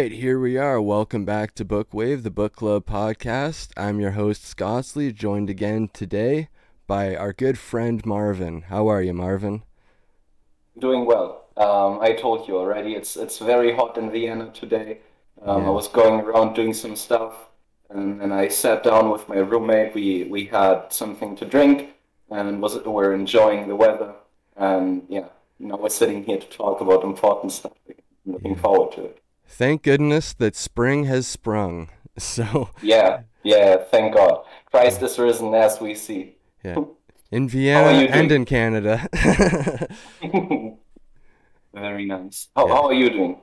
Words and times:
right, 0.00 0.12
here 0.12 0.40
we 0.40 0.56
are. 0.56 0.80
Welcome 0.80 1.26
back 1.26 1.54
to 1.56 1.62
Bookwave, 1.62 2.22
the 2.22 2.30
book 2.30 2.56
club 2.56 2.86
podcast. 2.86 3.68
I'm 3.76 4.00
your 4.00 4.12
host, 4.12 4.42
Scottsley, 4.44 5.14
joined 5.14 5.50
again 5.50 5.90
today 5.92 6.48
by 6.86 7.14
our 7.14 7.34
good 7.34 7.58
friend 7.58 8.04
Marvin. 8.06 8.62
How 8.62 8.88
are 8.88 9.02
you, 9.02 9.12
Marvin? 9.12 9.62
Doing 10.78 11.04
well. 11.04 11.44
Um, 11.58 12.00
I 12.00 12.14
told 12.14 12.48
you 12.48 12.56
already, 12.56 12.94
it's 12.94 13.14
it's 13.14 13.40
very 13.40 13.76
hot 13.76 13.98
in 13.98 14.10
Vienna 14.10 14.50
today. 14.54 15.00
Um, 15.42 15.64
Yeah. 15.64 15.68
I 15.68 15.70
was 15.70 15.88
going 15.88 16.20
around 16.20 16.54
doing 16.54 16.72
some 16.72 16.96
stuff, 16.96 17.34
and 17.90 18.22
then 18.22 18.32
I 18.32 18.48
sat 18.48 18.82
down 18.82 19.10
with 19.10 19.28
my 19.28 19.40
roommate. 19.50 19.94
We 19.94 20.24
we 20.24 20.46
had 20.46 20.88
something 20.88 21.36
to 21.36 21.44
drink, 21.44 21.90
and 22.30 22.62
was 22.62 22.74
we're 22.86 23.12
enjoying 23.12 23.68
the 23.68 23.76
weather. 23.76 24.14
And 24.56 25.02
yeah, 25.10 25.28
now 25.58 25.76
we're 25.76 25.90
sitting 25.90 26.24
here 26.24 26.38
to 26.38 26.48
talk 26.48 26.80
about 26.80 27.04
important 27.04 27.52
stuff. 27.52 27.76
Looking 28.24 28.56
forward 28.56 28.92
to 28.92 29.04
it. 29.04 29.20
Thank 29.50 29.82
goodness 29.82 30.32
that 30.34 30.56
spring 30.56 31.04
has 31.04 31.26
sprung. 31.26 31.88
So, 32.18 32.70
Yeah, 32.82 33.22
yeah. 33.42 33.76
Thank 33.90 34.14
God, 34.14 34.44
Christ 34.70 35.00
is 35.02 35.18
risen, 35.18 35.54
as 35.54 35.80
we 35.80 35.94
see. 35.94 36.36
yeah, 36.62 36.76
in 37.30 37.48
Vienna 37.48 38.08
and 38.12 38.30
in 38.30 38.44
Canada. 38.44 39.08
Very 41.72 42.04
nice. 42.04 42.48
How, 42.54 42.66
Yeah. 42.66 42.74
how 42.74 42.82
are 42.88 42.92
you 42.92 43.08
doing? 43.10 43.40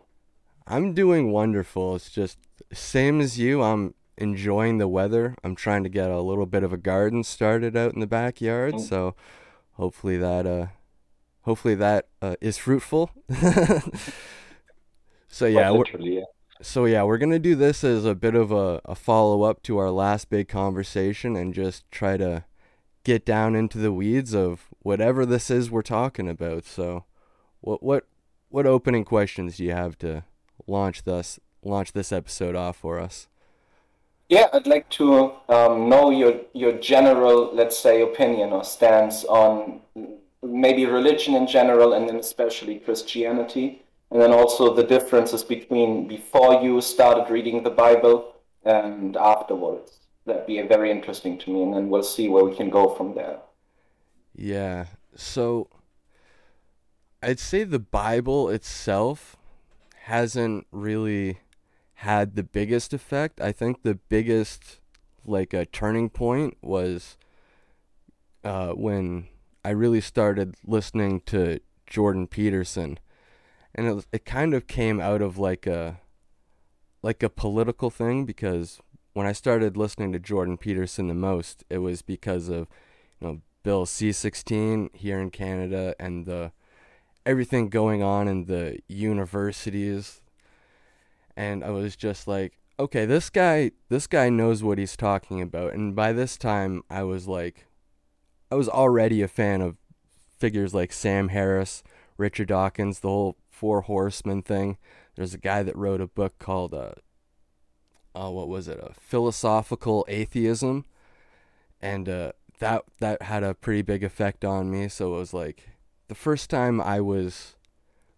I'm 0.67 0.93
doing 0.93 1.31
wonderful. 1.31 1.95
It's 1.95 2.11
just 2.11 2.37
same 2.73 3.21
as 3.21 3.39
you. 3.39 3.63
I'm 3.63 3.95
enjoying 4.17 4.77
the 4.79 4.87
weather. 4.87 5.33
I'm 5.43 5.55
trying 5.55 5.83
to 5.83 5.89
get 5.89 6.11
a 6.11 6.19
little 6.21 6.45
bit 6.45 6.61
of 6.63 6.73
a 6.73 6.77
garden 6.77 7.23
started 7.23 7.75
out 7.77 7.93
in 7.93 7.99
the 8.01 8.07
backyard, 8.07 8.73
Mm. 8.75 8.81
so 8.81 9.15
hopefully 9.73 10.17
that 10.17 10.45
uh 10.45 10.67
hopefully 11.43 11.75
that 11.75 12.07
uh, 12.21 12.35
is 12.41 12.57
fruitful. 12.57 13.11
so 15.27 15.45
yeah, 15.45 15.71
we're, 15.71 15.85
yeah. 15.99 16.21
so 16.61 16.85
yeah, 16.85 17.03
we're 17.03 17.17
gonna 17.17 17.39
do 17.39 17.55
this 17.55 17.83
as 17.83 18.05
a 18.05 18.15
bit 18.15 18.35
of 18.35 18.51
a, 18.51 18.81
a 18.85 18.95
follow 18.95 19.43
up 19.43 19.61
to 19.63 19.77
our 19.77 19.91
last 19.91 20.29
big 20.29 20.47
conversation 20.47 21.35
and 21.35 21.53
just 21.53 21.89
try 21.91 22.17
to 22.17 22.45
get 23.03 23.25
down 23.25 23.55
into 23.55 23.77
the 23.77 23.93
weeds 23.93 24.35
of 24.35 24.67
whatever 24.81 25.25
this 25.25 25.49
is 25.49 25.71
we're 25.71 25.81
talking 25.81 26.29
about. 26.29 26.65
So, 26.65 27.05
what 27.61 27.81
what 27.81 28.05
what 28.49 28.65
opening 28.65 29.05
questions 29.05 29.57
do 29.57 29.63
you 29.63 29.71
have 29.71 29.97
to 29.99 30.23
launch 30.67 31.03
this 31.03 31.39
launch 31.63 31.93
this 31.93 32.11
episode 32.11 32.55
off 32.55 32.77
for 32.77 32.99
us? 32.99 33.27
Yeah, 34.29 34.47
I'd 34.51 34.67
like 34.67 34.89
to 34.89 35.31
um, 35.47 35.87
know 35.87 36.09
your 36.09 36.41
your 36.53 36.73
general, 36.73 37.53
let's 37.53 37.77
say, 37.79 38.01
opinion 38.01 38.51
or 38.51 38.63
stance 38.63 39.23
on 39.23 39.81
maybe 40.43 40.85
religion 40.85 41.33
in 41.35 41.47
general, 41.47 41.93
and 41.93 42.09
then 42.09 42.17
especially 42.17 42.79
Christianity, 42.79 43.83
and 44.11 44.21
then 44.21 44.31
also 44.31 44.73
the 44.73 44.83
differences 44.83 45.43
between 45.43 46.07
before 46.07 46.61
you 46.61 46.81
started 46.81 47.31
reading 47.31 47.63
the 47.63 47.69
Bible 47.69 48.35
and 48.63 49.17
afterwards. 49.17 49.99
That'd 50.25 50.45
be 50.45 50.61
very 50.61 50.91
interesting 50.91 51.37
to 51.39 51.51
me, 51.51 51.63
and 51.63 51.73
then 51.73 51.89
we'll 51.89 52.03
see 52.03 52.27
where 52.27 52.43
we 52.43 52.55
can 52.55 52.69
go 52.69 52.89
from 52.89 53.15
there. 53.15 53.39
Yeah. 54.35 54.85
So 55.15 55.69
I'd 57.23 57.39
say 57.39 57.63
the 57.63 57.79
Bible 57.79 58.49
itself 58.49 59.37
hasn't 60.03 60.67
really 60.71 61.39
had 61.95 62.35
the 62.35 62.43
biggest 62.43 62.93
effect. 62.93 63.41
I 63.41 63.51
think 63.51 63.81
the 63.81 63.95
biggest 63.95 64.79
like 65.25 65.53
a 65.53 65.65
turning 65.65 66.09
point 66.09 66.57
was 66.61 67.17
uh 68.43 68.69
when 68.69 69.27
I 69.65 69.71
really 69.71 69.99
started 69.99 70.55
listening 70.65 71.21
to 71.25 71.59
Jordan 71.87 72.27
Peterson. 72.27 72.99
And 73.77 73.87
it 73.87 74.05
it 74.11 74.25
kind 74.25 74.53
of 74.53 74.67
came 74.67 74.99
out 74.99 75.21
of 75.21 75.37
like 75.37 75.67
a 75.67 75.99
like 77.03 77.21
a 77.23 77.29
political 77.29 77.89
thing 77.89 78.25
because 78.25 78.79
when 79.13 79.27
I 79.27 79.31
started 79.31 79.77
listening 79.77 80.11
to 80.13 80.19
Jordan 80.19 80.57
Peterson 80.57 81.07
the 81.07 81.13
most, 81.13 81.63
it 81.69 81.79
was 81.79 82.01
because 82.01 82.49
of 82.49 82.67
you 83.19 83.27
know 83.27 83.41
Bill 83.63 83.85
C16 83.85 84.95
here 84.95 85.19
in 85.19 85.29
Canada 85.29 85.95
and 85.99 86.25
the 86.25 86.51
everything 87.25 87.69
going 87.69 88.01
on 88.01 88.27
in 88.27 88.45
the 88.45 88.79
universities. 88.87 90.21
And 91.35 91.63
I 91.63 91.69
was 91.69 91.95
just 91.95 92.27
like 92.27 92.59
okay 92.79 93.05
this 93.05 93.29
guy 93.29 93.71
this 93.89 94.07
guy 94.07 94.29
knows 94.29 94.63
what 94.63 94.77
he's 94.77 94.97
talking 94.97 95.41
about. 95.41 95.73
And 95.73 95.95
by 95.95 96.13
this 96.13 96.37
time 96.37 96.83
I 96.89 97.03
was 97.03 97.27
like 97.27 97.65
I 98.51 98.55
was 98.55 98.69
already 98.69 99.21
a 99.21 99.27
fan 99.27 99.61
of 99.61 99.77
figures 100.37 100.73
like 100.73 100.93
Sam 100.93 101.29
Harris, 101.29 101.83
Richard 102.17 102.47
Dawkins, 102.47 102.99
the 102.99 103.09
whole 103.09 103.37
four 103.57 103.81
horsemen 103.81 104.41
thing. 104.43 104.77
There's 105.15 105.33
a 105.33 105.39
guy 105.39 105.63
that 105.63 105.75
wrote 105.75 106.01
a 106.01 106.07
book 106.07 106.37
called 106.37 106.73
uh 106.73 106.91
uh, 108.15 108.31
what 108.31 108.47
was 108.47 108.67
it? 108.67 108.79
A 108.79 108.93
philosophical 108.93 110.05
atheism, 110.07 110.85
and 111.79 112.09
uh, 112.09 112.31
that 112.59 112.83
that 112.99 113.21
had 113.21 113.43
a 113.43 113.53
pretty 113.53 113.83
big 113.83 114.03
effect 114.03 114.43
on 114.43 114.71
me. 114.71 114.87
So 114.87 115.15
it 115.15 115.19
was 115.19 115.33
like 115.33 115.69
the 116.07 116.15
first 116.15 116.49
time 116.49 116.81
I 116.81 116.99
was 116.99 117.55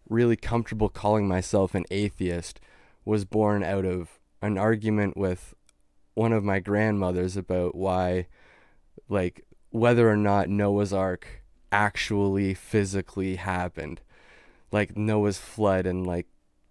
really 0.08 0.36
comfortable 0.36 0.90
calling 0.90 1.28
myself 1.28 1.76
an 1.76 1.86
atheist 1.92 2.60
was 3.06 3.26
born 3.26 3.64
out 3.64 3.86
of 3.86 4.20
an 4.42 4.58
argument 4.58 5.18
with 5.18 5.54
one 6.14 6.34
of 6.34 6.44
my 6.44 6.60
grandmothers 6.60 7.38
about 7.38 7.76
why, 7.76 8.28
like, 9.08 9.46
whether 9.70 10.10
or 10.10 10.18
not 10.18 10.50
Noah's 10.50 10.94
Ark 10.94 11.44
actually 11.72 12.54
physically 12.54 13.36
happened, 13.36 14.02
like 14.72 14.98
Noah's 14.98 15.38
flood 15.38 15.86
and 15.86 16.06
like 16.06 16.28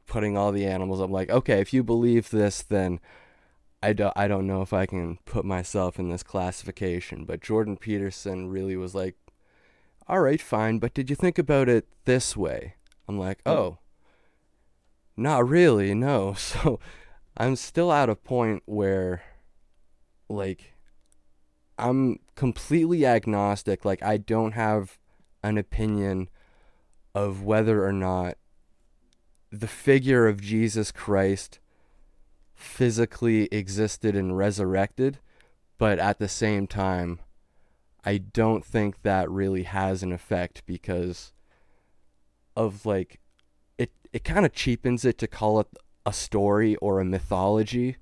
putting 0.06 0.36
all 0.36 0.52
the 0.52 0.66
animals. 0.66 1.00
I'm 1.00 1.12
like, 1.12 1.30
okay, 1.30 1.60
if 1.60 1.72
you 1.72 1.82
believe 1.82 2.30
this, 2.30 2.62
then 2.62 3.00
I 3.82 3.92
don't, 3.92 4.12
I 4.16 4.26
don't 4.26 4.46
know 4.46 4.62
if 4.62 4.72
I 4.72 4.86
can 4.86 5.18
put 5.24 5.44
myself 5.44 5.98
in 5.98 6.08
this 6.08 6.22
classification. 6.22 7.24
But 7.24 7.42
Jordan 7.42 7.76
Peterson 7.76 8.48
really 8.48 8.76
was 8.76 8.94
like, 8.94 9.16
all 10.08 10.20
right, 10.20 10.40
fine, 10.40 10.78
but 10.78 10.94
did 10.94 11.10
you 11.10 11.16
think 11.16 11.38
about 11.38 11.68
it 11.68 11.86
this 12.04 12.36
way? 12.36 12.74
I'm 13.06 13.18
like, 13.18 13.40
hmm. 13.42 13.50
oh, 13.50 13.78
not 15.16 15.48
really, 15.48 15.94
no. 15.94 16.34
So 16.38 16.80
I'm 17.36 17.56
still 17.56 17.92
at 17.92 18.08
a 18.08 18.16
point 18.16 18.62
where, 18.66 19.22
like, 20.28 20.74
I'm 21.78 22.18
completely 22.34 23.06
agnostic. 23.06 23.84
Like, 23.84 24.02
I 24.02 24.16
don't 24.16 24.52
have 24.52 24.98
an 25.42 25.56
opinion 25.56 26.30
of 27.18 27.42
whether 27.42 27.84
or 27.84 27.92
not 27.92 28.38
the 29.50 29.66
figure 29.66 30.28
of 30.28 30.40
Jesus 30.40 30.92
Christ 30.92 31.58
physically 32.54 33.48
existed 33.50 34.14
and 34.14 34.38
resurrected, 34.38 35.18
but 35.78 35.98
at 35.98 36.20
the 36.20 36.28
same 36.28 36.68
time, 36.68 37.18
I 38.04 38.18
don't 38.18 38.64
think 38.64 39.02
that 39.02 39.28
really 39.28 39.64
has 39.64 40.04
an 40.04 40.12
effect 40.12 40.62
because 40.64 41.32
of 42.54 42.86
like 42.86 43.18
it 43.78 43.90
it 44.12 44.22
kind 44.22 44.46
of 44.46 44.52
cheapens 44.52 45.04
it 45.04 45.18
to 45.18 45.26
call 45.26 45.58
it 45.58 45.66
a 46.06 46.12
story 46.12 46.76
or 46.76 47.00
a 47.00 47.04
mythology, 47.04 47.96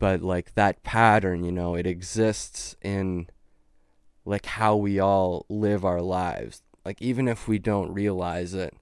but 0.00 0.22
like 0.22 0.54
that 0.56 0.82
pattern, 0.82 1.44
you 1.44 1.52
know, 1.52 1.76
it 1.76 1.86
exists 1.86 2.74
in 2.82 3.28
like 4.24 4.46
how 4.46 4.74
we 4.74 4.98
all 4.98 5.46
live 5.48 5.84
our 5.84 6.02
lives. 6.02 6.62
Like 6.84 7.00
even 7.02 7.28
if 7.28 7.46
we 7.46 7.58
don't 7.58 7.92
realize 7.92 8.54
it, 8.54 8.74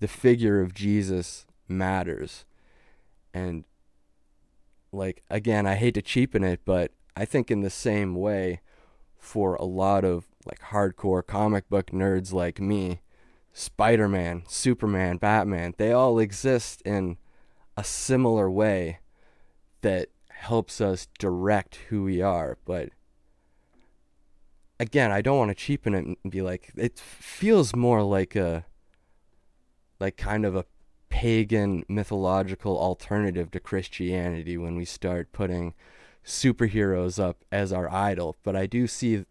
the 0.00 0.08
figure 0.08 0.60
of 0.60 0.74
Jesus 0.74 1.46
matters. 1.66 2.44
And 3.34 3.64
like 4.92 5.22
again, 5.30 5.66
I 5.66 5.74
hate 5.74 5.94
to 5.94 6.02
cheapen 6.02 6.42
it, 6.44 6.60
but 6.64 6.92
I 7.16 7.24
think 7.24 7.50
in 7.50 7.60
the 7.60 7.70
same 7.70 8.14
way 8.14 8.60
for 9.18 9.56
a 9.56 9.64
lot 9.64 10.04
of 10.04 10.28
like 10.46 10.60
hardcore 10.60 11.26
comic 11.26 11.68
book 11.68 11.90
nerds 11.90 12.32
like 12.32 12.60
me, 12.60 13.00
Spider-Man, 13.52 14.44
Superman, 14.46 15.16
Batman, 15.18 15.74
they 15.76 15.92
all 15.92 16.18
exist 16.18 16.80
in 16.82 17.18
a 17.76 17.84
similar 17.84 18.50
way 18.50 19.00
that 19.82 20.08
helps 20.30 20.80
us 20.80 21.08
direct 21.18 21.76
who 21.88 22.04
we 22.04 22.22
are, 22.22 22.56
but 22.64 22.90
again, 24.80 25.10
I 25.10 25.20
don't 25.20 25.38
want 25.38 25.50
to 25.50 25.54
cheapen 25.54 25.94
it 25.94 26.04
and 26.04 26.16
be 26.30 26.42
like 26.42 26.72
it 26.76 26.98
feels 26.98 27.74
more 27.74 28.02
like 28.02 28.36
a 28.36 28.64
like 30.00 30.16
kind 30.16 30.44
of 30.44 30.54
a 30.54 30.64
pagan 31.08 31.84
mythological 31.88 32.78
alternative 32.78 33.50
to 33.50 33.60
Christianity 33.60 34.56
when 34.56 34.76
we 34.76 34.84
start 34.84 35.32
putting 35.32 35.74
superheroes 36.24 37.18
up 37.18 37.44
as 37.50 37.72
our 37.72 37.90
idol, 37.92 38.36
but 38.42 38.54
I 38.54 38.66
do 38.66 38.86
see 38.86 39.24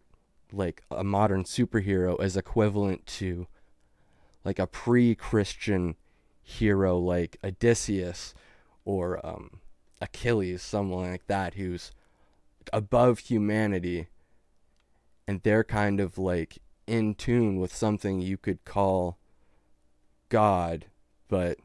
like 0.52 0.82
a 0.90 1.04
modern 1.04 1.44
superhero 1.44 2.20
as 2.20 2.36
equivalent 2.36 3.06
to 3.06 3.46
like 4.44 4.58
a 4.58 4.66
pre-Christian 4.66 5.94
hero 6.42 6.98
like 6.98 7.36
Odysseus 7.44 8.34
or 8.84 9.24
um, 9.24 9.60
Achilles, 10.00 10.62
someone 10.62 11.10
like 11.10 11.26
that 11.26 11.54
who's 11.54 11.92
above 12.72 13.20
humanity 13.20 14.08
and 15.28 15.42
they're 15.42 15.62
kind 15.62 16.00
of 16.00 16.16
like 16.16 16.58
in 16.86 17.14
tune 17.14 17.60
with 17.60 17.76
something 17.76 18.18
you 18.18 18.38
could 18.38 18.64
call 18.64 19.18
God, 20.30 20.86
but 21.28 21.58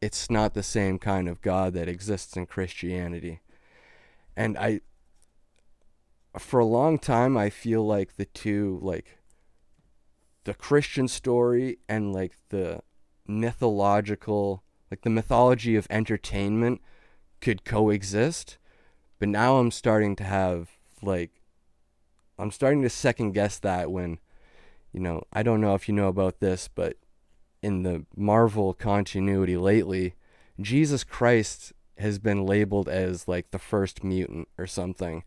it's 0.00 0.30
not 0.30 0.54
the 0.54 0.62
same 0.62 0.98
kind 0.98 1.28
of 1.28 1.42
God 1.42 1.74
that 1.74 1.86
exists 1.86 2.34
in 2.34 2.46
Christianity. 2.46 3.40
And 4.34 4.56
I 4.56 4.80
for 6.38 6.60
a 6.60 6.64
long 6.64 6.98
time 6.98 7.36
I 7.36 7.50
feel 7.50 7.86
like 7.86 8.16
the 8.16 8.24
two 8.24 8.78
like 8.82 9.18
the 10.44 10.54
Christian 10.54 11.06
story 11.06 11.78
and 11.88 12.14
like 12.14 12.36
the 12.48 12.80
mythological 13.26 14.62
like 14.90 15.02
the 15.02 15.10
mythology 15.10 15.76
of 15.76 15.86
entertainment 15.90 16.80
could 17.42 17.66
coexist. 17.66 18.56
But 19.18 19.28
now 19.28 19.58
I'm 19.58 19.70
starting 19.70 20.16
to 20.16 20.24
have 20.24 20.70
like 21.02 21.39
I'm 22.40 22.50
starting 22.50 22.82
to 22.82 22.90
second 22.90 23.32
guess 23.32 23.58
that 23.58 23.90
when 23.90 24.18
you 24.92 25.00
know, 25.00 25.22
I 25.32 25.42
don't 25.42 25.60
know 25.60 25.74
if 25.74 25.88
you 25.88 25.94
know 25.94 26.08
about 26.08 26.40
this, 26.40 26.68
but 26.68 26.96
in 27.62 27.82
the 27.82 28.04
Marvel 28.16 28.74
continuity 28.74 29.56
lately, 29.56 30.14
Jesus 30.60 31.04
Christ 31.04 31.72
has 31.98 32.18
been 32.18 32.44
labeled 32.44 32.88
as 32.88 33.28
like 33.28 33.50
the 33.50 33.58
first 33.58 34.02
mutant 34.02 34.48
or 34.58 34.66
something. 34.66 35.22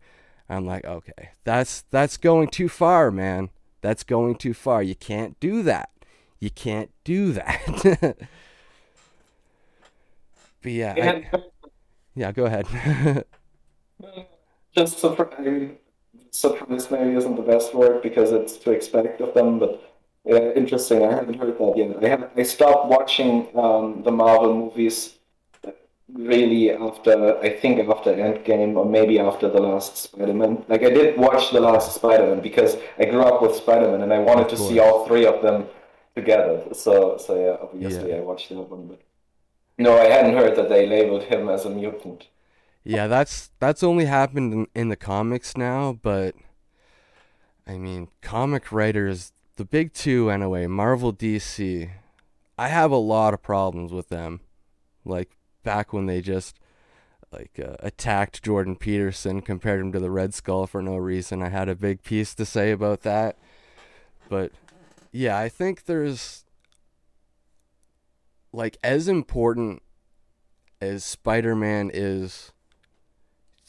I'm 0.48 0.66
like, 0.66 0.84
okay, 0.84 1.30
that's 1.44 1.84
that's 1.90 2.16
going 2.16 2.48
too 2.48 2.68
far, 2.68 3.10
man. 3.10 3.50
That's 3.80 4.02
going 4.02 4.36
too 4.36 4.54
far. 4.54 4.82
You 4.82 4.94
can't 4.94 5.38
do 5.40 5.62
that. 5.62 5.90
You 6.38 6.50
can't 6.50 6.90
do 7.04 7.32
that. 7.32 8.16
but 10.62 10.72
yeah, 10.72 11.24
I, 11.32 11.42
yeah, 12.14 12.32
go 12.32 12.44
ahead. 12.44 13.24
Just 14.76 14.98
surprise, 14.98 15.70
surprise 16.34 16.90
maybe 16.90 17.14
isn't 17.14 17.36
the 17.36 17.42
best 17.42 17.74
word 17.74 18.02
because 18.02 18.32
it's 18.32 18.56
to 18.58 18.72
expect 18.72 19.20
of 19.20 19.34
them, 19.34 19.58
but 19.58 19.80
yeah, 20.24 20.50
interesting. 20.56 21.04
I 21.04 21.12
haven't 21.12 21.38
heard 21.38 21.56
that 21.58 21.74
yet. 21.76 22.04
I 22.04 22.08
have 22.08 22.30
I 22.36 22.42
stopped 22.42 22.88
watching 22.88 23.48
um, 23.56 24.02
the 24.02 24.10
Marvel 24.10 24.54
movies 24.54 25.14
really 26.12 26.70
after 26.70 27.38
I 27.38 27.50
think 27.50 27.88
after 27.88 28.12
Endgame 28.14 28.76
or 28.76 28.84
maybe 28.84 29.18
after 29.18 29.48
the 29.48 29.60
last 29.60 29.96
Spider-Man. 29.96 30.64
Like 30.68 30.82
I 30.82 30.90
did 30.90 31.16
watch 31.18 31.50
the 31.50 31.60
last 31.60 31.94
Spider-Man 31.94 32.40
because 32.40 32.76
I 32.98 33.04
grew 33.04 33.22
up 33.22 33.40
with 33.42 33.54
Spider-Man 33.54 34.02
and 34.02 34.12
I 34.12 34.18
wanted 34.18 34.48
to 34.50 34.56
see 34.56 34.78
all 34.78 35.06
three 35.06 35.26
of 35.26 35.40
them 35.42 35.66
together. 36.16 36.62
So 36.72 37.16
so 37.18 37.30
yeah, 37.44 37.56
obviously 37.62 38.10
yeah. 38.10 38.16
I 38.16 38.20
watched 38.20 38.48
that 38.48 38.60
one, 38.60 38.86
but 38.88 39.00
no, 39.78 39.98
I 39.98 40.06
hadn't 40.06 40.36
heard 40.36 40.56
that 40.56 40.68
they 40.68 40.86
labeled 40.86 41.24
him 41.24 41.48
as 41.48 41.64
a 41.64 41.70
mutant. 41.70 42.28
Yeah, 42.84 43.06
that's 43.06 43.50
that's 43.58 43.82
only 43.82 44.04
happened 44.04 44.52
in, 44.52 44.66
in 44.74 44.88
the 44.90 44.96
comics 44.96 45.56
now, 45.56 45.98
but 46.02 46.34
I 47.66 47.78
mean, 47.78 48.08
comic 48.20 48.70
writers, 48.70 49.32
the 49.56 49.64
big 49.64 49.94
two 49.94 50.30
anyway, 50.30 50.66
Marvel, 50.66 51.12
DC. 51.12 51.90
I 52.58 52.68
have 52.68 52.90
a 52.90 52.96
lot 52.96 53.34
of 53.34 53.42
problems 53.42 53.90
with 53.90 54.10
them. 54.10 54.40
Like 55.04 55.30
back 55.62 55.92
when 55.92 56.06
they 56.06 56.20
just 56.20 56.58
like 57.32 57.58
uh, 57.58 57.76
attacked 57.80 58.42
Jordan 58.42 58.76
Peterson, 58.76 59.40
compared 59.40 59.80
him 59.80 59.90
to 59.92 59.98
the 59.98 60.10
Red 60.10 60.34
Skull 60.34 60.66
for 60.66 60.82
no 60.82 60.96
reason. 60.96 61.42
I 61.42 61.48
had 61.48 61.68
a 61.70 61.74
big 61.74 62.02
piece 62.02 62.34
to 62.34 62.44
say 62.44 62.70
about 62.70 63.00
that. 63.00 63.38
But 64.28 64.52
yeah, 65.10 65.38
I 65.38 65.48
think 65.48 65.86
there's 65.86 66.44
like 68.52 68.76
as 68.84 69.08
important 69.08 69.82
as 70.80 71.02
Spider-Man 71.02 71.90
is 71.92 72.52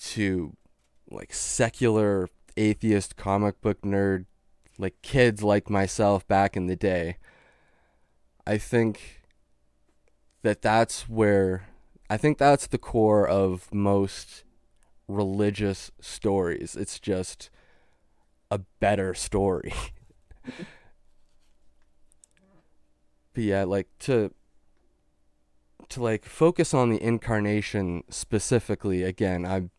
to 0.02 0.56
like 1.10 1.34
secular 1.34 2.30
atheist 2.58 3.16
comic 3.16 3.62
book 3.62 3.82
nerd 3.82 4.26
like 4.78 5.02
kids 5.02 5.44
like 5.44 5.70
myself 5.70 6.28
back 6.28 6.58
in 6.58 6.68
the 6.68 6.76
day. 6.76 7.18
I 8.46 8.58
think 8.58 9.22
that 10.42 10.62
that's 10.62 11.10
where 11.10 11.68
I 12.10 12.18
think 12.18 12.38
that's 12.38 12.68
the 12.68 12.78
core 12.78 13.28
of 13.28 13.74
most 13.74 14.44
religious 15.08 15.92
stories. 16.00 16.76
It's 16.76 17.00
just 17.00 17.50
a 18.52 18.60
better 18.80 19.14
story. 19.14 19.74
but 23.34 23.44
yeah, 23.44 23.64
like 23.64 23.88
to 24.00 24.34
to 25.90 26.04
like 26.04 26.26
focus 26.26 26.74
on 26.74 26.90
the 26.90 27.02
incarnation 27.02 28.04
specifically 28.10 29.04
again, 29.04 29.46
I 29.46 29.70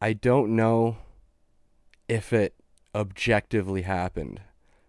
I 0.00 0.12
don't 0.14 0.56
know 0.56 0.96
if 2.08 2.32
it 2.32 2.54
objectively 2.94 3.82
happened. 3.82 4.40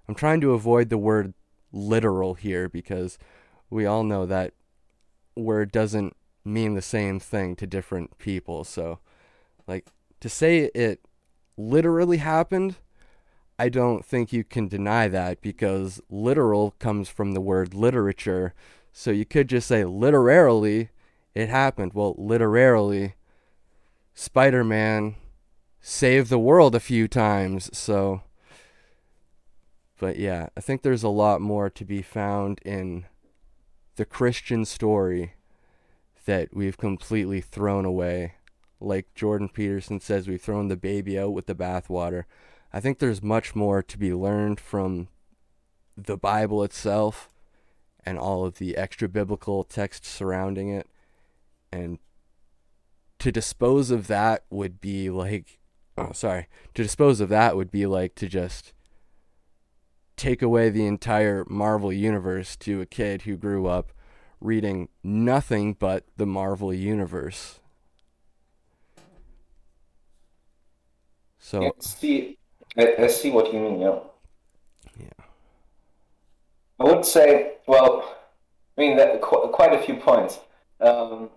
I'm 0.07 0.15
trying 0.15 0.41
to 0.41 0.53
avoid 0.53 0.89
the 0.89 0.97
word 0.97 1.33
literal 1.71 2.33
here 2.35 2.69
because 2.69 3.17
we 3.69 3.85
all 3.85 4.03
know 4.03 4.25
that 4.25 4.53
word 5.35 5.71
doesn't 5.71 6.15
mean 6.43 6.73
the 6.73 6.81
same 6.81 7.19
thing 7.19 7.55
to 7.57 7.67
different 7.67 8.17
people. 8.17 8.63
So, 8.63 8.99
like, 9.67 9.87
to 10.19 10.29
say 10.29 10.71
it 10.73 11.01
literally 11.57 12.17
happened, 12.17 12.77
I 13.59 13.69
don't 13.69 14.03
think 14.03 14.33
you 14.33 14.43
can 14.43 14.67
deny 14.67 15.07
that 15.07 15.41
because 15.41 16.01
literal 16.09 16.71
comes 16.79 17.09
from 17.09 17.33
the 17.33 17.41
word 17.41 17.73
literature. 17.73 18.53
So 18.91 19.11
you 19.11 19.25
could 19.25 19.49
just 19.49 19.67
say 19.67 19.85
literarily 19.85 20.89
it 21.35 21.49
happened. 21.49 21.93
Well, 21.93 22.15
literarily, 22.17 23.15
Spider 24.13 24.63
Man 24.63 25.15
saved 25.79 26.29
the 26.29 26.39
world 26.39 26.75
a 26.75 26.79
few 26.79 27.07
times. 27.07 27.69
So, 27.77 28.21
but 29.99 30.17
yeah, 30.17 30.49
I 30.55 30.61
think 30.61 30.81
there's 30.81 31.03
a 31.03 31.09
lot 31.09 31.41
more 31.41 31.69
to 31.69 31.85
be 31.85 32.01
found 32.01 32.59
in 32.63 33.05
the 33.95 34.05
Christian 34.05 34.65
story 34.65 35.33
that 36.25 36.49
we've 36.53 36.77
completely 36.77 37.41
thrown 37.41 37.85
away. 37.85 38.35
Like 38.79 39.13
Jordan 39.13 39.49
Peterson 39.49 39.99
says, 39.99 40.27
we've 40.27 40.41
thrown 40.41 40.67
the 40.67 40.77
baby 40.77 41.19
out 41.19 41.33
with 41.33 41.45
the 41.45 41.55
bathwater. 41.55 42.23
I 42.73 42.79
think 42.79 42.99
there's 42.99 43.21
much 43.21 43.55
more 43.55 43.83
to 43.83 43.97
be 43.97 44.13
learned 44.13 44.59
from 44.59 45.07
the 45.97 46.17
Bible 46.17 46.63
itself 46.63 47.29
and 48.03 48.17
all 48.17 48.45
of 48.45 48.57
the 48.57 48.77
extra 48.77 49.07
biblical 49.07 49.63
texts 49.63 50.07
surrounding 50.07 50.69
it. 50.69 50.87
And 51.71 51.99
to 53.21 53.31
dispose 53.31 53.91
of 53.91 54.07
that 54.07 54.43
would 54.49 54.81
be 54.81 55.11
like, 55.11 55.59
oh, 55.95 56.11
sorry, 56.11 56.47
to 56.73 56.81
dispose 56.81 57.21
of 57.21 57.29
that 57.29 57.55
would 57.55 57.69
be 57.69 57.85
like 57.85 58.15
to 58.15 58.27
just 58.27 58.73
take 60.17 60.41
away 60.41 60.71
the 60.71 60.87
entire 60.87 61.45
Marvel 61.47 61.93
universe 61.93 62.55
to 62.55 62.81
a 62.81 62.85
kid 62.87 63.21
who 63.21 63.37
grew 63.37 63.67
up 63.67 63.91
reading 64.39 64.89
nothing 65.03 65.75
but 65.75 66.03
the 66.17 66.25
Marvel 66.25 66.73
universe. 66.73 67.59
So 71.37 71.67
I 71.67 71.71
see, 71.77 72.39
I, 72.75 72.95
I 73.01 73.07
see 73.07 73.29
what 73.29 73.53
you 73.53 73.59
mean. 73.59 73.81
Yeah. 73.81 73.99
Yeah. 74.99 75.25
I 76.79 76.85
would 76.85 77.05
say, 77.05 77.57
well, 77.67 78.17
I 78.75 78.81
mean, 78.81 78.97
that, 78.97 79.21
qu- 79.21 79.49
quite 79.49 79.73
a 79.73 79.79
few 79.83 79.97
points. 79.97 80.39
Um, 80.81 81.29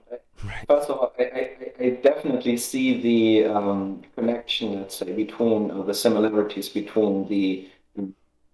right. 0.45 0.65
First 0.67 0.89
of 0.91 0.99
all, 0.99 1.13
I, 1.19 1.23
I, 1.23 1.73
I 1.85 1.91
definitely 2.03 2.57
see 2.57 3.01
the 3.01 3.53
um, 3.53 4.03
connection, 4.15 4.75
let's 4.81 4.97
say, 4.97 5.13
between 5.13 5.71
uh, 5.71 5.83
the 5.83 5.95
similarities 5.95 6.69
between 6.69 7.29
the 7.29 7.69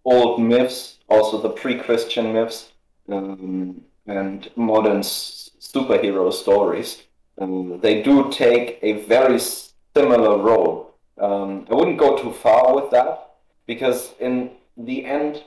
old 0.05 0.43
myths, 0.43 0.99
also 1.09 1.41
the 1.41 1.51
pre-Christian 1.51 2.33
myths, 2.33 2.73
um, 3.09 3.81
and 4.07 4.51
modern 4.57 5.01
superhero 5.01 6.33
stories. 6.33 7.03
Um, 7.39 7.79
they 7.81 8.03
do 8.03 8.31
take 8.31 8.79
a 8.83 9.05
very 9.05 9.39
similar 9.39 10.39
role. 10.39 10.95
Um, 11.19 11.67
I 11.71 11.75
wouldn't 11.75 11.99
go 11.99 12.17
too 12.17 12.33
far 12.33 12.75
with 12.75 12.91
that 12.91 13.31
because, 13.67 14.15
in 14.19 14.51
the 14.77 15.05
end, 15.05 15.45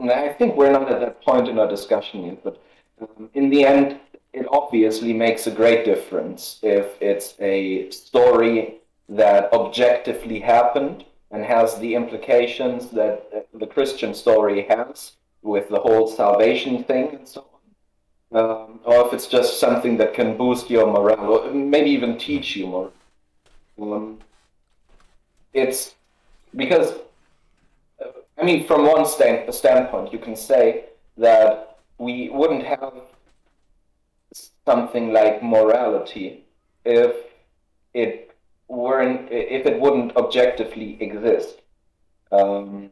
I 0.00 0.28
think 0.28 0.56
we're 0.56 0.72
not 0.72 0.90
at 0.90 1.00
that 1.00 1.22
point 1.22 1.48
in 1.48 1.58
our 1.58 1.68
discussion 1.68 2.24
yet, 2.24 2.44
but 2.44 2.62
um, 3.00 3.30
in 3.34 3.50
the 3.50 3.64
end, 3.64 3.98
it 4.32 4.46
obviously 4.50 5.12
makes 5.12 5.46
a 5.46 5.50
great 5.50 5.84
difference 5.84 6.58
if 6.62 7.00
it's 7.00 7.34
a 7.40 7.90
story 7.90 8.78
that 9.08 9.52
objectively 9.52 10.40
happened 10.40 11.04
and 11.30 11.44
has 11.44 11.78
the 11.78 11.94
implications 11.94 12.90
that 12.90 13.48
the 13.54 13.66
Christian 13.66 14.14
story 14.14 14.66
has, 14.68 15.12
with 15.42 15.68
the 15.68 15.80
whole 15.80 16.06
salvation 16.06 16.84
thing 16.84 17.08
and 17.14 17.26
so 17.26 17.44
on, 18.32 18.40
um, 18.40 18.80
or 18.84 19.06
if 19.06 19.12
it's 19.12 19.26
just 19.26 19.58
something 19.58 19.96
that 19.96 20.14
can 20.14 20.36
boost 20.36 20.70
your 20.70 20.86
morale 20.86 21.38
or 21.38 21.52
maybe 21.52 21.90
even 21.90 22.16
teach 22.18 22.56
you 22.56 22.66
more. 22.66 22.90
Um, 23.80 24.18
it's 25.52 25.94
because, 26.54 26.92
uh, 28.00 28.10
I 28.38 28.44
mean, 28.44 28.66
from 28.66 28.86
one 28.86 29.04
stand, 29.04 29.52
standpoint, 29.52 30.12
you 30.12 30.18
can 30.18 30.36
say 30.36 30.84
that 31.16 31.71
we 32.06 32.28
wouldn't 32.30 32.64
have 32.64 32.94
something 34.66 35.12
like 35.12 35.42
morality 35.42 36.44
if 36.84 37.14
it 37.94 38.34
weren't 38.68 39.28
if 39.30 39.66
it 39.66 39.80
wouldn't 39.80 40.16
objectively 40.16 40.90
exist. 41.00 41.60
Um, 42.30 42.90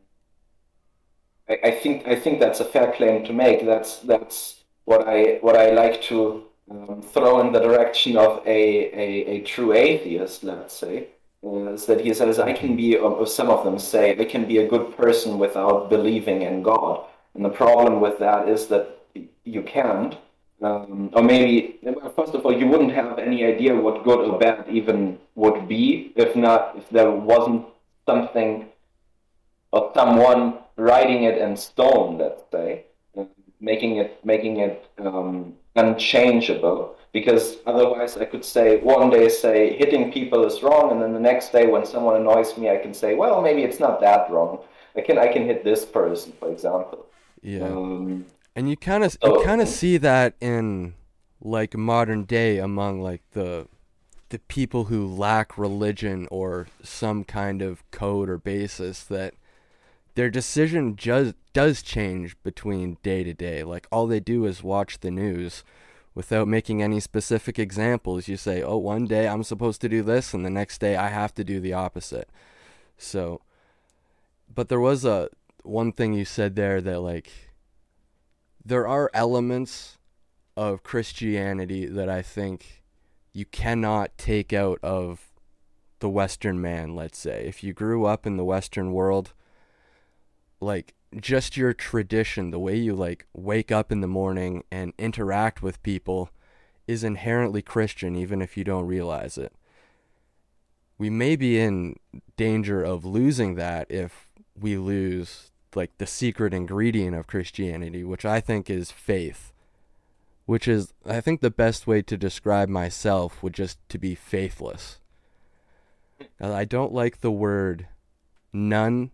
I, 1.49 1.59
I 1.65 1.71
think 1.71 2.07
I 2.07 2.15
think 2.15 2.41
that's 2.41 2.61
a 2.61 2.65
fair 2.75 2.93
claim 2.93 3.25
to 3.25 3.33
make. 3.33 3.65
That's 3.65 3.99
that's 4.13 4.37
what 4.85 5.09
I 5.09 5.39
what 5.41 5.57
I 5.57 5.71
like 5.71 6.03
to 6.03 6.45
um, 6.71 7.03
throw 7.03 7.41
in 7.41 7.53
the 7.53 7.61
direction 7.61 8.17
of 8.17 8.47
a, 8.47 8.61
a, 9.05 9.09
a 9.35 9.41
true 9.41 9.73
atheist, 9.73 10.45
let's 10.45 10.75
say, 10.75 11.09
is 11.43 11.87
that 11.87 12.01
he 12.01 12.15
says 12.15 12.39
I 12.39 12.53
can 12.53 12.77
be, 12.77 12.97
or 12.97 13.27
some 13.27 13.51
of 13.51 13.65
them 13.65 13.79
say, 13.79 14.17
I 14.19 14.25
can 14.25 14.47
be 14.47 14.59
a 14.59 14.69
good 14.69 14.97
person 14.97 15.39
without 15.39 15.91
believing 15.91 16.43
in 16.43 16.63
God. 16.63 17.07
And 17.35 17.45
the 17.45 17.51
problem 17.51 18.01
with 18.01 18.19
that 18.21 18.49
is 18.49 18.67
that 18.69 19.00
you 19.45 19.63
can't. 19.63 20.17
Um, 20.63 21.11
or 21.15 21.23
maybe, 21.23 21.79
first 22.15 22.35
of 22.35 22.45
all, 22.45 22.53
you 22.53 22.67
wouldn't 22.67 22.93
have 22.93 23.19
any 23.19 23.45
idea 23.45 23.75
what 23.75 24.05
good 24.05 24.21
or 24.21 24.39
bad 24.39 24.67
even 24.69 25.19
would 25.35 25.67
be 25.67 26.13
if 26.17 26.37
not 26.37 26.75
if 26.77 26.89
there 26.91 27.11
wasn't 27.11 27.65
something 28.07 28.67
or 29.73 29.91
someone 29.95 30.59
writing 30.77 31.25
it 31.25 31.39
in 31.39 31.57
stone, 31.57 32.19
let's 32.19 32.43
say, 32.53 32.85
making 33.61 33.97
it 33.97 34.25
making 34.25 34.59
it 34.61 34.91
um, 34.99 35.55
unchangeable. 35.77 36.97
Because 37.13 37.57
otherwise, 37.67 38.17
I 38.17 38.25
could 38.25 38.45
say 38.45 38.79
one 38.81 39.11
day 39.11 39.29
say 39.29 39.77
hitting 39.77 40.13
people 40.13 40.45
is 40.45 40.63
wrong, 40.63 40.93
and 40.93 41.03
then 41.03 41.13
the 41.13 41.21
next 41.21 41.51
day 41.51 41.67
when 41.67 41.85
someone 41.85 42.17
annoys 42.17 42.57
me, 42.57 42.71
I 42.71 42.77
can 42.77 42.95
say, 42.95 43.15
well, 43.15 43.43
maybe 43.43 43.63
it's 43.65 43.81
not 43.81 44.01
that 44.01 44.31
wrong. 44.31 44.61
I 44.97 45.01
can 45.01 45.19
I 45.19 45.29
can 45.33 45.45
hit 45.45 45.65
this 45.65 45.85
person, 45.85 46.33
for 46.39 46.53
example. 46.53 47.07
Yeah. 47.43 47.65
Um, 47.65 48.27
and 48.61 48.69
you 48.69 48.77
kind 48.77 49.03
of 49.03 49.17
you 49.25 49.37
oh. 49.37 49.43
kind 49.43 49.63
of 49.63 49.69
see 49.69 49.97
that 49.97 50.35
in 50.39 50.93
like 51.41 51.75
modern 51.75 52.25
day 52.25 52.59
among 52.59 53.01
like 53.01 53.23
the 53.33 53.67
the 54.29 54.39
people 54.39 54.85
who 54.85 55.07
lack 55.07 55.57
religion 55.57 56.29
or 56.31 56.67
some 56.83 57.25
kind 57.25 57.63
of 57.63 57.91
code 57.91 58.29
or 58.29 58.37
basis 58.37 59.03
that 59.03 59.33
their 60.15 60.29
decision 60.29 60.95
just 60.95 61.35
does 61.55 61.81
change 61.81 62.37
between 62.43 62.99
day 63.03 63.25
to 63.25 63.33
day. 63.33 63.65
Like 63.65 63.87
all 63.91 64.07
they 64.07 64.21
do 64.21 64.45
is 64.45 64.63
watch 64.63 65.01
the 65.01 65.11
news 65.11 65.65
without 66.15 66.47
making 66.47 66.83
any 66.83 67.01
specific 67.01 67.59
examples. 67.59 68.29
You 68.29 68.37
say, 68.37 68.63
"Oh, 68.63 68.77
one 68.77 69.07
day 69.07 69.27
I'm 69.27 69.43
supposed 69.43 69.81
to 69.81 69.89
do 69.89 70.03
this 70.03 70.35
and 70.35 70.45
the 70.45 70.51
next 70.51 70.83
day 70.83 70.97
I 70.97 71.09
have 71.09 71.35
to 71.37 71.45
do 71.45 71.61
the 71.61 71.73
opposite." 71.73 72.29
So 72.99 73.41
but 74.55 74.69
there 74.69 74.81
was 74.81 75.07
a 75.07 75.31
one 75.63 75.93
thing 75.93 76.13
you 76.13 76.27
said 76.27 76.57
there 76.57 76.83
that 76.83 77.01
like 77.01 77.50
there 78.65 78.87
are 78.87 79.11
elements 79.15 79.99
of 80.57 80.83
Christianity 80.83 81.87
that 81.87 82.09
I 82.09 82.23
think 82.23 82.83
you 83.33 83.45
cannot 83.45 84.17
take 84.19 84.53
out 84.53 84.79
of 84.83 85.31
the 86.01 86.09
Western 86.09 86.61
man, 86.61 86.95
let's 86.95 87.19
say. 87.19 87.47
If 87.47 87.63
you 87.63 87.73
grew 87.73 88.05
up 88.05 88.27
in 88.27 88.37
the 88.37 88.45
Western 88.45 88.93
world, 88.93 89.33
like 90.61 90.95
just 91.19 91.57
your 91.57 91.73
tradition, 91.73 92.51
the 92.51 92.59
way 92.59 92.77
you 92.77 92.95
like 92.95 93.27
wake 93.33 93.73
up 93.73 93.91
in 93.91 94.01
the 94.01 94.07
morning 94.07 94.65
and 94.71 94.93
interact 94.99 95.63
with 95.63 95.83
people 95.83 96.31
is 96.87 97.05
inherently 97.05 97.63
Christian, 97.63 98.17
even 98.17 98.43
if 98.43 98.57
you 98.57 98.65
don't 98.65 98.87
realize 98.87 99.39
it. 99.39 99.55
We 100.99 101.09
may 101.09 101.37
be 101.37 101.59
in 101.59 101.97
danger 102.37 102.83
of 102.83 103.05
losing 103.05 103.55
that 103.55 103.91
if 103.91 104.29
we 104.59 104.77
lose 104.77 105.50
like 105.75 105.97
the 105.99 106.07
secret 106.07 106.53
ingredient 106.53 107.17
of 107.17 107.27
Christianity, 107.27 108.05
which 108.05 108.25
I 108.25 108.41
think 108.41 108.69
is 108.69 108.91
faith. 108.91 109.53
Which 110.47 110.67
is 110.67 110.93
I 111.07 111.21
think 111.21 111.41
the 111.41 111.51
best 111.51 111.87
way 111.87 112.03
to 112.03 112.17
describe 112.17 112.69
myself 112.69 113.43
would 113.43 113.55
just 113.55 113.79
to 113.89 113.99
be 113.99 114.15
faithless. 114.15 114.99
Uh, 116.41 116.53
I 116.53 116.65
don't 116.65 116.93
like 116.93 117.21
the 117.21 117.31
word 117.31 117.87
none 118.53 119.11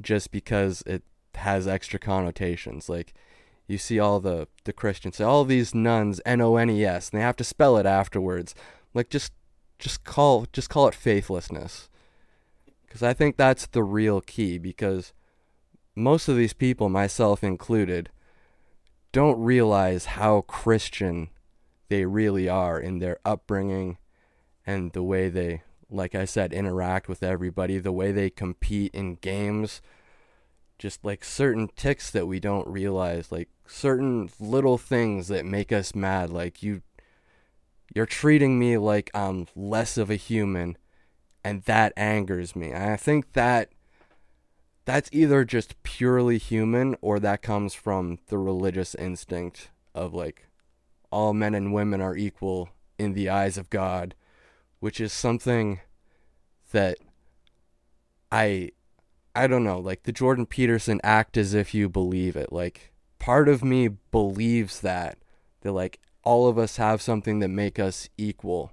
just 0.00 0.30
because 0.30 0.82
it 0.86 1.02
has 1.34 1.66
extra 1.66 1.98
connotations. 1.98 2.88
Like 2.88 3.14
you 3.66 3.78
see 3.78 3.98
all 3.98 4.20
the 4.20 4.48
the 4.64 4.72
Christians 4.72 5.16
say 5.16 5.24
all 5.24 5.44
these 5.44 5.74
nones 5.74 6.20
N 6.24 6.40
O 6.40 6.56
N 6.56 6.70
E 6.70 6.84
S 6.84 7.10
and 7.10 7.18
they 7.18 7.24
have 7.24 7.36
to 7.36 7.44
spell 7.44 7.76
it 7.76 7.86
afterwards. 7.86 8.54
Like 8.94 9.10
just 9.10 9.32
just 9.78 10.04
call 10.04 10.46
just 10.52 10.70
call 10.70 10.88
it 10.88 10.94
faithlessness. 10.94 11.88
Cuz 12.88 13.02
I 13.02 13.12
think 13.12 13.36
that's 13.36 13.66
the 13.66 13.82
real 13.82 14.20
key 14.20 14.58
because 14.58 15.12
most 15.96 16.28
of 16.28 16.36
these 16.36 16.52
people 16.52 16.88
myself 16.88 17.42
included 17.42 18.10
don't 19.12 19.40
realize 19.40 20.04
how 20.06 20.42
Christian 20.42 21.30
they 21.88 22.04
really 22.04 22.48
are 22.48 22.78
in 22.78 22.98
their 22.98 23.18
upbringing 23.24 23.98
and 24.66 24.92
the 24.92 25.02
way 25.02 25.28
they 25.28 25.62
like 25.90 26.14
I 26.14 26.24
said, 26.24 26.52
interact 26.52 27.08
with 27.08 27.22
everybody, 27.22 27.78
the 27.78 27.92
way 27.92 28.12
they 28.12 28.30
compete 28.30 28.94
in 28.94 29.16
games, 29.16 29.80
just 30.78 31.04
like 31.04 31.24
certain 31.24 31.68
ticks 31.76 32.10
that 32.10 32.26
we 32.26 32.40
don't 32.40 32.66
realize, 32.66 33.30
like 33.30 33.48
certain 33.66 34.28
little 34.40 34.78
things 34.78 35.28
that 35.28 35.46
make 35.46 35.72
us 35.72 35.94
mad, 35.94 36.30
like 36.30 36.62
you 36.62 36.82
you're 37.94 38.06
treating 38.06 38.58
me 38.58 38.76
like 38.76 39.10
I'm 39.14 39.46
less 39.54 39.96
of 39.96 40.10
a 40.10 40.16
human 40.16 40.76
and 41.44 41.62
that 41.62 41.92
angers 41.96 42.56
me. 42.56 42.72
And 42.72 42.90
I 42.90 42.96
think 42.96 43.32
that 43.34 43.70
that's 44.86 45.10
either 45.12 45.44
just 45.44 45.82
purely 45.82 46.38
human 46.38 46.96
or 47.02 47.20
that 47.20 47.42
comes 47.42 47.74
from 47.74 48.18
the 48.28 48.38
religious 48.38 48.94
instinct 48.94 49.68
of 49.94 50.14
like 50.14 50.46
all 51.10 51.34
men 51.34 51.54
and 51.54 51.74
women 51.74 52.00
are 52.00 52.16
equal 52.16 52.70
in 52.98 53.12
the 53.12 53.28
eyes 53.28 53.58
of 53.58 53.68
God 53.68 54.14
which 54.80 55.00
is 55.00 55.12
something 55.12 55.80
that 56.72 56.98
I 58.30 58.70
I 59.34 59.46
don't 59.46 59.64
know, 59.64 59.78
like 59.78 60.04
the 60.04 60.12
Jordan 60.12 60.46
Peterson 60.46 61.00
act 61.04 61.36
as 61.36 61.52
if 61.52 61.74
you 61.74 61.88
believe 61.88 62.36
it. 62.36 62.52
Like 62.52 62.92
part 63.18 63.48
of 63.48 63.62
me 63.62 63.88
believes 63.88 64.80
that 64.80 65.18
that 65.62 65.72
like 65.72 66.00
all 66.22 66.48
of 66.48 66.58
us 66.58 66.76
have 66.76 67.02
something 67.02 67.40
that 67.40 67.48
make 67.48 67.78
us 67.78 68.08
equal. 68.16 68.72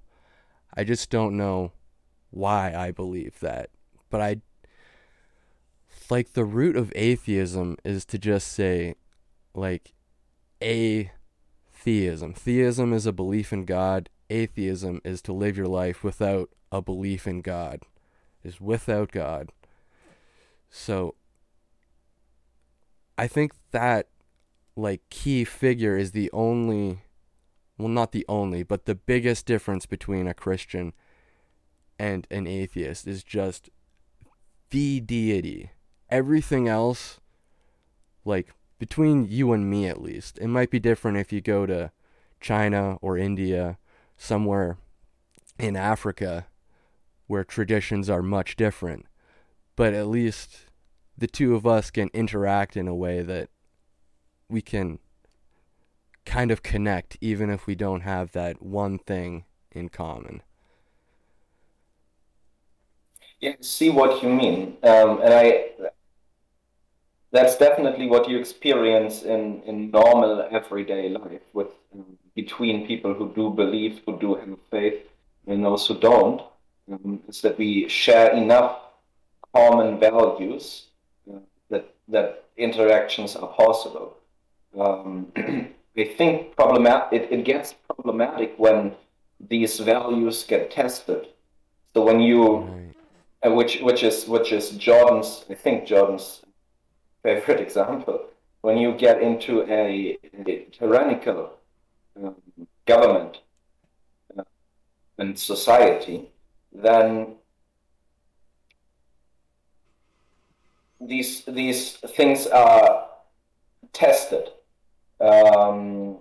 I 0.75 0.83
just 0.83 1.09
don't 1.09 1.37
know 1.37 1.71
why 2.31 2.73
I 2.73 2.91
believe 2.91 3.39
that. 3.41 3.69
But 4.09 4.21
I 4.21 4.37
like 6.09 6.33
the 6.33 6.45
root 6.45 6.75
of 6.75 6.91
atheism 6.95 7.77
is 7.83 8.05
to 8.05 8.17
just 8.17 8.47
say 8.47 8.95
like 9.53 9.93
a 10.61 11.11
theism. 11.71 12.33
Theism 12.33 12.93
is 12.93 13.05
a 13.05 13.11
belief 13.11 13.51
in 13.53 13.65
God 13.65 14.09
atheism 14.33 14.99
is 15.03 15.21
to 15.21 15.33
live 15.33 15.57
your 15.57 15.67
life 15.67 16.03
without 16.03 16.49
a 16.71 16.81
belief 16.81 17.27
in 17.27 17.41
God, 17.41 17.81
is 18.43 18.59
without 18.59 19.11
God. 19.11 19.49
So 20.69 21.15
I 23.17 23.27
think 23.27 23.53
that 23.71 24.07
like 24.75 25.07
key 25.09 25.43
figure 25.43 25.95
is 25.97 26.11
the 26.11 26.31
only 26.33 27.03
well 27.77 27.89
not 27.89 28.11
the 28.11 28.25
only, 28.27 28.63
but 28.63 28.85
the 28.85 28.95
biggest 28.95 29.45
difference 29.45 29.85
between 29.85 30.27
a 30.27 30.33
Christian 30.33 30.93
and 31.99 32.27
an 32.31 32.47
atheist 32.47 33.07
is 33.07 33.23
just 33.23 33.69
the 34.71 34.99
deity. 34.99 35.71
Everything 36.13 36.67
else 36.67 37.19
like 38.23 38.53
between 38.77 39.27
you 39.27 39.51
and 39.51 39.67
me 39.67 39.87
at 39.87 39.99
least. 39.99 40.37
It 40.37 40.47
might 40.47 40.69
be 40.69 40.79
different 40.79 41.17
if 41.17 41.33
you 41.33 41.41
go 41.41 41.65
to 41.65 41.91
China 42.39 42.97
or 43.01 43.17
India 43.17 43.79
somewhere 44.15 44.77
in 45.57 45.75
Africa 45.75 46.45
where 47.25 47.43
traditions 47.43 48.11
are 48.11 48.21
much 48.21 48.55
different. 48.55 49.07
But 49.75 49.95
at 49.95 50.05
least 50.05 50.67
the 51.17 51.25
two 51.25 51.55
of 51.55 51.65
us 51.65 51.89
can 51.89 52.11
interact 52.13 52.77
in 52.77 52.87
a 52.87 52.93
way 52.93 53.23
that 53.23 53.49
we 54.47 54.61
can 54.61 54.99
kind 56.27 56.51
of 56.51 56.61
connect, 56.61 57.17
even 57.21 57.49
if 57.49 57.65
we 57.65 57.73
don't 57.73 58.01
have 58.01 58.33
that 58.33 58.61
one 58.61 58.99
thing 58.99 59.45
in 59.71 59.89
common. 59.89 60.43
Yeah, 63.39 63.55
see 63.61 63.89
what 63.89 64.21
you 64.21 64.29
mean, 64.29 64.77
um, 64.83 65.19
and 65.21 65.33
I. 65.33 65.65
That's 67.33 67.57
definitely 67.57 68.05
what 68.05 68.29
you 68.29 68.37
experience 68.37 69.23
in 69.23 69.63
in 69.63 69.89
normal 69.89 70.47
everyday 70.51 71.09
life 71.09 71.41
with 71.53 71.71
um, 71.95 72.17
between 72.35 72.85
people 72.85 73.15
who 73.15 73.33
do 73.33 73.49
believe, 73.49 74.01
who 74.05 74.19
do 74.19 74.35
have 74.35 74.59
faith, 74.69 75.01
and 75.47 75.65
those 75.65 75.87
who 75.87 75.95
don't, 75.99 76.41
um, 76.91 77.19
is 77.27 77.41
that 77.41 77.57
we 77.57 77.89
share 77.89 78.31
enough 78.33 78.77
common 79.51 79.99
values 79.99 80.89
uh, 81.27 81.39
that 81.71 81.95
that 82.07 82.45
interactions 82.55 83.35
are 83.35 83.47
possible. 83.47 84.15
Um, 84.79 85.31
I 85.97 86.05
think 86.05 86.55
problematic. 86.55 87.19
It, 87.19 87.31
it 87.31 87.45
gets 87.45 87.73
problematic 87.73 88.53
when 88.57 88.93
these 89.39 89.79
values 89.79 90.43
get 90.43 90.69
tested. 90.69 91.29
So 91.95 92.05
when 92.05 92.19
you, 92.19 92.93
uh, 93.41 93.49
which 93.51 93.81
which 93.81 94.03
is 94.03 94.27
which 94.27 94.51
is 94.51 94.69
Jordan's, 94.77 95.45
I 95.49 95.55
think 95.55 95.87
Jordan's 95.87 96.42
favorite 97.23 97.61
example. 97.61 98.25
When 98.61 98.77
you 98.77 98.93
get 98.93 99.21
into 99.21 99.63
a, 99.63 100.17
a 100.47 100.67
tyrannical 100.71 101.57
um, 102.15 102.35
government 102.85 103.39
uh, 104.37 104.43
and 105.17 105.37
society, 105.37 106.29
then 106.71 107.35
these 111.01 111.43
these 111.45 111.93
things 112.17 112.47
are 112.47 113.07
tested. 113.91 114.49
Um, 115.19 116.17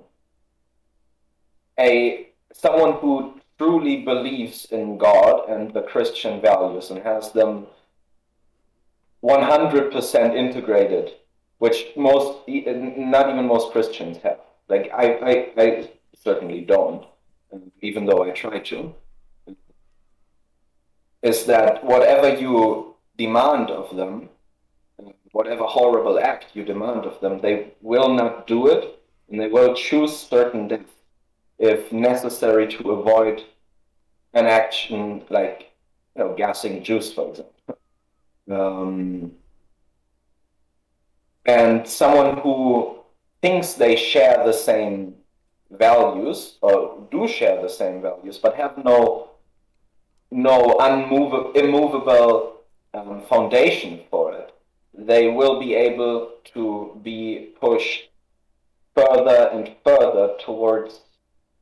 a 1.78 2.28
someone 2.52 2.94
who 2.94 3.40
truly 3.58 4.02
believes 4.02 4.66
in 4.66 4.98
God 4.98 5.48
and 5.48 5.72
the 5.72 5.82
Christian 5.82 6.40
values 6.40 6.90
and 6.90 7.02
has 7.02 7.32
them 7.32 7.66
100% 9.22 10.34
integrated, 10.34 11.12
which 11.58 11.86
most, 11.96 12.40
not 12.48 13.28
even 13.30 13.46
most 13.46 13.72
Christians 13.72 14.18
have. 14.18 14.40
Like, 14.68 14.90
I, 14.92 15.06
I, 15.14 15.62
I 15.62 15.90
certainly 16.16 16.62
don't, 16.62 17.04
even 17.80 18.06
though 18.06 18.24
I 18.24 18.30
try 18.30 18.58
to. 18.58 18.94
Is 21.22 21.44
that 21.46 21.84
whatever 21.84 22.34
you 22.34 22.96
demand 23.16 23.70
of 23.70 23.94
them, 23.96 24.28
whatever 25.30 25.64
horrible 25.64 26.18
act 26.18 26.46
you 26.54 26.64
demand 26.64 27.04
of 27.04 27.20
them, 27.20 27.40
they 27.40 27.72
will 27.80 28.12
not 28.12 28.46
do 28.46 28.66
it, 28.66 29.00
and 29.30 29.40
they 29.40 29.48
will 29.48 29.74
choose 29.74 30.16
certain 30.16 30.68
death 30.68 30.80
if 31.58 31.92
necessary 31.92 32.66
to 32.66 32.90
avoid 32.90 33.44
an 34.34 34.46
action 34.46 35.22
like 35.30 35.72
you 36.16 36.24
know, 36.24 36.34
gassing 36.34 36.82
Jews, 36.82 37.12
for 37.12 37.30
example. 37.30 37.51
Um, 38.52 39.32
and 41.46 41.86
someone 41.86 42.38
who 42.38 42.98
thinks 43.40 43.72
they 43.72 43.96
share 43.96 44.44
the 44.44 44.52
same 44.52 45.14
values 45.70 46.58
or 46.60 47.06
do 47.10 47.26
share 47.26 47.60
the 47.60 47.68
same 47.68 48.02
values, 48.02 48.38
but 48.38 48.54
have 48.54 48.78
no 48.84 49.30
no 50.30 50.76
unmovable, 50.80 51.52
immovable 51.52 52.62
um, 52.94 53.22
foundation 53.28 54.00
for 54.10 54.32
it, 54.32 54.52
they 54.94 55.28
will 55.28 55.60
be 55.60 55.74
able 55.74 56.30
to 56.54 56.98
be 57.02 57.50
pushed 57.60 58.08
further 58.94 59.50
and 59.52 59.70
further 59.84 60.34
towards 60.40 61.00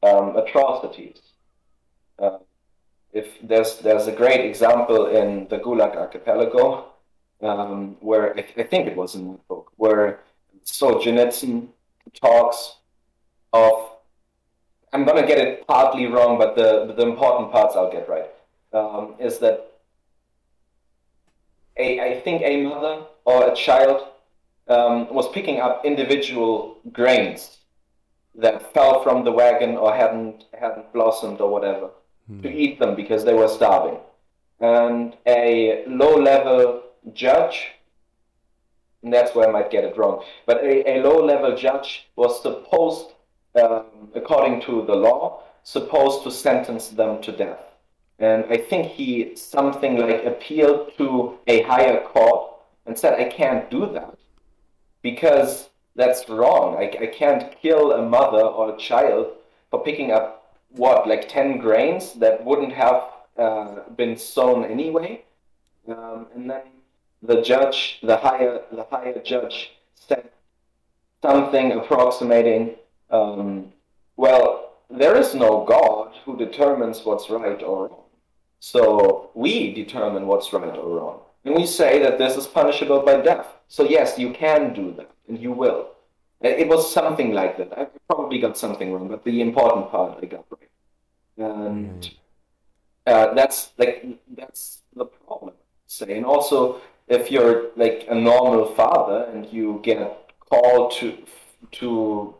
um, 0.03 0.37
atrocities. 0.37 1.21
Uh, 2.19 2.39
if 3.13 3.27
there's 3.43 3.79
there's 3.79 4.07
a 4.07 4.13
great 4.13 4.45
example 4.45 5.07
in 5.07 5.49
the 5.49 5.59
Gulag 5.59 5.97
Archipelago, 5.97 6.87
um, 7.43 7.97
where 8.01 8.37
I, 8.37 8.45
I, 8.57 8.63
think 8.63 8.87
it 8.87 8.97
was 8.97 9.15
in 9.15 9.33
the 9.33 9.39
book, 9.49 9.73
where 9.77 10.21
Solzhenitsyn 10.65 11.69
talks 12.15 12.77
of. 13.53 13.89
I'm 14.93 15.05
gonna 15.05 15.27
get 15.27 15.39
it 15.39 15.67
partly 15.67 16.07
wrong, 16.07 16.39
but 16.39 16.57
the 16.57 16.93
the 16.95 17.03
important 17.03 17.53
parts 17.53 17.77
I'll 17.77 17.93
get 17.93 18.09
right. 18.09 18.31
Um, 18.73 19.15
is 19.19 19.39
that 19.39 19.73
a 21.77 22.01
I 22.01 22.21
think 22.21 22.43
a 22.43 22.65
mother 22.65 23.05
or 23.25 23.53
a 23.53 23.55
child 23.55 24.09
um, 24.69 25.13
was 25.13 25.29
picking 25.31 25.61
up 25.61 25.85
individual 25.85 26.79
grains 26.93 27.59
that 28.37 28.73
fell 28.73 29.03
from 29.03 29.25
the 29.25 29.33
wagon 29.33 29.77
or 29.77 29.95
hadn't 29.95 30.45
hadn't 30.59 30.93
blossomed 30.93 31.41
or 31.41 31.51
whatever 31.51 31.91
hmm. 32.31 32.43
to 32.43 32.49
eat 32.51 32.79
them 32.79 32.95
because 32.95 33.25
they 33.25 33.35
were 33.35 33.49
starving. 33.49 33.99
And 34.61 35.17
a 35.27 35.85
low-level 35.87 36.83
judge, 37.13 37.69
and 39.03 39.13
that's 39.13 39.35
where 39.35 39.49
I 39.49 39.53
might 39.53 39.71
get 39.71 39.85
it 39.85 39.97
wrong, 39.97 40.23
but 40.47 40.59
a, 40.63 40.99
a 40.99 41.03
low-level 41.03 41.57
judge 41.57 42.09
was 42.17 42.43
supposed, 42.43 43.13
um, 43.61 43.85
according 44.15 44.61
to 44.63 44.85
the 44.87 44.95
law, 44.95 45.43
supposed 45.63 46.23
to 46.25 46.31
sentence 46.31 46.89
them 46.89 47.23
to 47.23 47.33
death. 47.33 47.61
And 48.19 48.45
I 48.51 48.59
think 48.59 48.87
he 48.87 49.35
something 49.35 49.97
like 49.97 50.25
appealed 50.27 50.93
to 50.99 51.39
a 51.47 51.63
higher 51.63 52.03
court 52.03 52.53
and 52.85 52.99
said, 52.99 53.19
I 53.19 53.25
can't 53.25 53.71
do 53.71 53.91
that 53.95 54.15
because 55.01 55.71
that's 55.97 56.29
wrong. 56.29 56.77
I, 56.77 57.05
I 57.05 57.07
can't 57.07 57.55
kill 57.61 57.93
a 57.93 58.03
mother 58.07 58.43
or 58.43 58.75
a 58.75 58.79
child 58.79 59.29
for 59.71 59.83
picking 59.83 60.13
up 60.13 60.40
what 60.71 61.09
like 61.09 61.29
10 61.29 61.59
grains 61.59 62.15
that 62.15 62.45
wouldn't 62.45 62.73
have 62.73 63.05
uh, 63.39 63.89
been 63.97 64.17
sown 64.17 64.65
anyway. 64.65 65.25
Um, 65.89 66.27
and 66.35 66.51
then 66.51 66.63
the 67.23 67.43
judge, 67.43 67.99
the 68.03 68.17
higher, 68.17 68.63
the 68.73 68.85
higher 68.85 69.21
judge 69.23 69.73
said 69.95 70.31
something 71.23 71.73
approximating, 71.73 72.77
um, 73.11 73.73
well, 74.17 74.73
there 74.91 75.17
is 75.17 75.35
no 75.35 75.65
God 75.65 76.15
who 76.25 76.37
determines 76.37 77.05
what's 77.05 77.31
right 77.31 77.63
or 77.63 77.89
wrong. 77.89 78.03
So 78.61 79.31
we 79.35 79.73
determine 79.73 80.27
what's 80.27 80.53
right 80.53 80.77
or 80.77 80.97
wrong. 80.97 81.21
And 81.45 81.55
we 81.55 81.67
say 81.67 81.99
that 82.01 82.19
this 82.19 82.37
is 82.37 82.47
punishable 82.47 83.01
by 83.01 83.21
death. 83.21 83.47
So 83.69 83.85
yes, 83.85 84.19
you 84.19 84.33
can 84.33 84.75
do 84.75 84.93
that, 84.97 85.11
and 85.29 85.39
you 85.39 85.53
will. 85.53 85.89
It 86.43 86.69
was 86.69 86.91
something 86.91 87.33
like 87.33 87.59
that. 87.59 87.79
I 87.79 87.87
probably 88.09 88.39
got 88.39 88.57
something 88.57 88.93
wrong, 88.93 89.09
but 89.09 89.25
the 89.25 89.43
important 89.43 89.91
part 89.91 90.19
I 90.23 90.27
got 90.27 90.47
right. 90.51 90.71
And 91.37 92.01
mm. 92.01 92.15
uh, 93.07 93.35
that's 93.35 93.73
like 93.77 94.07
that's 94.35 94.83
the 94.97 95.05
problem. 95.05 95.55
Say, 95.87 96.17
and 96.17 96.25
also 96.25 96.81
if 97.09 97.31
you're 97.31 97.71
like 97.77 98.07
a 98.09 98.15
normal 98.15 98.75
father 98.75 99.29
and 99.33 99.47
you 99.53 99.81
get 99.83 100.33
called 100.49 100.93
to 100.93 101.19
to 101.73 102.35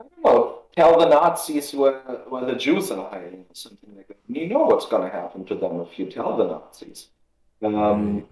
I 0.00 0.04
don't 0.04 0.24
know 0.24 0.58
tell 0.74 0.98
the 0.98 1.06
Nazis 1.06 1.74
where 1.74 1.98
where 2.30 2.46
the 2.46 2.54
Jews 2.54 2.90
are 2.90 3.10
hiding 3.10 3.44
or 3.50 3.54
something 3.54 3.94
like 3.94 4.08
that, 4.08 4.18
you 4.28 4.48
know 4.48 4.60
what's 4.60 4.86
going 4.86 5.02
to 5.02 5.14
happen 5.14 5.44
to 5.46 5.54
them 5.54 5.80
if 5.80 5.98
you 5.98 6.06
tell 6.06 6.36
the 6.36 6.46
Nazis. 6.46 7.08
Um, 7.62 8.24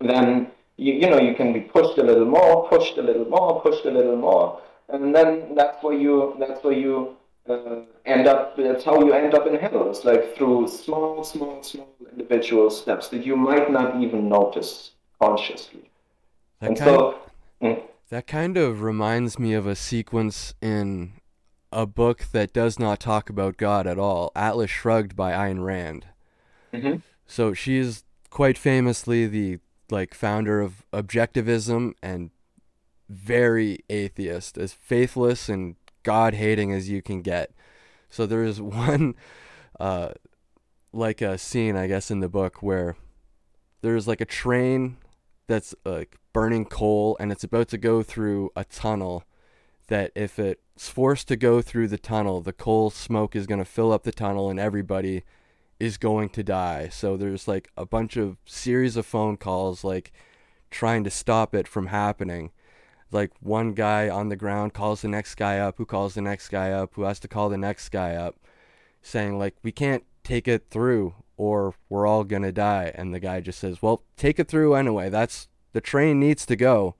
then 0.00 0.50
you, 0.78 0.94
you 0.94 1.10
know 1.10 1.20
you 1.20 1.34
can 1.34 1.52
be 1.52 1.60
pushed 1.60 1.98
a 1.98 2.02
little 2.02 2.24
more, 2.24 2.68
pushed 2.68 2.96
a 2.96 3.02
little 3.02 3.26
more, 3.26 3.60
pushed 3.60 3.84
a 3.84 3.90
little 3.90 4.16
more, 4.16 4.62
and 4.88 5.14
then 5.14 5.54
that's 5.54 5.82
where 5.82 5.94
you 5.94 6.36
that's 6.38 6.62
where 6.64 6.72
you 6.72 7.16
uh, 7.48 7.80
end 8.06 8.26
up. 8.26 8.56
That's 8.56 8.84
how 8.84 8.98
you 9.00 9.12
end 9.12 9.34
up 9.34 9.46
in 9.46 9.56
hell. 9.56 9.90
It's 9.90 10.04
like 10.04 10.36
through 10.36 10.68
small, 10.68 11.24
small, 11.24 11.62
small 11.62 11.94
individual 12.10 12.70
steps 12.70 13.08
that 13.08 13.26
you 13.26 13.36
might 13.36 13.70
not 13.70 14.00
even 14.02 14.28
notice 14.28 14.92
consciously. 15.20 15.90
That 16.60 16.70
and 16.70 16.78
kind 16.78 16.90
so. 16.90 17.06
Of, 17.06 17.14
mm. 17.62 17.82
that 18.10 18.26
kind 18.26 18.56
of 18.56 18.82
reminds 18.82 19.38
me 19.38 19.54
of 19.54 19.66
a 19.66 19.76
sequence 19.76 20.54
in 20.62 21.12
a 21.72 21.86
book 21.86 22.26
that 22.32 22.52
does 22.52 22.78
not 22.78 23.00
talk 23.00 23.28
about 23.28 23.56
God 23.56 23.86
at 23.86 23.98
all, 23.98 24.32
Atlas 24.34 24.70
Shrugged 24.70 25.14
by 25.14 25.32
Ayn 25.32 25.62
Rand. 25.62 26.06
Mm-hmm. 26.72 26.96
So 27.26 27.52
she's 27.52 28.04
quite 28.30 28.56
famously 28.56 29.26
the 29.26 29.58
like 29.90 30.14
founder 30.14 30.60
of 30.60 30.84
objectivism 30.92 31.94
and 32.02 32.30
very 33.08 33.80
atheist, 33.88 34.58
as 34.58 34.72
faithless 34.72 35.48
and 35.48 35.76
God 36.02 36.34
hating 36.34 36.72
as 36.72 36.88
you 36.88 37.02
can 37.02 37.22
get. 37.22 37.52
So 38.10 38.26
there's 38.26 38.60
one 38.60 39.14
uh 39.78 40.10
like 40.92 41.20
a 41.20 41.36
scene 41.36 41.76
I 41.76 41.86
guess 41.86 42.10
in 42.10 42.20
the 42.20 42.28
book 42.28 42.62
where 42.62 42.96
there's 43.82 44.08
like 44.08 44.20
a 44.20 44.26
train 44.26 44.96
that's 45.46 45.74
like 45.84 46.16
burning 46.32 46.64
coal 46.64 47.16
and 47.20 47.30
it's 47.30 47.44
about 47.44 47.68
to 47.68 47.78
go 47.78 48.02
through 48.02 48.50
a 48.56 48.64
tunnel 48.64 49.24
that 49.88 50.12
if 50.14 50.38
it's 50.38 50.88
forced 50.88 51.28
to 51.28 51.36
go 51.36 51.62
through 51.62 51.88
the 51.88 51.98
tunnel, 51.98 52.40
the 52.40 52.52
coal 52.52 52.90
smoke 52.90 53.34
is 53.34 53.46
going 53.46 53.58
to 53.58 53.64
fill 53.64 53.92
up 53.92 54.04
the 54.04 54.12
tunnel 54.12 54.50
and 54.50 54.60
everybody 54.60 55.24
is 55.80 55.96
going 55.96 56.28
to 56.30 56.42
die. 56.42 56.88
So 56.88 57.16
there's 57.16 57.46
like 57.46 57.70
a 57.76 57.86
bunch 57.86 58.16
of 58.16 58.36
series 58.44 58.96
of 58.96 59.06
phone 59.06 59.36
calls 59.36 59.84
like 59.84 60.12
trying 60.70 61.04
to 61.04 61.10
stop 61.10 61.54
it 61.54 61.68
from 61.68 61.86
happening. 61.86 62.50
Like 63.10 63.32
one 63.40 63.72
guy 63.72 64.08
on 64.08 64.28
the 64.28 64.36
ground 64.36 64.74
calls 64.74 65.02
the 65.02 65.08
next 65.08 65.36
guy 65.36 65.58
up, 65.58 65.78
who 65.78 65.86
calls 65.86 66.14
the 66.14 66.20
next 66.20 66.48
guy 66.48 66.72
up, 66.72 66.94
who 66.94 67.02
has 67.02 67.18
to 67.20 67.28
call 67.28 67.48
the 67.48 67.56
next 67.56 67.88
guy 67.88 68.14
up, 68.14 68.36
saying 69.02 69.38
like 69.38 69.54
we 69.62 69.72
can't 69.72 70.04
take 70.24 70.46
it 70.46 70.66
through 70.70 71.14
or 71.36 71.74
we're 71.88 72.06
all 72.06 72.24
going 72.24 72.42
to 72.42 72.52
die. 72.52 72.92
And 72.94 73.14
the 73.14 73.20
guy 73.20 73.40
just 73.40 73.60
says, 73.60 73.80
"Well, 73.80 74.02
take 74.16 74.38
it 74.38 74.48
through 74.48 74.74
anyway. 74.74 75.08
That's 75.08 75.48
the 75.72 75.80
train 75.80 76.20
needs 76.20 76.44
to 76.46 76.56
go. 76.56 76.96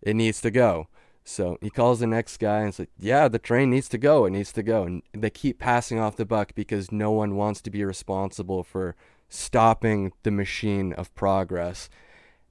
It 0.00 0.14
needs 0.14 0.40
to 0.42 0.50
go." 0.50 0.88
So 1.28 1.58
he 1.60 1.68
calls 1.68 2.00
the 2.00 2.06
next 2.06 2.38
guy 2.38 2.60
and 2.60 2.74
says, 2.74 2.86
Yeah, 2.98 3.28
the 3.28 3.38
train 3.38 3.68
needs 3.68 3.86
to 3.90 3.98
go. 3.98 4.24
It 4.24 4.30
needs 4.30 4.50
to 4.54 4.62
go. 4.62 4.84
And 4.84 5.02
they 5.12 5.28
keep 5.28 5.58
passing 5.58 5.98
off 5.98 6.16
the 6.16 6.24
buck 6.24 6.54
because 6.54 6.90
no 6.90 7.10
one 7.10 7.36
wants 7.36 7.60
to 7.62 7.70
be 7.70 7.84
responsible 7.84 8.64
for 8.64 8.96
stopping 9.28 10.12
the 10.22 10.30
machine 10.30 10.94
of 10.94 11.14
progress. 11.14 11.90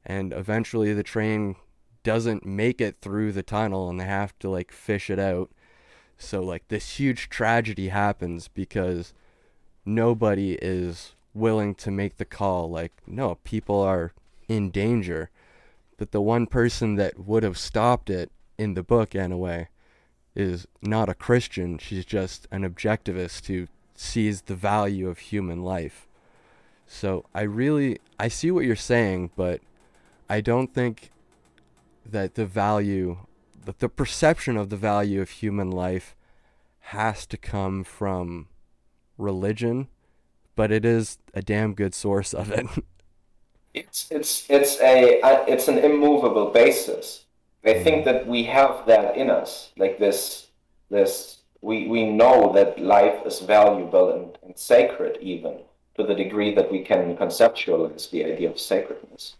And 0.06 0.32
eventually 0.32 0.94
the 0.94 1.02
train 1.02 1.56
doesn't 2.04 2.46
make 2.46 2.80
it 2.80 2.98
through 3.02 3.32
the 3.32 3.42
tunnel 3.42 3.90
and 3.90 4.00
they 4.00 4.06
have 4.06 4.38
to 4.40 4.50
like 4.50 4.72
fish 4.72 5.10
it 5.10 5.18
out. 5.18 5.50
So, 6.20 6.44
like, 6.44 6.68
this 6.68 7.00
huge 7.00 7.30
tragedy 7.30 7.90
happens 7.90 8.48
because 8.48 9.12
nobody 9.86 10.54
is 10.54 11.16
willing 11.34 11.74
to 11.76 11.90
make 11.90 12.18
the 12.18 12.26
call. 12.26 12.70
Like, 12.70 12.94
no, 13.08 13.40
people 13.44 13.82
are 13.82 14.13
in 14.48 14.70
danger. 14.70 15.32
But 15.98 16.12
the 16.12 16.22
one 16.22 16.46
person 16.46 16.94
that 16.96 17.20
would 17.20 17.42
have 17.42 17.58
stopped 17.58 18.12
it 18.12 18.32
in 18.58 18.74
the 18.74 18.84
book 18.84 19.15
anyway 19.15 19.70
is 20.36 20.67
not 20.82 21.10
a 21.10 21.13
Christian. 21.15 21.78
She's 21.78 22.06
just 22.06 22.48
an 22.52 22.62
objectivist 22.62 23.48
who 23.48 23.67
sees 23.96 24.43
the 24.43 24.56
value 24.56 25.10
of 25.10 25.17
human 25.17 25.63
life. 25.63 26.08
So 26.86 27.26
I 27.34 27.41
really 27.41 28.00
I 28.20 28.28
see 28.28 28.52
what 28.52 28.65
you're 28.65 28.76
saying, 28.76 29.32
but 29.36 29.62
I 30.30 30.41
don't 30.41 30.74
think 30.74 31.12
that 32.06 32.36
the 32.36 32.46
value 32.46 33.17
that 33.65 33.80
the 33.80 33.89
perception 33.89 34.56
of 34.56 34.70
the 34.70 34.78
value 34.78 35.22
of 35.22 35.30
human 35.30 35.72
life 35.72 36.15
has 36.80 37.26
to 37.26 37.38
come 37.38 37.84
from 37.84 38.48
religion, 39.17 39.89
but 40.56 40.72
it 40.72 40.86
is 40.86 41.17
a 41.34 41.41
damn 41.41 41.74
good 41.74 41.93
source 41.93 42.34
of 42.34 42.52
it. 42.52 42.65
it's 43.74 44.08
it's 44.10 44.50
it's 44.50 44.80
a 44.80 45.20
it's 45.48 45.67
an 45.67 45.80
immovable 45.80 46.52
basis. 46.52 47.26
I 47.67 47.84
think 47.84 48.06
that 48.06 48.25
we 48.27 48.43
have 48.43 48.86
that 48.88 49.17
in 49.17 49.30
us, 49.30 49.71
like 49.77 49.99
this 49.99 50.47
this 50.89 51.39
we 51.62 51.88
we 51.88 52.10
know 52.10 52.53
that 52.53 52.80
life 52.80 53.25
is 53.25 53.39
valuable 53.39 54.12
and, 54.15 54.38
and 54.43 54.58
sacred 54.58 55.17
even 55.21 55.60
to 55.95 56.03
the 56.03 56.15
degree 56.15 56.53
that 56.56 56.71
we 56.71 56.84
can 56.84 57.17
conceptualize 57.17 58.10
the 58.10 58.23
idea 58.23 58.49
of 58.49 58.60
sacredness. 58.60 59.36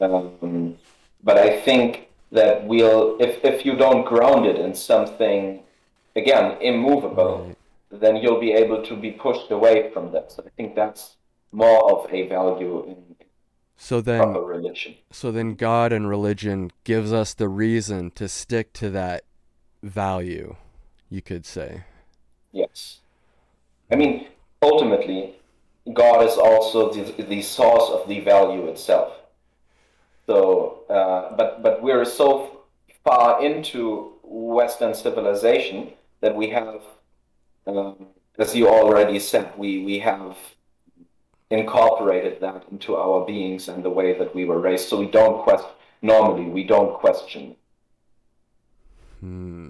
Um, 0.00 0.78
but 1.22 1.36
I 1.36 1.60
think 1.60 2.08
that 2.32 2.66
we'll 2.66 3.16
if 3.20 3.44
if 3.44 3.66
you 3.66 3.76
don't 3.76 4.04
ground 4.06 4.46
it 4.46 4.56
in 4.56 4.74
something 4.74 5.62
again 6.16 6.56
immovable, 6.60 7.46
right. 7.46 8.00
then 8.00 8.16
you'll 8.16 8.40
be 8.40 8.52
able 8.52 8.82
to 8.84 8.96
be 8.96 9.10
pushed 9.10 9.50
away 9.50 9.90
from 9.92 10.12
that. 10.12 10.32
So 10.32 10.42
I 10.46 10.50
think 10.56 10.74
that's 10.74 11.16
more 11.52 11.90
of 11.92 12.12
a 12.12 12.28
value 12.28 12.84
in 12.86 12.96
so 13.78 14.00
then 14.00 14.34
religion. 14.34 14.96
So 15.12 15.30
then 15.30 15.54
God 15.54 15.92
and 15.92 16.08
religion 16.08 16.72
gives 16.82 17.12
us 17.12 17.32
the 17.32 17.48
reason 17.48 18.10
to 18.16 18.28
stick 18.28 18.72
to 18.74 18.90
that 18.90 19.22
value, 19.82 20.56
you 21.08 21.22
could 21.22 21.46
say. 21.46 21.84
Yes. 22.52 22.98
I 23.90 23.94
mean, 23.94 24.26
ultimately, 24.60 25.36
God 25.94 26.24
is 26.24 26.36
also 26.36 26.92
the, 26.92 27.22
the 27.22 27.40
source 27.40 27.88
of 27.90 28.08
the 28.08 28.20
value 28.20 28.66
itself. 28.66 29.12
So, 30.26 30.82
uh, 30.90 31.36
but 31.36 31.62
but 31.62 31.80
we're 31.80 32.04
so 32.04 32.62
far 33.04 33.42
into 33.42 34.12
Western 34.22 34.92
civilization 34.94 35.92
that 36.20 36.34
we 36.34 36.50
have, 36.50 36.82
um, 37.66 38.08
as 38.38 38.54
you 38.54 38.68
already 38.68 39.20
said, 39.20 39.56
we 39.56 39.84
we 39.84 40.00
have 40.00 40.36
incorporated 41.50 42.40
that 42.40 42.64
into 42.70 42.96
our 42.96 43.24
beings 43.24 43.68
and 43.68 43.82
the 43.82 43.90
way 43.90 44.18
that 44.18 44.34
we 44.34 44.44
were 44.44 44.60
raised. 44.60 44.88
So 44.88 44.98
we 44.98 45.10
don't 45.10 45.42
question. 45.42 45.70
Normally, 46.02 46.44
we 46.44 46.64
don't 46.64 46.94
question. 46.94 47.56
Hmm. 49.20 49.68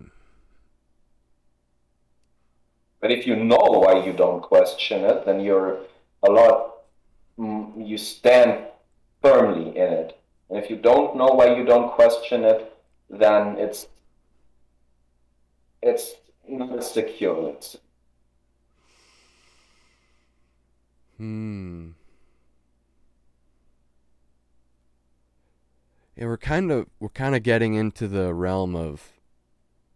But 3.00 3.12
if 3.12 3.26
you 3.26 3.36
know 3.36 3.82
why 3.84 4.04
you 4.04 4.12
don't 4.12 4.42
question 4.42 5.04
it, 5.04 5.24
then 5.24 5.40
you're 5.40 5.78
a 6.22 6.30
lot. 6.30 6.74
Mm, 7.38 7.86
you 7.86 7.96
stand 7.96 8.64
firmly 9.22 9.68
in 9.76 9.92
it. 9.92 10.20
And 10.50 10.58
if 10.58 10.68
you 10.68 10.76
don't 10.76 11.16
know 11.16 11.28
why 11.28 11.54
you 11.56 11.64
don't 11.64 11.92
question 11.92 12.44
it, 12.44 12.72
then 13.08 13.56
it's 13.58 13.86
it's 15.80 16.14
not 16.48 16.82
secure. 16.82 17.50
It's 17.50 17.76
Hmm. 21.18 21.90
Yeah, 26.16 26.26
we're 26.26 26.36
kind 26.36 26.70
of 26.72 26.86
we're 26.98 27.08
kind 27.10 27.34
of 27.34 27.42
getting 27.42 27.74
into 27.74 28.08
the 28.08 28.32
realm 28.34 28.74
of 28.74 29.12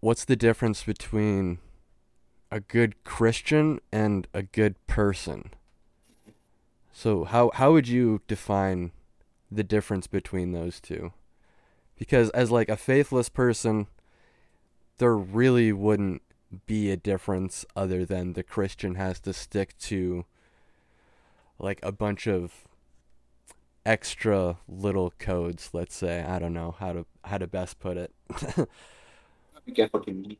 what's 0.00 0.24
the 0.24 0.36
difference 0.36 0.82
between 0.82 1.58
a 2.50 2.60
good 2.60 3.02
Christian 3.04 3.80
and 3.90 4.26
a 4.34 4.42
good 4.42 4.84
person. 4.86 5.50
So 6.92 7.24
how 7.24 7.50
how 7.54 7.72
would 7.72 7.88
you 7.88 8.20
define 8.28 8.92
the 9.50 9.64
difference 9.64 10.06
between 10.06 10.52
those 10.52 10.80
two? 10.80 11.12
Because 11.96 12.30
as 12.30 12.50
like 12.50 12.68
a 12.68 12.76
faithless 12.76 13.28
person, 13.28 13.86
there 14.98 15.16
really 15.16 15.72
wouldn't 15.72 16.22
be 16.66 16.90
a 16.90 16.96
difference 16.96 17.64
other 17.76 18.04
than 18.04 18.32
the 18.32 18.42
Christian 18.42 18.96
has 18.96 19.20
to 19.20 19.32
stick 19.32 19.78
to 19.78 20.24
like 21.62 21.80
a 21.82 21.92
bunch 21.92 22.26
of 22.26 22.52
extra 23.86 24.58
little 24.68 25.12
codes 25.18 25.70
let's 25.72 25.96
say. 25.96 26.22
I 26.22 26.38
don't 26.38 26.52
know 26.52 26.76
how 26.78 26.92
to 26.92 27.06
how 27.24 27.38
to 27.38 27.46
best 27.46 27.80
put 27.80 27.96
it. 27.96 28.12
I 28.30 29.70
get 29.72 29.92
what 29.92 30.06
you 30.06 30.14
mean 30.14 30.36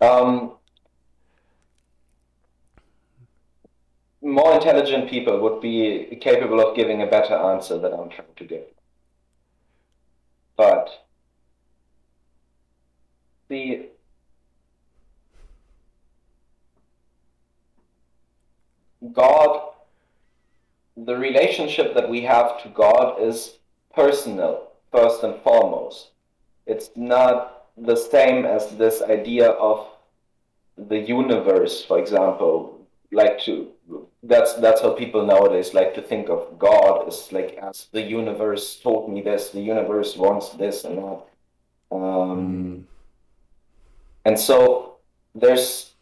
um, 0.00 0.52
more 4.22 4.54
intelligent 4.54 5.08
people 5.08 5.40
would 5.40 5.60
be 5.60 6.18
capable 6.20 6.60
of 6.60 6.76
giving 6.76 7.02
a 7.02 7.06
better 7.06 7.34
answer 7.34 7.78
than 7.78 7.92
i'm 7.92 8.08
trying 8.08 8.34
to 8.36 8.44
give. 8.44 8.64
But 10.56 10.88
the 13.48 13.86
god 19.12 19.73
the 20.96 21.16
relationship 21.16 21.94
that 21.94 22.08
we 22.08 22.22
have 22.22 22.62
to 22.62 22.68
God 22.68 23.20
is 23.20 23.58
personal, 23.94 24.68
first 24.92 25.22
and 25.22 25.40
foremost. 25.42 26.10
It's 26.66 26.90
not 26.96 27.66
the 27.76 27.96
same 27.96 28.44
as 28.44 28.76
this 28.76 29.02
idea 29.02 29.50
of 29.50 29.88
the 30.76 30.98
universe, 30.98 31.84
for 31.84 31.98
example. 31.98 32.86
Like 33.12 33.38
to 33.40 33.70
that's 34.22 34.54
that's 34.54 34.80
how 34.80 34.92
people 34.92 35.26
nowadays 35.26 35.74
like 35.74 35.94
to 35.94 36.02
think 36.02 36.28
of 36.28 36.58
God 36.58 37.06
as 37.06 37.30
like 37.30 37.58
as 37.62 37.88
the 37.92 38.00
universe 38.00 38.80
told 38.80 39.12
me 39.12 39.20
this, 39.20 39.50
the 39.50 39.60
universe 39.60 40.16
wants 40.16 40.50
this 40.50 40.84
and 40.84 40.98
that. 40.98 41.22
Um, 41.92 42.00
mm. 42.00 42.82
And 44.24 44.38
so 44.38 44.96
there's 45.34 45.93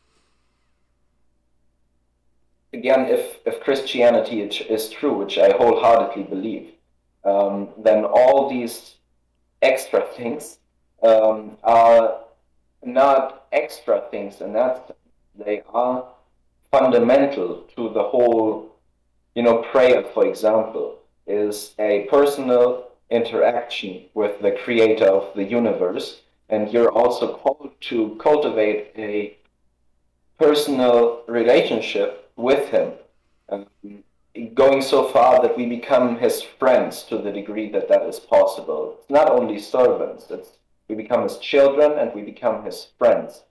again, 2.72 3.06
if, 3.06 3.38
if 3.44 3.60
Christianity 3.60 4.40
is 4.42 4.90
true, 4.90 5.14
which 5.14 5.38
I 5.38 5.50
wholeheartedly 5.50 6.24
believe, 6.24 6.72
um, 7.24 7.68
then 7.78 8.04
all 8.04 8.48
these 8.48 8.94
extra 9.60 10.02
things 10.16 10.58
um, 11.02 11.56
are 11.62 12.20
not 12.84 13.46
extra 13.52 14.04
things, 14.10 14.40
and 14.40 14.54
that 14.54 14.96
they 15.38 15.62
are 15.72 16.04
fundamental 16.70 17.62
to 17.76 17.90
the 17.90 18.02
whole. 18.02 18.70
You 19.34 19.42
know, 19.42 19.62
prayer, 19.62 20.04
for 20.12 20.26
example, 20.26 20.98
is 21.26 21.74
a 21.78 22.06
personal 22.10 22.88
interaction 23.10 24.04
with 24.14 24.42
the 24.42 24.52
creator 24.64 25.06
of 25.06 25.34
the 25.34 25.44
universe, 25.44 26.20
and 26.48 26.70
you're 26.70 26.92
also 26.92 27.36
called 27.36 27.70
to 27.80 28.16
cultivate 28.20 28.92
a 28.96 29.36
personal 30.38 31.22
relationship 31.28 32.21
with 32.36 32.68
him, 32.68 32.92
um, 33.48 33.66
going 34.54 34.80
so 34.80 35.08
far 35.08 35.42
that 35.42 35.56
we 35.56 35.66
become 35.66 36.18
his 36.18 36.42
friends 36.42 37.02
to 37.04 37.18
the 37.18 37.30
degree 37.30 37.70
that 37.70 37.88
that 37.88 38.02
is 38.02 38.18
possible. 38.18 38.96
It's 38.98 39.10
not 39.10 39.30
only 39.30 39.58
servants, 39.58 40.30
it's, 40.30 40.50
we 40.88 40.94
become 40.94 41.22
his 41.22 41.38
children 41.38 41.92
and 41.98 42.14
we 42.14 42.22
become 42.22 42.64
his 42.64 42.88
friends. 42.98 43.42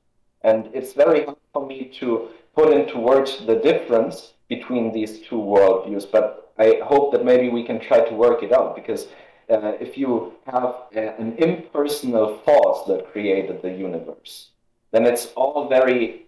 And 0.44 0.70
it's 0.74 0.94
very 0.94 1.26
hard 1.26 1.38
for 1.54 1.66
me 1.66 1.92
to 2.00 2.30
put 2.56 2.74
into 2.74 2.98
words 2.98 3.46
the 3.46 3.56
difference 3.56 4.34
between 4.50 4.92
these 4.92 5.20
two 5.22 5.38
worldviews, 5.38 6.12
but 6.12 6.52
I 6.58 6.82
hope 6.84 7.12
that 7.14 7.24
maybe 7.24 7.50
we 7.50 7.64
can 7.64 7.80
try 7.80 8.02
to 8.02 8.14
work 8.14 8.44
it 8.44 8.52
out 8.52 8.76
because 8.76 9.08
uh, 9.50 9.74
if 9.80 9.98
you 9.98 10.34
have 10.46 10.76
a, 10.96 11.16
an 11.20 11.36
impersonal 11.38 12.40
force 12.40 12.88
that 12.88 13.12
created 13.12 13.62
the 13.62 13.72
universe, 13.72 14.50
then 14.92 15.06
it's 15.06 15.28
all 15.36 15.70
very 15.70 16.26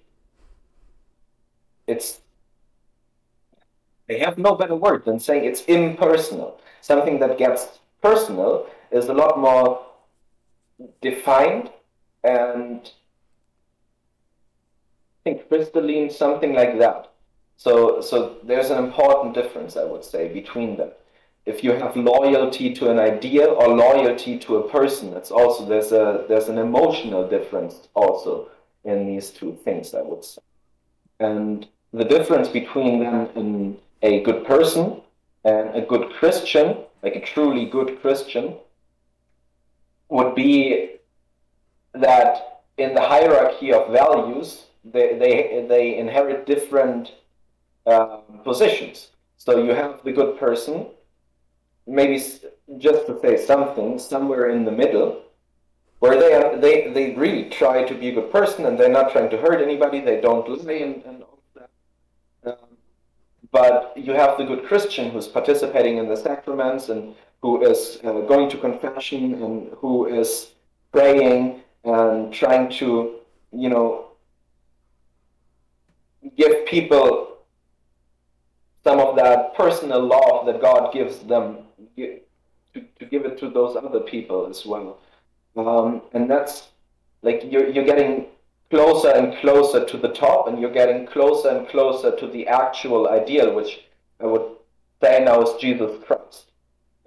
it's 1.88 2.22
they 4.08 4.20
have 4.20 4.38
no 4.38 4.56
better 4.56 4.76
word 4.76 5.06
than 5.06 5.20
saying 5.20 5.46
it's 5.46 5.64
impersonal. 5.66 6.60
Something 6.82 7.20
that 7.20 7.38
gets 7.38 7.80
personal 8.02 8.68
is 8.92 9.08
a 9.08 9.14
lot 9.14 9.40
more 9.40 9.86
defined 11.02 11.72
and 12.24 12.92
I 15.26 15.30
think 15.30 15.48
crystalline, 15.48 16.10
something 16.10 16.54
like 16.54 16.78
that. 16.80 17.12
So, 17.56 18.02
so 18.02 18.38
there's 18.44 18.72
an 18.72 18.84
important 18.84 19.34
difference, 19.34 19.78
I 19.78 19.86
would 19.86 20.04
say, 20.04 20.28
between 20.34 20.76
them. 20.76 20.92
If 21.46 21.64
you 21.64 21.72
have 21.74 21.96
loyalty 21.96 22.74
to 22.74 22.90
an 22.90 23.00
idea 23.00 23.46
or 23.46 23.68
loyalty 23.70 24.38
to 24.40 24.58
a 24.58 24.70
person, 24.70 25.14
it's 25.14 25.32
also 25.32 25.66
there's 25.66 25.92
a 25.92 26.26
there's 26.28 26.48
an 26.48 26.58
emotional 26.58 27.28
difference 27.28 27.88
also 27.94 28.50
in 28.86 29.08
these 29.08 29.30
two 29.30 29.58
things, 29.64 29.94
I 29.94 30.02
would 30.02 30.24
say. 30.24 30.42
And 31.20 31.68
the 31.92 32.06
difference 32.06 32.48
between 32.48 33.00
them 33.00 33.30
in 33.36 33.78
a 34.04 34.22
good 34.22 34.46
person 34.46 35.02
and 35.44 35.76
a 35.76 35.82
good 35.82 36.12
Christian, 36.14 36.78
like 37.02 37.16
a 37.16 37.22
truly 37.22 37.66
good 37.66 38.00
Christian, 38.02 38.56
would 40.10 40.36
be 40.36 40.98
that 41.94 42.62
in 42.78 42.94
the 42.94 43.02
hierarchy 43.02 43.74
of 43.74 43.92
values, 43.92 44.66
they, 44.84 45.18
they, 45.18 45.66
they 45.68 45.98
inherit 45.98 46.46
different 46.46 47.14
uh, 47.86 48.18
positions. 48.44 49.10
So 49.38 49.64
you 49.64 49.74
have 49.74 50.04
the 50.04 50.12
good 50.12 50.38
person, 50.38 50.88
maybe 51.88 52.22
just 52.78 53.08
to 53.08 53.20
say 53.22 53.38
something, 53.38 54.00
somewhere 54.00 54.50
in 54.50 54.64
the 54.66 54.72
middle, 54.72 55.24
where 56.00 56.20
they 56.20 56.34
are, 56.34 56.58
they 56.58 56.92
they 56.92 57.16
really 57.16 57.50
try 57.50 57.84
to 57.84 57.96
be 57.96 58.10
a 58.10 58.14
good 58.14 58.30
person 58.32 58.66
and 58.66 58.78
they're 58.78 58.90
not 58.90 59.12
trying 59.12 59.30
to 59.30 59.38
hurt 59.38 59.62
anybody. 59.62 60.02
They 60.02 60.20
don't 60.20 60.48
lie 60.50 60.74
and, 60.74 61.04
and 61.04 61.24
all 61.24 61.40
of 61.40 61.62
that. 61.62 62.52
Um, 62.52 62.78
but 63.54 63.94
you 63.96 64.14
have 64.14 64.38
the 64.40 64.44
good 64.44 64.66
Christian 64.66 65.12
who's 65.12 65.28
participating 65.28 65.98
in 65.98 66.10
the 66.10 66.18
sacraments 66.18 66.90
and 66.90 67.14
who 67.44 67.64
is 67.64 68.00
uh, 68.04 68.22
going 68.22 68.50
to 68.50 68.58
confession 68.58 69.36
and 69.44 69.72
who 69.78 70.08
is 70.08 70.50
praying 70.92 71.62
and 71.84 72.34
trying 72.34 72.72
to, 72.80 73.20
you 73.52 73.70
know, 73.70 74.08
give 76.36 76.66
people 76.66 77.38
some 78.84 79.00
of 79.00 79.16
that 79.18 79.54
personal 79.56 80.04
love 80.04 80.48
that 80.48 80.60
God 80.60 80.92
gives 80.92 81.20
them, 81.20 81.60
to, 81.96 82.20
to 82.74 83.06
give 83.06 83.24
it 83.26 83.38
to 83.38 83.50
those 83.52 83.76
other 83.76 84.00
people 84.00 84.48
as 84.48 84.66
well. 84.66 84.98
Um, 85.56 86.02
and 86.14 86.30
that's 86.30 86.70
like 87.22 87.44
you're, 87.52 87.70
you're 87.70 87.86
getting 87.86 88.26
closer 88.74 89.10
and 89.10 89.38
closer 89.38 89.86
to 89.86 89.98
the 89.98 90.08
top, 90.08 90.48
and 90.48 90.60
you're 90.60 90.80
getting 90.82 91.06
closer 91.06 91.50
and 91.50 91.68
closer 91.68 92.10
to 92.16 92.26
the 92.26 92.48
actual 92.48 93.08
ideal, 93.08 93.54
which 93.54 93.82
I 94.20 94.26
would 94.26 94.48
say 95.00 95.24
now 95.24 95.44
is 95.44 95.62
Jesus 95.62 96.04
Christ. 96.04 96.50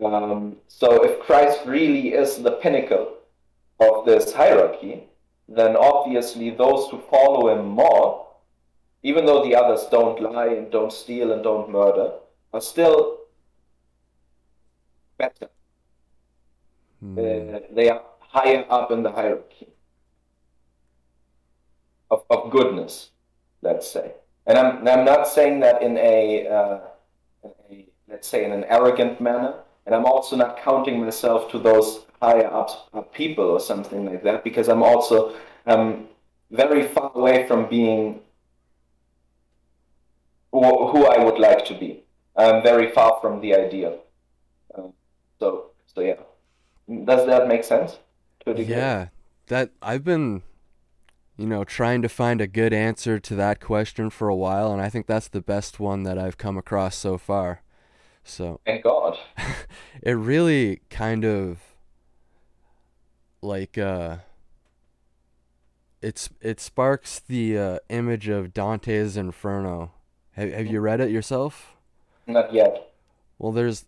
Um, 0.05 0.59
so 0.68 1.02
if 1.02 1.18
Christ 1.26 1.59
really 1.66 2.12
is 2.12 2.37
the 2.37 2.52
pinnacle 2.62 3.14
of 3.81 4.07
this 4.07 4.33
hierarchy, 4.33 5.09
then 5.48 5.74
obviously 5.74 6.50
those 6.50 6.88
who 6.88 7.00
follow 7.11 7.48
him 7.52 7.66
more, 7.66 8.29
even 9.02 9.26
though 9.26 9.42
the 9.42 9.57
others 9.57 9.87
don't 9.90 10.22
lie 10.22 10.46
and 10.59 10.70
don't 10.70 10.92
steal 10.92 11.33
and 11.33 11.42
don't 11.42 11.68
murder, 11.68 12.12
are 12.55 12.61
still 12.61 13.22
better. 15.18 15.48
Hmm. 17.00 17.18
Uh, 17.18 17.59
they 17.72 17.90
are 17.90 18.02
higher 18.20 18.64
up 18.70 18.92
in 18.92 19.02
the 19.02 19.11
hierarchy 19.11 19.66
of, 22.11 22.25
of 22.31 22.51
goodness, 22.51 23.11
let's 23.62 23.90
say. 23.90 24.12
And 24.47 24.57
I'm, 24.59 24.87
I'm 24.87 25.05
not 25.05 25.27
saying 25.27 25.61
that 25.61 25.83
in 25.83 25.99
a, 25.99 26.47
uh, 26.47 26.81
in 27.42 27.51
a, 27.71 27.87
let's 28.09 28.29
say, 28.29 28.45
in 28.45 28.53
an 28.53 28.64
arrogant 28.64 29.21
manner. 29.21 29.55
And 29.87 29.95
I'm 29.95 30.05
also 30.05 30.37
not 30.37 30.59
counting 30.59 31.01
myself 31.05 31.51
to 31.53 31.59
those 31.59 32.07
higher 32.21 32.47
up, 32.47 32.88
up 32.92 33.12
people 33.12 33.45
or 33.45 33.61
something 33.61 34.05
like 34.05 34.23
that, 34.25 34.42
because 34.42 34.69
I'm 34.69 34.83
also 34.83 35.37
um, 35.66 36.07
very 36.51 36.88
far 36.88 37.12
away 37.14 37.47
from 37.47 37.69
being 37.69 38.21
who, 40.53 40.88
who 40.88 41.07
I 41.07 41.23
would 41.23 41.38
like 41.38 41.64
to 41.66 41.75
be. 41.75 42.03
I'm 42.37 42.62
very 42.62 42.90
far 42.90 43.19
from 43.21 43.40
the 43.40 43.55
ideal. 43.55 44.01
Um, 44.77 44.92
so, 45.38 45.71
so 45.87 46.01
yeah. 46.01 46.21
Does 47.05 47.27
that 47.27 47.49
make 47.49 47.64
sense? 47.64 47.99
Yeah, 48.47 49.09
that 49.49 49.71
I've 49.83 50.05
been, 50.05 50.42
you 51.37 51.46
know, 51.46 51.64
trying 51.64 52.03
to 52.03 52.09
find 52.09 52.40
a 52.40 52.46
good 52.46 52.72
answer 52.72 53.18
to 53.18 53.35
that 53.35 53.61
question 53.61 54.11
for 54.11 54.29
a 54.29 54.37
while, 54.37 54.72
and 54.72 54.81
I 54.81 54.88
think 54.88 55.07
that's 55.07 55.29
the 55.29 55.40
best 55.40 55.79
one 55.79 56.03
that 56.05 56.18
I've 56.18 56.38
come 56.38 56.57
across 56.57 56.96
so 56.96 57.18
far. 57.18 57.62
So 58.25 58.61
thank 58.64 58.83
God. 58.83 59.16
it 60.03 60.12
really 60.12 60.81
kind 60.90 61.25
of 61.25 61.61
like 63.42 63.79
uh 63.79 64.16
it's 66.03 66.31
it 66.40 66.59
sparks 66.59 67.20
the 67.20 67.59
uh, 67.59 67.79
image 67.88 68.29
of 68.29 68.53
Dante's 68.53 69.16
Inferno. 69.16 69.92
Have 70.33 70.53
have 70.53 70.66
you 70.66 70.81
read 70.81 71.01
it 71.01 71.11
yourself? 71.11 71.77
Not 72.27 72.53
yet. 72.53 72.92
Well, 73.38 73.53
there's 73.53 73.85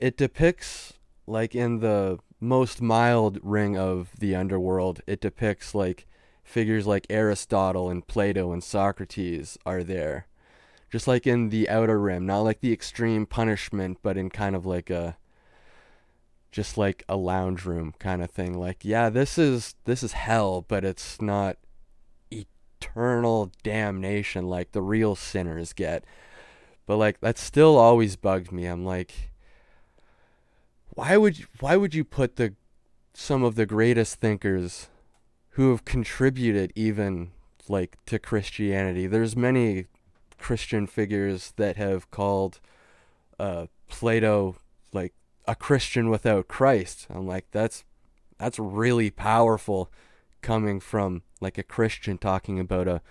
it 0.00 0.16
depicts 0.16 0.94
like 1.26 1.54
in 1.54 1.80
the 1.80 2.18
most 2.40 2.80
mild 2.80 3.38
ring 3.42 3.76
of 3.76 4.10
the 4.18 4.34
underworld, 4.34 5.00
it 5.06 5.20
depicts 5.20 5.74
like 5.74 6.06
figures 6.48 6.86
like 6.86 7.06
Aristotle 7.10 7.90
and 7.90 8.06
Plato 8.06 8.52
and 8.52 8.62
Socrates 8.62 9.58
are 9.66 9.82
there. 9.82 10.26
Just 10.90 11.06
like 11.06 11.26
in 11.26 11.50
the 11.50 11.68
outer 11.68 12.00
rim, 12.00 12.26
not 12.26 12.40
like 12.40 12.60
the 12.60 12.72
extreme 12.72 13.26
punishment, 13.26 13.98
but 14.02 14.16
in 14.16 14.30
kind 14.30 14.56
of 14.56 14.64
like 14.64 14.88
a 14.90 15.16
just 16.50 16.78
like 16.78 17.04
a 17.08 17.16
lounge 17.16 17.66
room 17.66 17.92
kind 17.98 18.22
of 18.22 18.30
thing. 18.30 18.58
Like, 18.58 18.84
yeah, 18.84 19.10
this 19.10 19.36
is 19.36 19.74
this 19.84 20.02
is 20.02 20.12
hell, 20.12 20.64
but 20.66 20.84
it's 20.84 21.20
not 21.20 21.58
eternal 22.30 23.52
damnation 23.62 24.48
like 24.48 24.72
the 24.72 24.82
real 24.82 25.14
sinners 25.14 25.72
get. 25.74 26.04
But 26.86 26.96
like 26.96 27.20
that 27.20 27.36
still 27.36 27.76
always 27.76 28.16
bugged 28.16 28.50
me. 28.50 28.64
I'm 28.64 28.84
like 28.84 29.28
why 30.98 31.16
would 31.16 31.38
you, 31.38 31.46
why 31.60 31.76
would 31.76 31.94
you 31.94 32.02
put 32.02 32.34
the 32.34 32.54
some 33.14 33.44
of 33.44 33.54
the 33.54 33.66
greatest 33.66 34.16
thinkers 34.16 34.88
who 35.58 35.72
have 35.72 35.84
contributed 35.84 36.72
even 36.76 37.32
like 37.68 37.98
to 38.06 38.16
Christianity. 38.16 39.08
There's 39.08 39.34
many 39.34 39.86
Christian 40.38 40.86
figures 40.86 41.52
that 41.56 41.76
have 41.76 42.12
called 42.12 42.60
uh, 43.40 43.66
Plato 43.88 44.54
like 44.92 45.14
a 45.48 45.56
Christian 45.56 46.10
without 46.10 46.46
Christ. 46.46 47.08
I'm 47.10 47.26
like 47.26 47.46
that's 47.50 47.82
that's 48.38 48.60
really 48.60 49.10
powerful 49.10 49.90
coming 50.42 50.78
from 50.78 51.22
like 51.40 51.58
a 51.58 51.64
Christian 51.64 52.18
talking 52.18 52.60
about 52.60 52.86
a 52.86 53.02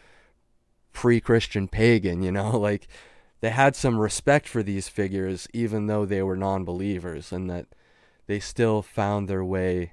pre-Christian 0.94 1.68
pagan, 1.68 2.22
you 2.22 2.32
know, 2.32 2.52
like 2.58 2.88
they 3.42 3.50
had 3.50 3.76
some 3.76 4.00
respect 4.00 4.48
for 4.48 4.64
these 4.64 4.88
figures 4.88 5.50
even 5.52 5.88
though 5.88 6.06
they 6.06 6.24
were 6.24 6.38
non-believers 6.38 7.34
and 7.34 7.50
that 7.50 7.66
they 8.26 8.40
still 8.40 8.82
found 8.82 9.28
their 9.28 9.44
way 9.44 9.92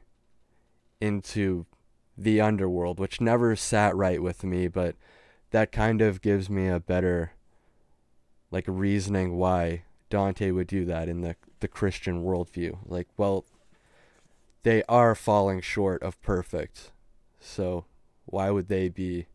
into 1.01 1.67
the 2.17 2.41
underworld, 2.41 2.99
which 2.99 3.21
never 3.21 3.57
sat 3.57 3.95
right 3.97 4.23
with 4.23 4.45
me, 4.45 4.69
but 4.69 4.97
that 5.51 5.73
kind 5.73 6.01
of 6.01 6.21
gives 6.21 6.49
me 6.49 6.69
a 6.69 6.81
better 6.81 7.33
like 8.51 8.65
reasoning 8.69 9.37
why 9.37 9.83
Dante 10.11 10.51
would 10.51 10.67
do 10.67 10.85
that 10.85 11.09
in 11.09 11.21
the 11.21 11.37
the 11.61 11.69
Christian 11.69 12.23
worldview. 12.23 12.79
Like, 12.85 13.09
well, 13.17 13.45
they 14.63 14.83
are 14.89 15.15
falling 15.15 15.61
short 15.61 16.03
of 16.03 16.21
perfect, 16.23 16.93
so 17.41 17.85
why 18.27 18.51
would 18.51 18.69
they 18.69 18.89
be 18.89 19.27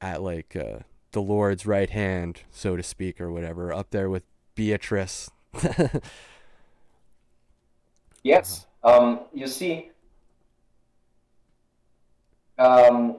at 0.00 0.22
like 0.22 0.56
uh, 0.56 0.80
the 1.12 1.22
Lord's 1.22 1.66
right 1.66 1.90
hand, 1.90 2.42
so 2.50 2.76
to 2.76 2.82
speak, 2.82 3.20
or 3.20 3.30
whatever, 3.30 3.72
up 3.72 3.90
there 3.90 4.08
with 4.08 4.24
Beatrice? 4.54 5.30
Yes. 8.24 8.66
Um, 8.82 9.20
you 9.32 9.46
see, 9.46 9.90
um, 12.58 13.16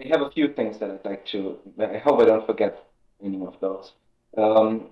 I 0.00 0.08
have 0.08 0.22
a 0.22 0.30
few 0.30 0.48
things 0.48 0.78
that 0.78 0.90
I'd 0.90 1.04
like 1.04 1.26
to. 1.26 1.58
I 1.78 1.98
hope 1.98 2.20
I 2.20 2.24
don't 2.24 2.46
forget 2.46 2.86
any 3.22 3.44
of 3.44 3.58
those. 3.60 3.92
Um, 4.36 4.86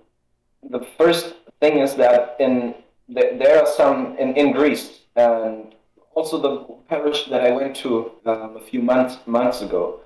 the 0.69 0.85
first 0.97 1.35
thing 1.59 1.79
is 1.79 1.95
that 1.95 2.35
in 2.39 2.75
the, 3.07 3.37
there 3.39 3.59
are 3.59 3.67
some 3.67 4.17
in, 4.17 4.35
in 4.35 4.51
Greece 4.51 5.01
and 5.15 5.73
also 6.13 6.39
the 6.39 6.73
parish 6.89 7.25
that 7.25 7.41
I 7.41 7.51
went 7.51 7.75
to 7.77 8.11
um, 8.25 8.57
a 8.57 8.59
few 8.59 8.81
months 8.81 9.17
months 9.25 9.61
ago 9.61 10.01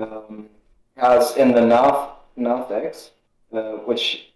um, 0.00 0.48
has 0.96 1.36
in 1.36 1.52
the 1.52 1.60
north 1.60 2.10
narthex, 2.36 3.10
uh, 3.52 3.72
which 3.88 4.32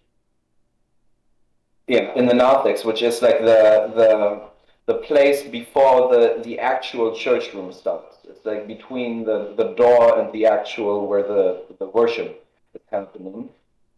yeah, 1.87 2.15
in 2.15 2.27
the 2.27 2.35
narthex, 2.35 2.85
which 2.85 3.03
is 3.03 3.23
like 3.23 3.41
the 3.41 3.93
the 3.95 4.52
the 4.87 4.95
place 4.95 5.43
before 5.43 6.09
the 6.13 6.43
the 6.43 6.59
actual 6.59 7.15
church 7.15 7.53
room 7.55 7.73
starts. 7.73 8.17
It's 8.29 8.45
like 8.45 8.67
between 8.67 9.25
the 9.25 9.55
the 9.57 9.75
door 9.75 10.19
and 10.19 10.33
the 10.33 10.47
actual 10.47 11.07
where 11.07 11.23
the 11.23 11.65
the 11.79 11.87
worship 11.87 12.45
is 12.75 12.83
happening. 12.91 13.49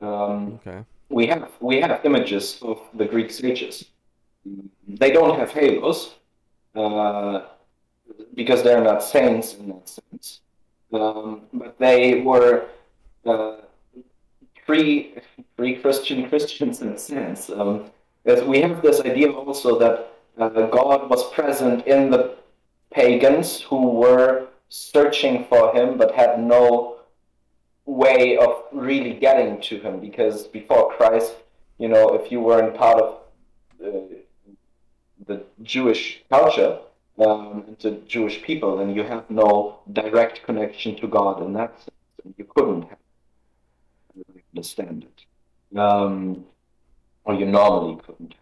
Um, 0.00 0.60
okay. 0.66 0.84
We 1.08 1.26
have 1.26 1.50
we 1.60 1.80
have 1.80 2.00
images 2.04 2.58
of 2.62 2.80
the 2.94 3.06
Greek 3.06 3.30
sages. 3.30 3.84
They 4.86 5.10
don't 5.10 5.38
have 5.38 5.50
halos 5.52 6.14
uh, 6.74 7.42
because 8.34 8.62
they're 8.62 8.84
not 8.84 9.02
saints 9.02 9.54
in 9.54 9.68
that 9.68 9.88
sense, 9.88 10.40
um, 10.92 11.42
but 11.52 11.78
they 11.78 12.20
were. 12.20 12.66
Uh, 13.24 13.56
pre 14.66 15.14
pre 15.56 15.76
Christian 15.76 16.28
Christians 16.28 16.80
in 16.80 16.88
a 16.88 16.98
sense. 16.98 17.50
Um, 17.50 17.90
we 18.46 18.60
have 18.60 18.82
this 18.82 19.00
idea 19.00 19.30
also 19.30 19.78
that 19.78 20.13
uh, 20.38 20.48
God 20.66 21.08
was 21.10 21.30
present 21.32 21.86
in 21.86 22.10
the 22.10 22.36
pagans 22.92 23.60
who 23.60 23.90
were 23.90 24.48
searching 24.68 25.44
for 25.44 25.72
him 25.74 25.98
but 25.98 26.14
had 26.14 26.42
no 26.42 26.96
way 27.86 28.36
of 28.36 28.62
really 28.72 29.14
getting 29.14 29.60
to 29.60 29.78
him 29.78 30.00
because 30.00 30.46
before 30.46 30.92
Christ, 30.96 31.34
you 31.78 31.88
know, 31.88 32.14
if 32.14 32.32
you 32.32 32.40
weren't 32.40 32.74
part 32.74 32.98
of 32.98 33.18
uh, 33.84 33.90
the 35.26 35.44
Jewish 35.62 36.22
culture, 36.30 36.78
um, 37.18 37.76
the 37.80 37.92
Jewish 38.06 38.42
people, 38.42 38.78
then 38.78 38.94
you 38.94 39.02
have 39.04 39.28
no 39.30 39.78
direct 39.92 40.42
connection 40.44 40.96
to 40.96 41.06
God 41.06 41.42
in 41.42 41.52
that 41.52 41.76
sense. 41.78 41.90
And 42.24 42.34
you 42.38 42.44
couldn't 42.44 42.82
have 42.88 42.98
understand 44.54 45.04
it, 45.04 45.78
um, 45.78 46.44
or 47.24 47.34
you 47.34 47.46
normally 47.46 48.00
couldn't. 48.06 48.34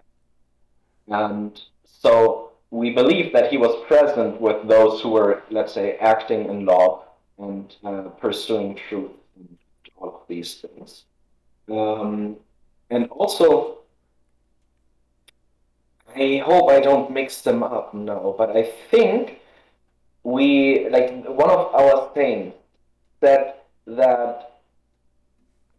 And 1.08 1.60
so 2.00 2.52
we 2.70 2.90
believe 2.90 3.32
that 3.34 3.50
he 3.50 3.58
was 3.58 3.84
present 3.86 4.40
with 4.40 4.66
those 4.66 5.00
who 5.02 5.10
were, 5.10 5.42
let's 5.50 5.74
say, 5.74 5.96
acting 5.98 6.48
in 6.48 6.64
love 6.64 7.02
and 7.38 7.76
uh, 7.84 8.08
pursuing 8.18 8.74
truth 8.88 9.10
and 9.36 9.58
all 9.96 10.08
of 10.08 10.20
these 10.26 10.54
things. 10.54 11.04
Um, 11.70 12.36
and 12.90 13.08
also, 13.10 13.78
I 16.16 16.42
hope 16.44 16.70
I 16.70 16.80
don't 16.80 17.10
mix 17.10 17.42
them 17.42 17.62
up 17.62 17.94
now, 17.94 18.34
but 18.36 18.56
I 18.56 18.64
think 18.90 19.40
we, 20.24 20.88
like, 20.88 21.24
one 21.26 21.50
of 21.50 21.74
our 21.74 22.10
saints 22.14 22.56
said 23.20 23.54
that 23.86 24.60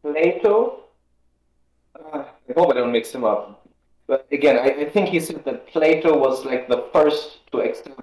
Plato, 0.02 0.84
uh, 1.96 2.24
I 2.50 2.54
hope 2.56 2.72
I 2.72 2.76
don't 2.76 2.92
mix 2.92 3.12
them 3.12 3.24
up, 3.24 3.63
but 4.08 4.28
again, 4.32 4.58
I, 4.58 4.86
I 4.86 4.90
think 4.90 5.10
he 5.10 5.20
said 5.20 5.44
that 5.46 5.68
Plato 5.68 6.18
was 6.18 6.46
like 6.46 6.68
the 6.68 6.86
first 6.92 7.40
to 7.52 7.60
accept 7.60 8.02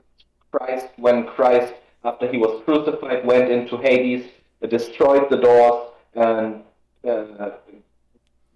Christ 0.50 0.88
when 0.96 1.26
Christ, 1.26 1.74
after 2.04 2.30
he 2.30 2.38
was 2.38 2.62
crucified, 2.64 3.24
went 3.24 3.50
into 3.50 3.76
Hades, 3.76 4.26
destroyed 4.68 5.28
the 5.30 5.36
doors, 5.36 5.90
and 6.14 6.62
uh, 7.08 7.50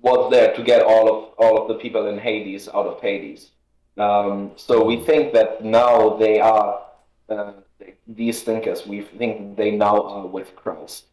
was 0.00 0.30
there 0.30 0.54
to 0.54 0.62
get 0.62 0.82
all 0.82 1.08
of 1.08 1.34
all 1.38 1.62
of 1.62 1.68
the 1.68 1.74
people 1.74 2.08
in 2.08 2.18
Hades 2.18 2.68
out 2.68 2.86
of 2.86 3.00
Hades. 3.00 3.50
Um, 3.96 4.52
so 4.56 4.84
we 4.84 4.96
think 5.04 5.32
that 5.32 5.64
now 5.64 6.16
they 6.16 6.40
are 6.40 6.82
uh, 7.28 7.52
these 8.06 8.42
thinkers. 8.42 8.86
We 8.86 9.02
think 9.02 9.56
they 9.56 9.70
now 9.70 10.02
are 10.02 10.26
with 10.26 10.54
Christ. 10.56 11.04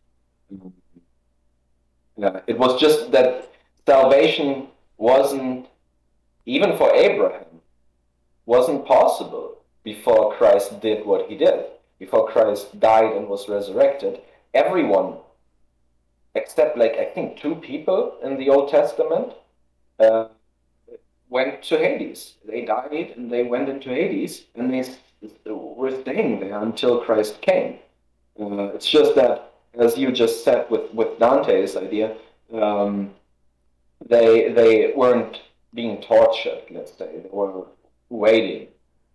Yeah, 2.18 2.42
it 2.48 2.58
was 2.58 2.80
just 2.80 3.12
that 3.12 3.50
salvation 3.86 4.68
wasn't 4.98 5.68
even 6.46 6.78
for 6.78 6.94
Abraham 6.94 7.46
wasn't 8.46 8.86
possible 8.86 9.58
before 9.84 10.36
Christ 10.36 10.82
did 10.82 11.06
what 11.06 11.30
he 11.30 11.36
did. 11.36 11.66
Before 12.00 12.28
Christ 12.30 12.80
died 12.80 13.16
and 13.16 13.28
was 13.28 13.48
resurrected, 13.48 14.22
everyone 14.54 15.18
except 16.36 16.78
like 16.78 16.94
I 16.94 17.06
think 17.06 17.38
two 17.38 17.56
people 17.56 18.18
in 18.24 18.38
the 18.38 18.50
Old 18.50 18.70
Testament, 18.70 19.34
uh, 20.00 20.28
went 21.30 21.62
to 21.64 21.78
Hades. 21.78 22.36
They 22.46 22.66
died 22.66 23.14
and 23.16 23.32
they 23.32 23.44
went 23.44 23.70
into 23.70 23.90
Hades, 23.90 24.46
and 24.56 24.72
they 24.72 24.84
were 25.46 26.02
staying 26.02 26.40
there 26.40 26.62
until 26.62 27.02
Christ 27.02 27.42
came. 27.42 27.80
Uh, 28.40 28.74
it's 28.74 28.90
just 28.90 29.16
that, 29.16 29.54
as 29.76 29.98
you 29.98 30.12
just 30.12 30.44
said 30.44 30.70
with 30.70 30.94
with 30.94 31.20
Dante's 31.20 31.76
idea, 31.76 32.16
um, 32.54 33.12
they 34.06 34.52
they 34.52 34.94
weren't 34.96 35.42
being 35.74 36.02
tortured. 36.02 36.64
Let's 36.70 36.98
say 36.98 37.20
they 37.24 37.30
were 37.32 37.66
waiting, 38.10 38.68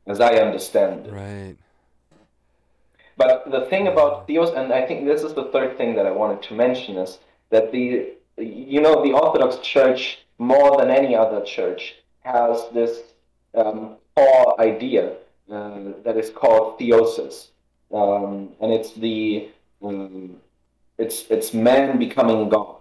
as 0.06 0.20
I 0.20 0.36
understand 0.36 1.06
it. 1.06 1.12
Right. 1.12 1.56
But 3.16 3.50
the 3.50 3.62
thing 3.66 3.88
about 3.88 4.26
Theos, 4.26 4.50
and 4.50 4.72
I 4.72 4.86
think 4.86 5.06
this 5.06 5.22
is 5.22 5.32
the 5.34 5.44
third 5.44 5.78
thing 5.78 5.94
that 5.96 6.06
I 6.06 6.10
wanted 6.10 6.42
to 6.42 6.54
mention, 6.54 6.98
is 6.98 7.18
that 7.50 7.72
the 7.72 8.12
you 8.36 8.80
know 8.80 9.02
the 9.02 9.12
Orthodox 9.12 9.56
Church 9.66 10.18
more 10.38 10.76
than 10.76 10.90
any 10.90 11.16
other 11.16 11.42
church 11.42 11.96
has 12.20 12.68
this 12.74 13.00
um, 13.54 13.96
core 14.14 14.60
idea 14.60 15.16
uh, 15.50 15.92
that 16.04 16.16
is 16.16 16.30
called 16.30 16.78
theosis, 16.78 17.48
um, 17.92 18.50
and 18.60 18.72
it's 18.72 18.92
the 18.92 19.48
um, 19.82 20.36
it's 20.98 21.24
it's 21.30 21.54
man 21.54 21.98
becoming 21.98 22.48
God. 22.48 22.75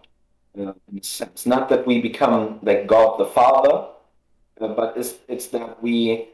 Uh, 0.58 0.74
in 0.89 1.00
a 1.00 1.04
sense, 1.04 1.46
not 1.46 1.68
that 1.68 1.86
we 1.86 2.02
become 2.02 2.60
like 2.62 2.88
God 2.88 3.20
the 3.20 3.26
Father, 3.26 3.88
uh, 4.62 4.68
but 4.70 4.96
it's 4.96 5.15
it's 5.28 5.48
that 5.48 5.84
we 5.84 6.30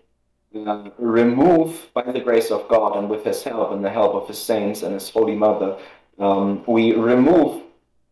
uh, 0.56 0.90
remove 1.00 1.90
by 1.96 2.04
the 2.04 2.20
grace 2.20 2.52
of 2.52 2.68
God 2.68 2.98
and 2.98 3.10
with 3.10 3.24
His 3.24 3.42
help 3.42 3.72
and 3.72 3.84
the 3.84 3.90
help 3.90 4.14
of 4.14 4.28
His 4.28 4.38
saints 4.38 4.84
and 4.84 4.94
His 4.94 5.10
Holy 5.10 5.34
Mother, 5.36 5.78
um, 6.20 6.64
we 6.68 6.94
remove 6.94 7.64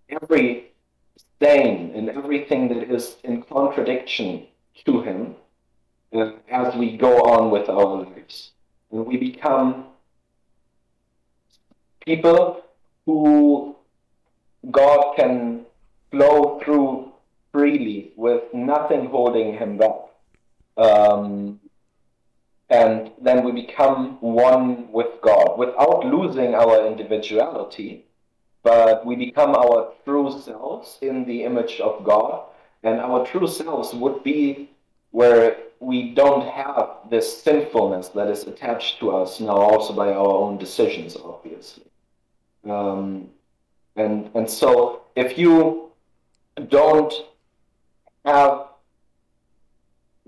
every 0.09 0.71
stain 1.17 1.91
and 1.93 2.09
everything 2.09 2.69
that 2.69 2.89
is 2.89 3.17
in 3.23 3.43
contradiction 3.43 4.47
to 4.85 5.01
Him 5.01 5.35
uh, 6.13 6.31
as 6.49 6.75
we 6.75 6.97
go 6.97 7.21
on 7.21 7.51
with 7.51 7.69
our 7.69 8.03
lives. 8.03 8.51
And 8.91 9.05
we 9.05 9.17
become 9.17 9.85
people 12.03 12.63
who 13.05 13.75
God 14.71 15.15
can 15.15 15.65
flow 16.11 16.59
through 16.63 17.11
freely 17.51 18.11
with 18.15 18.43
nothing 18.53 19.05
holding 19.07 19.53
Him 19.53 19.77
back. 19.77 19.99
Um, 20.77 21.59
and 22.69 23.11
then 23.19 23.43
we 23.43 23.51
become 23.51 24.17
one 24.21 24.91
with 24.91 25.21
God 25.21 25.57
without 25.57 26.05
losing 26.05 26.53
our 26.53 26.85
individuality, 26.85 28.05
but 28.63 29.05
we 29.05 29.15
become 29.15 29.55
our 29.55 29.93
true 30.05 30.39
selves 30.39 30.99
in 31.01 31.25
the 31.25 31.43
image 31.43 31.79
of 31.79 32.03
God. 32.03 32.43
And 32.83 32.99
our 32.99 33.25
true 33.25 33.47
selves 33.47 33.93
would 33.93 34.23
be 34.23 34.69
where 35.11 35.57
we 35.79 36.13
don't 36.13 36.47
have 36.47 36.89
this 37.09 37.41
sinfulness 37.41 38.09
that 38.09 38.27
is 38.27 38.43
attached 38.43 38.99
to 38.99 39.11
us 39.11 39.39
now, 39.39 39.57
also 39.57 39.93
by 39.93 40.09
our 40.09 40.27
own 40.27 40.57
decisions, 40.57 41.15
obviously. 41.15 41.85
Um, 42.69 43.29
and, 43.95 44.29
and 44.35 44.49
so, 44.49 45.01
if 45.15 45.37
you 45.37 45.88
don't 46.59 47.13
have 48.25 48.67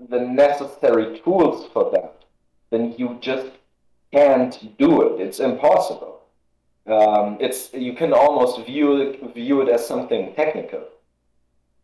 the 0.08 0.20
necessary 0.20 1.20
tools 1.20 1.68
for 1.72 1.90
that, 1.92 2.24
then 2.70 2.94
you 2.98 3.18
just 3.20 3.50
can't 4.12 4.76
do 4.78 5.02
it. 5.02 5.20
It's 5.20 5.40
impossible. 5.40 6.20
Um, 6.86 7.38
it's 7.40 7.72
you 7.72 7.92
can 7.94 8.12
almost 8.12 8.66
view 8.66 8.96
it, 8.96 9.34
view 9.34 9.62
it 9.62 9.68
as 9.68 9.86
something 9.86 10.34
technical. 10.34 10.84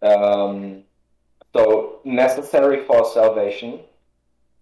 Um, 0.02 0.82
so 1.54 2.00
necessary 2.04 2.84
for 2.84 3.04
salvation, 3.04 3.80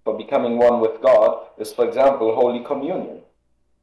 for 0.05 0.17
becoming 0.17 0.59
one 0.59 0.81
with 0.81 1.01
God, 1.01 1.47
is 1.59 1.73
for 1.73 1.89
example 1.89 2.35
Holy 2.35 2.63
Communion. 2.65 3.21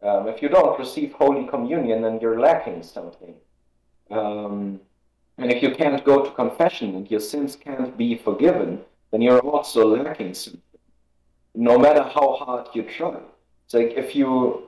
Um, 0.02 0.28
if 0.28 0.42
you 0.42 0.50
don't 0.50 0.78
receive 0.78 1.14
Holy 1.14 1.48
Communion, 1.48 2.02
then 2.02 2.20
you're 2.22 2.40
lacking 2.40 2.84
something. 2.84 3.34
And 5.38 5.52
if 5.52 5.64
you 5.64 5.74
can't 5.74 6.04
go 6.04 6.24
to 6.24 6.32
confession 6.32 6.96
and 6.96 7.10
your 7.10 7.20
sins 7.20 7.56
can't 7.56 7.98
be 7.98 8.16
forgiven, 8.16 8.82
then 9.12 9.22
you're 9.22 9.40
also 9.40 9.96
lacking 9.96 10.34
something 10.34 10.62
no 11.56 11.78
matter 11.78 12.04
how 12.04 12.36
hard 12.36 12.68
you 12.74 12.84
try. 12.84 13.18
It's 13.66 13.74
like 13.74 13.94
if 13.96 14.16
you, 14.16 14.68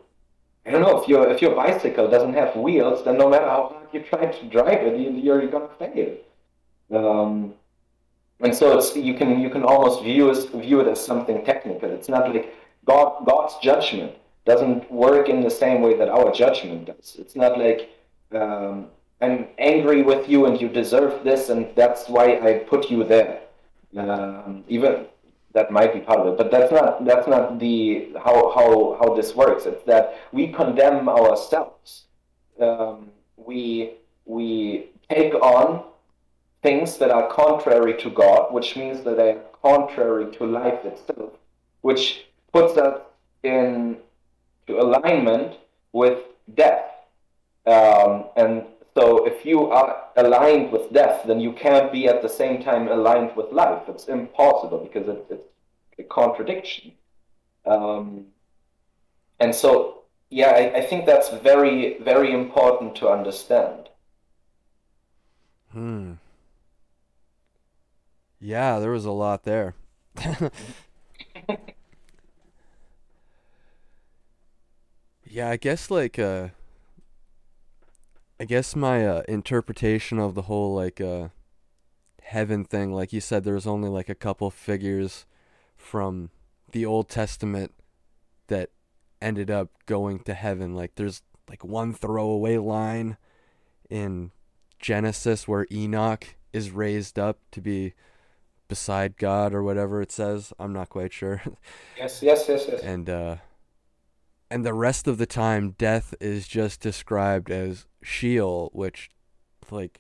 I 0.66 0.72
don't 0.72 0.82
know, 0.82 1.02
if 1.02 1.08
your 1.08 1.30
if 1.30 1.42
your 1.42 1.56
bicycle 1.56 2.10
doesn't 2.10 2.34
have 2.34 2.56
wheels, 2.56 3.04
then 3.04 3.18
no 3.18 3.30
matter 3.30 3.46
how 3.46 3.70
hard 3.74 3.88
you 3.92 4.02
try 4.02 4.26
to 4.26 4.46
drive 4.46 4.82
it, 4.82 5.00
you're 5.24 5.48
gonna 5.48 5.70
fail. 5.80 6.18
Um, 6.92 7.54
and 8.40 8.54
so 8.54 8.78
it's 8.78 8.96
you 8.96 9.14
can 9.16 9.40
you 9.40 9.50
can 9.50 9.64
almost 9.64 10.04
view 10.04 10.30
as 10.30 10.46
view 10.46 10.80
it 10.82 10.88
as 10.88 11.04
something 11.04 11.44
technical. 11.44 11.90
It's 11.90 12.10
not 12.10 12.34
like 12.34 12.54
God 12.86 13.26
God's 13.26 13.56
judgment 13.62 14.14
doesn't 14.46 14.92
work 14.92 15.28
in 15.28 15.42
the 15.42 15.50
same 15.50 15.82
way 15.82 15.96
that 15.98 16.08
our 16.08 16.32
judgment 16.32 16.86
does. 16.86 17.16
It's 17.18 17.36
not 17.36 17.58
like 17.58 17.90
um, 18.32 18.88
I'm 19.22 19.48
angry 19.58 20.02
with 20.02 20.28
you 20.30 20.46
and 20.46 20.60
you 20.60 20.68
deserve 20.68 21.24
this, 21.24 21.50
and 21.50 21.68
that's 21.76 22.10
why 22.10 22.40
I 22.40 22.60
put 22.60 22.90
you 22.90 23.04
there. 23.04 23.42
Um, 23.98 24.64
even 24.68 25.06
that 25.54 25.72
might 25.72 25.94
be 25.94 26.02
part 26.02 26.20
of 26.20 26.28
it, 26.28 26.38
but 26.38 26.52
that's 26.52 26.72
not 26.72 27.06
that's 27.06 27.28
not 27.28 27.60
the 27.60 28.10
how 28.16 28.52
how 28.54 28.98
how 29.00 29.16
this 29.16 29.34
works. 29.34 29.66
It's 29.66 29.84
that 29.86 30.20
we 30.34 30.48
condemn 30.48 31.08
ourselves. 31.08 32.04
Um, 32.60 33.12
we 33.38 33.94
we 34.26 34.90
take 35.10 35.34
on 35.36 35.86
things 36.62 36.98
that 36.98 37.10
are 37.10 37.30
contrary 37.30 37.96
to 37.98 38.10
God, 38.10 38.54
which 38.54 38.76
means 38.76 39.04
that 39.04 39.16
they 39.16 39.32
are 39.32 39.44
contrary 39.62 40.32
to 40.34 40.46
life 40.46 40.84
itself, 40.84 41.32
which 41.82 42.26
puts 42.52 42.78
us 42.78 43.00
in 43.44 43.98
to 44.68 44.80
alignment 44.80 45.58
with 45.94 46.20
death. 46.54 46.92
Um, 47.66 48.26
and 48.36 48.66
so 48.96 49.26
if 49.26 49.46
you 49.46 49.70
are 49.72 50.06
aligned 50.16 50.72
with 50.72 50.94
death, 50.94 51.24
then 51.28 51.42
you 51.42 51.52
can't 51.52 51.92
be 51.92 52.08
at 52.08 52.22
the 52.22 52.30
same 52.30 52.64
time 52.64 52.88
aligned 52.88 53.36
with 53.36 53.52
life. 53.52 53.84
It's 53.90 54.06
impossible 54.06 54.80
because 54.80 55.10
it, 55.10 55.26
it's 55.30 55.44
a 56.00 56.04
contradiction. 56.04 56.94
Um, 57.66 58.28
and 59.42 59.54
so, 59.54 60.04
yeah, 60.30 60.52
I, 60.52 60.78
I, 60.78 60.82
think 60.82 61.06
that's 61.06 61.30
very, 61.30 61.98
very 62.00 62.32
important 62.32 62.96
to 62.98 63.10
understand. 63.10 63.90
Hmm. 65.74 66.14
Yeah, 68.40 68.80
there 68.80 68.92
was 68.92 69.04
a 69.04 69.12
lot 69.12 69.44
there. 69.44 69.76
yeah, 75.26 75.50
I 75.50 75.58
guess 75.58 75.92
like 75.92 76.18
uh 76.18 76.50
I 78.40 78.46
guess 78.46 78.76
my 78.76 79.06
uh, 79.06 79.24
interpretation 79.28 80.20
of 80.20 80.36
the 80.36 80.44
whole 80.44 80.76
like 80.76 81.00
uh, 81.00 81.30
heaven 82.22 82.66
thing, 82.66 82.92
like 82.92 83.14
you 83.14 83.22
said, 83.22 83.44
there's 83.44 83.68
only 83.68 83.90
like 83.90 84.10
a 84.10 84.16
couple 84.16 84.50
figures 84.52 85.26
from 85.78 86.32
the 86.72 86.86
Old 86.86 87.08
Testament 87.08 87.74
that 88.48 88.72
ended 89.22 89.50
up 89.50 89.70
going 89.86 90.20
to 90.20 90.34
heaven. 90.34 90.76
Like 90.76 90.96
there's 90.96 91.22
like 91.50 91.64
one 91.64 91.94
throwaway 91.94 92.58
line 92.58 93.18
in 93.90 94.32
Genesis 94.80 95.48
where 95.48 95.68
Enoch 95.72 96.36
is 96.52 96.72
raised 96.72 97.18
up 97.18 97.40
to 97.52 97.62
be 97.62 97.94
beside 98.68 99.18
God 99.18 99.54
or 99.54 99.64
whatever 99.64 100.02
it 100.02 100.12
says. 100.12 100.52
I'm 100.60 100.74
not 100.74 100.90
quite 100.90 101.14
sure. 101.14 101.42
Yes, 101.98 102.22
yes, 102.22 102.46
yes, 102.50 102.66
yes. 102.68 102.82
And 102.82 103.10
uh 103.10 103.38
and 104.52 104.66
the 104.66 104.74
rest 104.74 105.08
of 105.08 105.18
the 105.18 105.26
time 105.26 105.72
death 105.78 106.14
is 106.20 106.48
just 106.48 106.82
described 106.82 107.50
as 107.50 107.86
Sheol, 108.06 108.70
which 108.74 109.10
like 109.72 110.00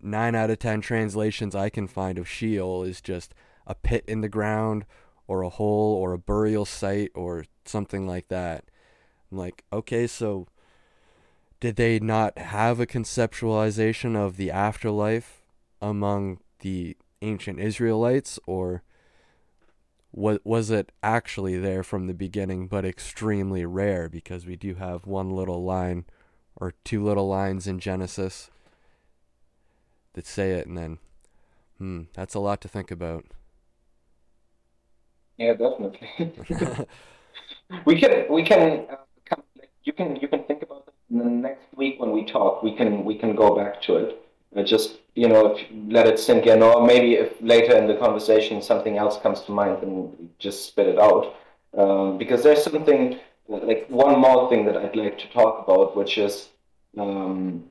9 0.00 0.34
out 0.34 0.50
of 0.50 0.58
10 0.58 0.80
translations 0.80 1.54
I 1.54 1.70
can 1.70 1.86
find 1.86 2.18
of 2.18 2.28
Sheol 2.28 2.82
is 2.82 3.00
just 3.00 3.34
a 3.66 3.74
pit 3.74 4.04
in 4.06 4.20
the 4.20 4.28
ground 4.28 4.84
or 5.26 5.42
a 5.42 5.48
hole 5.48 5.94
or 5.94 6.12
a 6.12 6.18
burial 6.18 6.64
site 6.64 7.10
or 7.14 7.46
something 7.64 8.06
like 8.06 8.28
that. 8.28 8.64
I'm 9.30 9.38
like, 9.38 9.64
okay, 9.72 10.06
so 10.06 10.46
did 11.60 11.76
they 11.76 11.98
not 11.98 12.36
have 12.38 12.78
a 12.78 12.86
conceptualization 12.86 14.16
of 14.16 14.36
the 14.36 14.50
afterlife 14.50 15.42
among 15.80 16.40
the 16.60 16.96
ancient 17.22 17.58
Israelites 17.58 18.38
or 18.46 18.82
was 20.12 20.38
was 20.44 20.70
it 20.70 20.92
actually 21.02 21.58
there 21.58 21.82
from 21.82 22.06
the 22.06 22.14
beginning 22.14 22.68
but 22.68 22.84
extremely 22.84 23.64
rare 23.64 24.08
because 24.08 24.46
we 24.46 24.56
do 24.56 24.74
have 24.74 25.06
one 25.06 25.30
little 25.30 25.64
line 25.64 26.04
or 26.56 26.74
two 26.84 27.02
little 27.02 27.28
lines 27.28 27.66
in 27.66 27.78
Genesis 27.78 28.50
that 30.14 30.26
say 30.26 30.52
it 30.52 30.66
and 30.66 30.78
then 30.78 30.98
hmm 31.78 32.02
that's 32.14 32.34
a 32.34 32.40
lot 32.40 32.60
to 32.60 32.68
think 32.68 32.90
about 32.90 33.24
Yeah, 35.36 35.54
definitely. 35.54 36.08
we 37.84 37.98
can 38.00 38.26
we 38.30 38.44
can 38.44 38.86
uh, 38.90 38.96
come, 39.24 39.42
you 39.82 39.92
can 39.92 40.16
you 40.16 40.28
can 40.28 40.44
think 40.44 40.62
about 40.62 40.84
it 40.86 40.94
in 41.10 41.18
the 41.18 41.24
next 41.24 41.66
week 41.76 42.00
when 42.00 42.12
we 42.12 42.24
talk. 42.24 42.62
We 42.62 42.74
can 42.76 43.04
we 43.04 43.16
can 43.16 43.34
go 43.34 43.56
back 43.56 43.82
to 43.82 43.96
it. 43.96 44.20
Uh, 44.56 44.62
just 44.62 44.98
you 45.14 45.28
know, 45.28 45.46
if, 45.46 45.66
let 45.88 46.06
it 46.06 46.18
sink 46.18 46.46
in, 46.46 46.62
or 46.62 46.86
maybe 46.86 47.14
if 47.14 47.32
later 47.40 47.76
in 47.76 47.86
the 47.86 47.94
conversation 47.94 48.62
something 48.62 48.96
else 48.98 49.18
comes 49.18 49.42
to 49.42 49.52
mind, 49.52 49.78
then 49.80 50.12
just 50.38 50.66
spit 50.66 50.86
it 50.86 50.98
out. 50.98 51.34
Um, 51.76 52.18
because 52.18 52.42
there's 52.44 52.62
something 52.62 53.18
like 53.48 53.86
one 53.88 54.18
more 54.18 54.48
thing 54.48 54.64
that 54.66 54.76
I'd 54.76 54.96
like 54.96 55.18
to 55.18 55.28
talk 55.30 55.64
about, 55.64 55.96
which 55.96 56.18
is 56.18 56.48
um, 56.96 57.64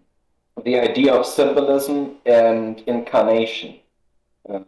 the 0.64 0.80
idea 0.80 1.14
of 1.14 1.26
symbolism 1.26 2.18
and 2.26 2.80
incarnation. 2.82 3.80
Uh, 4.48 4.60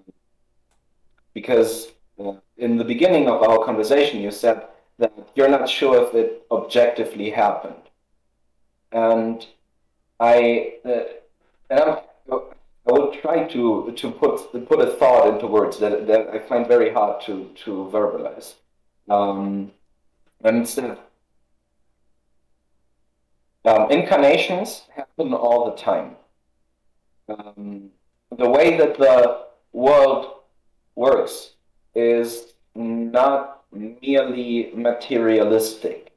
because 1.34 1.92
uh, 2.20 2.34
in 2.58 2.78
the 2.78 2.84
beginning 2.84 3.28
of 3.28 3.44
our 3.44 3.64
conversation, 3.66 4.22
you 4.22 4.32
said 4.32 4.66
that 4.98 5.14
you're 5.36 5.50
not 5.50 5.70
sure 5.70 6.08
if 6.08 6.16
it 6.16 6.46
objectively 6.50 7.30
happened, 7.30 7.84
and 8.92 9.46
I 10.20 10.76
uh, 10.86 11.04
and 11.70 11.80
I'm, 11.82 11.98
I 12.88 12.92
will 12.92 13.12
try 13.16 13.44
to 13.46 13.92
to 13.96 14.12
put 14.12 14.68
put 14.68 14.80
a 14.80 14.92
thought 14.94 15.28
into 15.28 15.48
words 15.48 15.78
that 15.80 16.08
that 16.08 16.30
I 16.30 16.40
find 16.40 16.66
very 16.68 16.92
hard 16.94 17.22
to 17.26 17.50
to 17.66 17.90
verbalize. 17.92 18.54
Um, 19.10 19.72
and 20.46 20.58
instead, 20.58 21.00
um, 23.66 23.90
incarnations 23.90 24.84
happen 24.96 25.34
all 25.34 25.72
the 25.72 25.76
time. 25.76 26.16
Um, 27.28 27.90
the 28.38 28.48
way 28.48 28.78
that 28.78 28.98
the 29.00 29.46
world 29.74 30.28
works 30.94 31.54
is 31.96 32.54
not 32.76 33.64
merely 33.72 34.72
materialistic. 34.76 36.14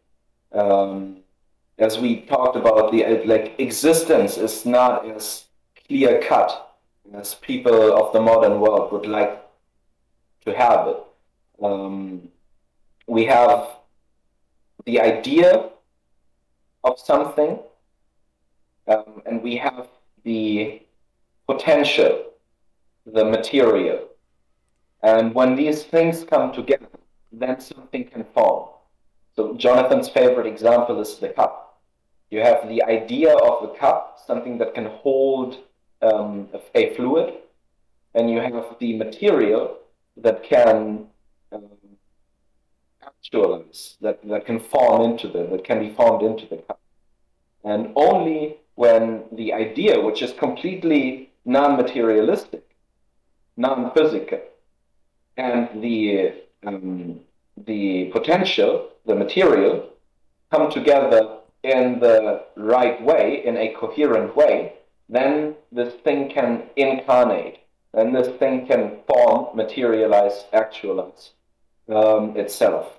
Um, 0.52 1.20
as 1.78 1.98
we 1.98 2.20
talked 2.20 2.56
about, 2.56 2.92
the 2.92 3.22
like 3.24 3.54
existence 3.58 4.36
is 4.36 4.66
not 4.66 5.06
as 5.08 5.44
clear 5.86 6.20
cut 6.20 6.76
as 7.14 7.34
people 7.36 7.96
of 7.96 8.12
the 8.12 8.20
modern 8.20 8.60
world 8.60 8.92
would 8.92 9.06
like 9.06 9.42
to 10.44 10.54
have 10.54 10.86
it. 10.88 11.02
Um, 11.62 12.28
we 13.06 13.24
have 13.24 13.77
the 14.88 14.98
idea 14.98 15.68
of 16.82 16.98
something, 16.98 17.58
um, 18.86 19.20
and 19.26 19.42
we 19.42 19.54
have 19.56 19.86
the 20.24 20.80
potential, 21.46 22.12
the 23.04 23.22
material. 23.22 23.98
And 25.02 25.34
when 25.34 25.56
these 25.56 25.84
things 25.84 26.24
come 26.24 26.54
together, 26.54 26.88
then 27.30 27.60
something 27.60 28.04
can 28.12 28.24
form. 28.34 28.70
So 29.36 29.54
Jonathan's 29.64 30.08
favorite 30.08 30.46
example 30.46 30.98
is 31.02 31.18
the 31.18 31.28
cup. 31.28 31.80
You 32.30 32.40
have 32.40 32.66
the 32.66 32.82
idea 32.84 33.34
of 33.36 33.68
a 33.68 33.74
cup, 33.76 34.18
something 34.26 34.56
that 34.56 34.74
can 34.74 34.86
hold 34.86 35.58
um, 36.00 36.48
a, 36.74 36.94
fluid, 36.94 37.34
and 38.14 38.30
you 38.30 38.40
have 38.40 38.76
the 38.80 38.96
material 38.96 39.76
that 40.16 40.42
can 40.42 41.06
um, 41.52 41.68
actualize, 43.04 43.96
that, 44.00 44.26
that 44.28 44.46
can 44.46 44.60
form 44.60 45.10
into 45.10 45.28
the, 45.28 45.46
that 45.50 45.64
can 45.64 45.80
be 45.80 45.94
formed 45.94 46.22
into 46.22 46.46
the 46.46 46.56
cup. 46.56 46.80
And 47.64 47.92
only 47.96 48.58
when 48.74 49.24
the 49.32 49.52
idea, 49.52 50.00
which 50.00 50.22
is 50.22 50.32
completely 50.32 51.30
non-materialistic, 51.44 52.64
non-physical, 53.56 54.40
and 55.36 55.82
the 55.82 56.32
um, 56.66 57.20
the 57.66 58.06
potential, 58.06 58.90
the 59.06 59.14
material, 59.14 59.88
come 60.52 60.70
together 60.70 61.38
in 61.62 61.98
the 61.98 62.44
right 62.56 63.02
way, 63.02 63.42
in 63.44 63.56
a 63.56 63.74
coherent 63.74 64.36
way, 64.36 64.74
then 65.08 65.54
this 65.72 65.94
thing 66.04 66.30
can 66.30 66.64
incarnate, 66.76 67.58
then 67.92 68.12
this 68.12 68.28
thing 68.38 68.66
can 68.66 68.98
form, 69.08 69.56
materialize, 69.56 70.44
actualize 70.52 71.32
um, 71.88 72.36
itself. 72.36 72.92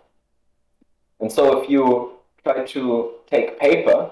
And 1.20 1.32
so 1.32 1.62
if 1.62 1.70
you 1.70 2.14
try 2.44 2.66
to 2.66 3.12
take 3.30 3.60
paper 3.60 4.12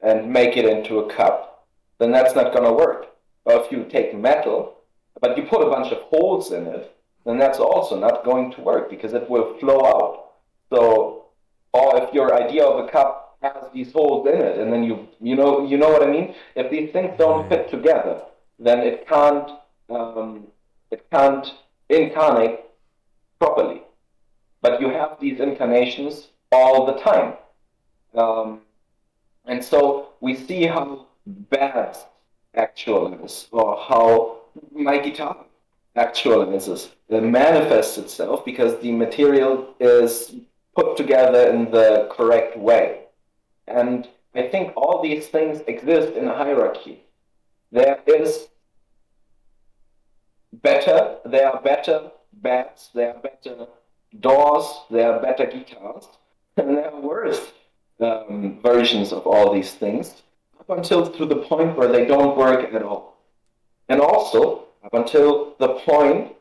and 0.00 0.32
make 0.32 0.56
it 0.56 0.64
into 0.64 1.00
a 1.00 1.12
cup, 1.12 1.66
then 1.98 2.12
that's 2.12 2.34
not 2.34 2.52
going 2.52 2.64
to 2.64 2.72
work. 2.72 3.08
Or 3.44 3.62
if 3.62 3.70
you 3.70 3.84
take 3.84 4.16
metal, 4.16 4.74
but 5.20 5.36
you 5.36 5.44
put 5.44 5.66
a 5.66 5.70
bunch 5.70 5.92
of 5.92 6.02
holes 6.02 6.52
in 6.52 6.66
it, 6.66 6.94
then 7.24 7.38
that's 7.38 7.58
also 7.58 7.98
not 7.98 8.24
going 8.24 8.52
to 8.52 8.60
work 8.60 8.90
because 8.90 9.14
it 9.14 9.28
will 9.28 9.58
flow 9.58 9.84
out. 9.84 10.32
So, 10.70 11.26
or 11.72 12.02
if 12.02 12.12
your 12.12 12.34
idea 12.34 12.64
of 12.64 12.84
a 12.84 12.88
cup 12.88 13.38
has 13.42 13.70
these 13.72 13.92
holes 13.92 14.26
in 14.26 14.40
it, 14.40 14.58
and 14.58 14.72
then 14.72 14.84
you 14.84 15.08
you 15.20 15.36
know 15.36 15.66
you 15.66 15.76
know 15.76 15.88
what 15.88 16.02
I 16.02 16.10
mean. 16.10 16.34
If 16.54 16.70
these 16.70 16.90
things 16.92 17.14
don't 17.18 17.48
fit 17.48 17.70
together, 17.70 18.22
then 18.58 18.80
it 18.80 19.06
can't 19.06 19.50
um, 19.90 20.46
it 20.90 21.04
can't 21.10 21.46
incarnate 21.88 22.60
properly. 23.38 23.82
But 24.60 24.80
you 24.80 24.88
have 24.90 25.18
these 25.20 25.40
incarnations 25.40 26.28
all 26.50 26.86
the 26.86 26.94
time, 26.94 27.34
um, 28.14 28.60
and 29.46 29.62
so 29.62 30.10
we 30.20 30.34
see 30.34 30.66
how 30.66 31.06
bad 31.26 31.96
actualizes 32.56 33.48
or 33.50 33.76
how 33.76 34.38
my 34.72 34.98
guitar 34.98 35.36
actualizes. 35.96 36.90
Manifests 37.10 37.98
itself 37.98 38.44
because 38.44 38.80
the 38.80 38.90
material 38.90 39.74
is 39.78 40.34
put 40.74 40.96
together 40.96 41.50
in 41.50 41.70
the 41.70 42.08
correct 42.10 42.56
way. 42.56 43.00
And 43.68 44.08
I 44.34 44.48
think 44.48 44.72
all 44.76 45.02
these 45.02 45.28
things 45.28 45.62
exist 45.66 46.14
in 46.14 46.26
a 46.26 46.34
hierarchy. 46.34 47.04
There 47.70 48.00
is 48.06 48.48
better, 50.52 51.18
there 51.24 51.48
are 51.48 51.62
better 51.62 52.10
bats, 52.42 52.90
there 52.94 53.14
are 53.14 53.20
better 53.20 53.66
doors, 54.20 54.66
there 54.90 55.12
are 55.12 55.20
better 55.20 55.46
guitars, 55.46 56.08
and 56.56 56.76
there 56.76 56.92
are 56.92 57.00
worse 57.00 57.52
um, 58.00 58.60
versions 58.62 59.12
of 59.12 59.26
all 59.26 59.52
these 59.52 59.72
things, 59.72 60.22
up 60.60 60.70
until 60.76 61.10
to 61.10 61.26
the 61.26 61.36
point 61.36 61.76
where 61.76 61.88
they 61.88 62.04
don't 62.04 62.36
work 62.36 62.72
at 62.72 62.82
all. 62.82 63.18
And 63.88 64.00
also, 64.00 64.66
up 64.84 64.94
until 64.94 65.54
the 65.58 65.74
point 65.80 66.32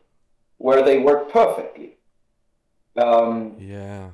where 0.57 0.83
they 0.83 0.99
work 0.99 1.31
perfectly. 1.31 1.97
Um, 2.95 3.55
yeah. 3.59 4.09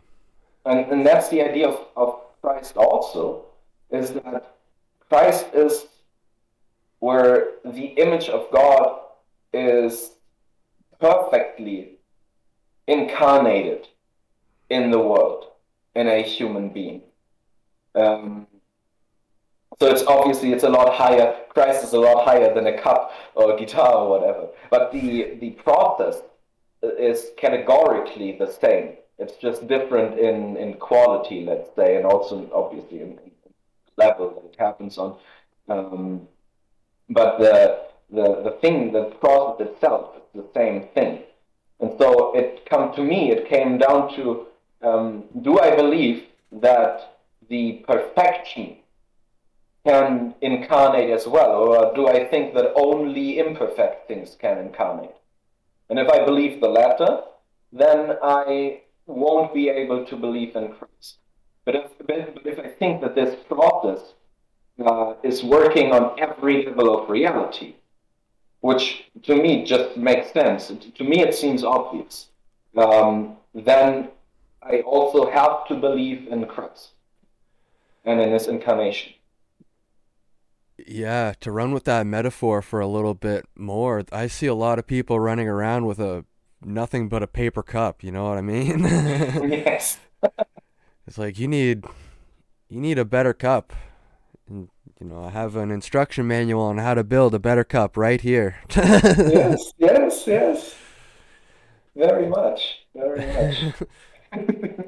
And, 0.66 0.92
and 0.92 1.06
that's 1.06 1.30
the 1.30 1.42
idea 1.42 1.68
of, 1.68 1.88
of 1.96 2.22
Christ 2.42 2.78
also, 2.78 3.46
is 3.92 4.12
that 4.12 4.56
Christ 5.10 5.48
is 5.54 5.88
where 7.00 7.52
the 7.66 7.86
image 7.86 8.30
of 8.30 8.52
God 8.52 9.00
is 9.54 10.12
perfectly 11.00 11.98
incarnated 12.88 13.88
in 14.70 14.92
the 14.92 15.00
world, 15.00 15.46
in 15.96 16.08
a 16.08 16.22
human 16.22 16.70
being. 16.70 17.02
Um, 17.96 18.48
so 19.80 19.88
it's 19.88 20.04
obviously 20.04 20.52
it's 20.52 20.64
a 20.64 20.70
lot 20.70 20.94
higher. 20.94 21.36
Christ 21.50 21.84
is 21.84 21.94
a 21.94 22.00
lot 22.00 22.26
higher 22.26 22.54
than 22.54 22.68
a 22.68 22.78
cup 22.78 23.12
or 23.36 23.56
a 23.56 23.58
guitar 23.58 23.96
or 23.96 24.10
whatever. 24.10 24.48
But 24.70 24.92
the 24.92 25.38
the 25.40 25.52
process 25.52 26.22
is 26.82 27.28
categorically 27.38 28.38
the 28.38 28.52
same. 28.52 28.98
It's 29.18 29.36
just 29.36 29.68
different 29.68 30.18
in, 30.18 30.56
in 30.56 30.76
quality, 30.76 31.44
let's 31.44 31.70
say, 31.76 31.98
and 31.98 32.06
also 32.06 32.50
obviously 32.54 33.02
in, 33.02 33.20
level 33.98 34.30
that 34.30 34.46
it 34.46 34.56
happens 34.58 34.98
on. 34.98 35.18
Um, 35.68 36.28
but 37.10 37.38
the, 37.38 37.89
the 38.12 38.42
the 38.44 38.58
thing, 38.62 38.92
the 38.92 39.06
process 39.22 39.68
itself, 39.68 40.16
is 40.18 40.42
the 40.42 40.50
same 40.54 40.88
thing. 40.94 41.24
And 41.80 41.92
so 41.98 42.36
it 42.36 42.68
come 42.70 42.94
to 42.96 43.04
me. 43.04 43.32
It 43.32 43.50
came 43.50 43.78
down 43.78 44.14
to: 44.16 44.48
um, 44.82 45.24
Do 45.42 45.60
I 45.60 45.76
believe 45.76 46.26
that 46.52 47.18
the 47.50 47.84
perfection 47.88 48.78
can 49.86 50.36
incarnate 50.42 51.10
as 51.10 51.26
well, 51.28 51.52
or 51.52 51.94
do 51.96 52.08
I 52.08 52.26
think 52.26 52.54
that 52.54 52.74
only 52.76 53.40
imperfect 53.40 54.08
things 54.08 54.36
can 54.40 54.58
incarnate? 54.58 55.16
And 55.90 55.98
if 55.98 56.10
I 56.10 56.26
believe 56.26 56.60
the 56.60 56.68
latter, 56.68 57.22
then 57.72 58.18
I 58.22 58.82
won't 59.06 59.54
be 59.54 59.70
able 59.70 60.06
to 60.06 60.16
believe 60.16 60.56
in 60.56 60.74
Christ. 60.74 61.18
But 61.66 61.76
if, 61.76 61.86
but 62.06 62.46
if 62.46 62.60
I 62.60 62.68
think 62.68 63.02
that 63.02 63.16
this 63.16 63.36
process 63.48 64.14
uh, 64.84 65.14
is 65.24 65.44
working 65.44 65.92
on 65.92 66.20
every 66.20 66.66
level 66.66 66.98
of 66.98 67.10
reality, 67.10 67.76
which 68.62 69.06
to 69.24 69.36
me 69.36 69.64
just 69.64 69.98
makes 69.98 70.32
sense, 70.32 70.68
to 70.68 71.04
me 71.04 71.22
it 71.22 71.34
seems 71.34 71.64
obvious, 71.64 72.28
um, 72.78 73.38
then 73.54 74.10
I 74.62 74.82
also 74.82 75.30
have 75.30 75.68
to 75.68 75.76
believe 75.76 76.28
in 76.28 76.46
Christ 76.46 76.90
and 78.06 78.20
in 78.20 78.32
his 78.32 78.48
incarnation. 78.48 79.14
Yeah, 80.88 81.34
to 81.42 81.52
run 81.52 81.74
with 81.74 81.84
that 81.86 82.06
metaphor 82.06 82.62
for 82.62 82.80
a 82.80 82.88
little 82.88 83.14
bit 83.14 83.46
more, 83.56 84.04
I 84.12 84.28
see 84.28 84.48
a 84.48 84.54
lot 84.54 84.80
of 84.80 84.88
people 84.88 85.20
running 85.20 85.48
around 85.48 85.86
with 85.86 86.00
a 86.00 86.26
nothing 86.64 87.10
but 87.10 87.24
a 87.24 87.28
paper 87.28 87.64
cup, 87.64 88.04
you 88.04 88.12
know 88.12 88.26
what 88.26 88.38
I 88.38 88.42
mean? 88.42 88.80
yes. 88.84 89.98
it's 91.08 91.18
like 91.18 91.40
you 91.40 91.48
need 91.48 91.86
you 92.70 92.80
need 92.80 93.00
a 93.00 93.06
better 93.06 93.34
cup. 93.34 93.74
And 94.48 94.70
you 95.00 95.08
know, 95.08 95.24
I 95.24 95.30
have 95.30 95.56
an 95.56 95.72
instruction 95.72 96.28
manual 96.28 96.64
on 96.64 96.78
how 96.78 96.94
to 96.94 97.06
build 97.06 97.34
a 97.34 97.40
better 97.40 97.64
cup 97.64 97.96
right 97.96 98.20
here. 98.20 98.58
yes, 98.76 99.72
yes, 99.78 100.28
yes. 100.28 100.76
Very 101.96 102.28
much. 102.28 102.80
Very 102.94 103.26
much. 103.26 103.74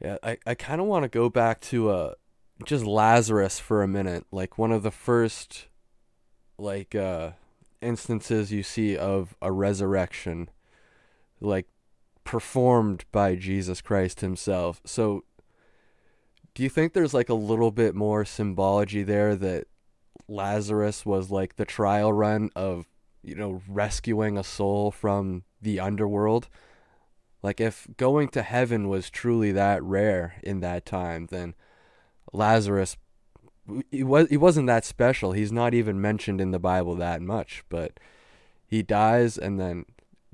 yeah, 0.00 0.16
I, 0.22 0.38
I 0.46 0.54
kind 0.54 0.80
of 0.80 0.88
want 0.88 1.04
to 1.04 1.08
go 1.08 1.28
back 1.28 1.60
to 1.62 1.90
uh 1.90 2.14
just 2.64 2.84
Lazarus 2.84 3.60
for 3.60 3.84
a 3.84 3.88
minute, 3.88 4.26
like 4.32 4.58
one 4.58 4.72
of 4.72 4.82
the 4.82 4.90
first 4.90 5.68
like 6.58 6.96
uh 6.96 7.30
instances 7.80 8.50
you 8.50 8.64
see 8.64 8.96
of 8.96 9.36
a 9.40 9.52
resurrection 9.52 10.50
like 11.40 11.68
performed 12.24 13.04
by 13.12 13.36
Jesus 13.36 13.80
Christ 13.80 14.20
himself. 14.20 14.80
So 14.84 15.22
do 16.58 16.64
you 16.64 16.68
think 16.68 16.92
there's 16.92 17.14
like 17.14 17.28
a 17.28 17.34
little 17.34 17.70
bit 17.70 17.94
more 17.94 18.24
symbology 18.24 19.04
there 19.04 19.36
that 19.36 19.68
Lazarus 20.26 21.06
was 21.06 21.30
like 21.30 21.54
the 21.54 21.64
trial 21.64 22.12
run 22.12 22.50
of, 22.56 22.88
you 23.22 23.36
know, 23.36 23.62
rescuing 23.68 24.36
a 24.36 24.42
soul 24.42 24.90
from 24.90 25.44
the 25.62 25.78
underworld? 25.78 26.48
Like 27.44 27.60
if 27.60 27.86
going 27.96 28.26
to 28.30 28.42
heaven 28.42 28.88
was 28.88 29.08
truly 29.08 29.52
that 29.52 29.84
rare 29.84 30.34
in 30.42 30.58
that 30.58 30.84
time, 30.84 31.28
then 31.30 31.54
Lazarus 32.32 32.96
he 33.92 34.02
was 34.02 34.28
he 34.28 34.36
wasn't 34.36 34.66
that 34.66 34.84
special. 34.84 35.30
He's 35.30 35.52
not 35.52 35.74
even 35.74 36.00
mentioned 36.00 36.40
in 36.40 36.50
the 36.50 36.58
Bible 36.58 36.96
that 36.96 37.22
much, 37.22 37.62
but 37.68 38.00
he 38.66 38.82
dies 38.82 39.38
and 39.38 39.60
then 39.60 39.84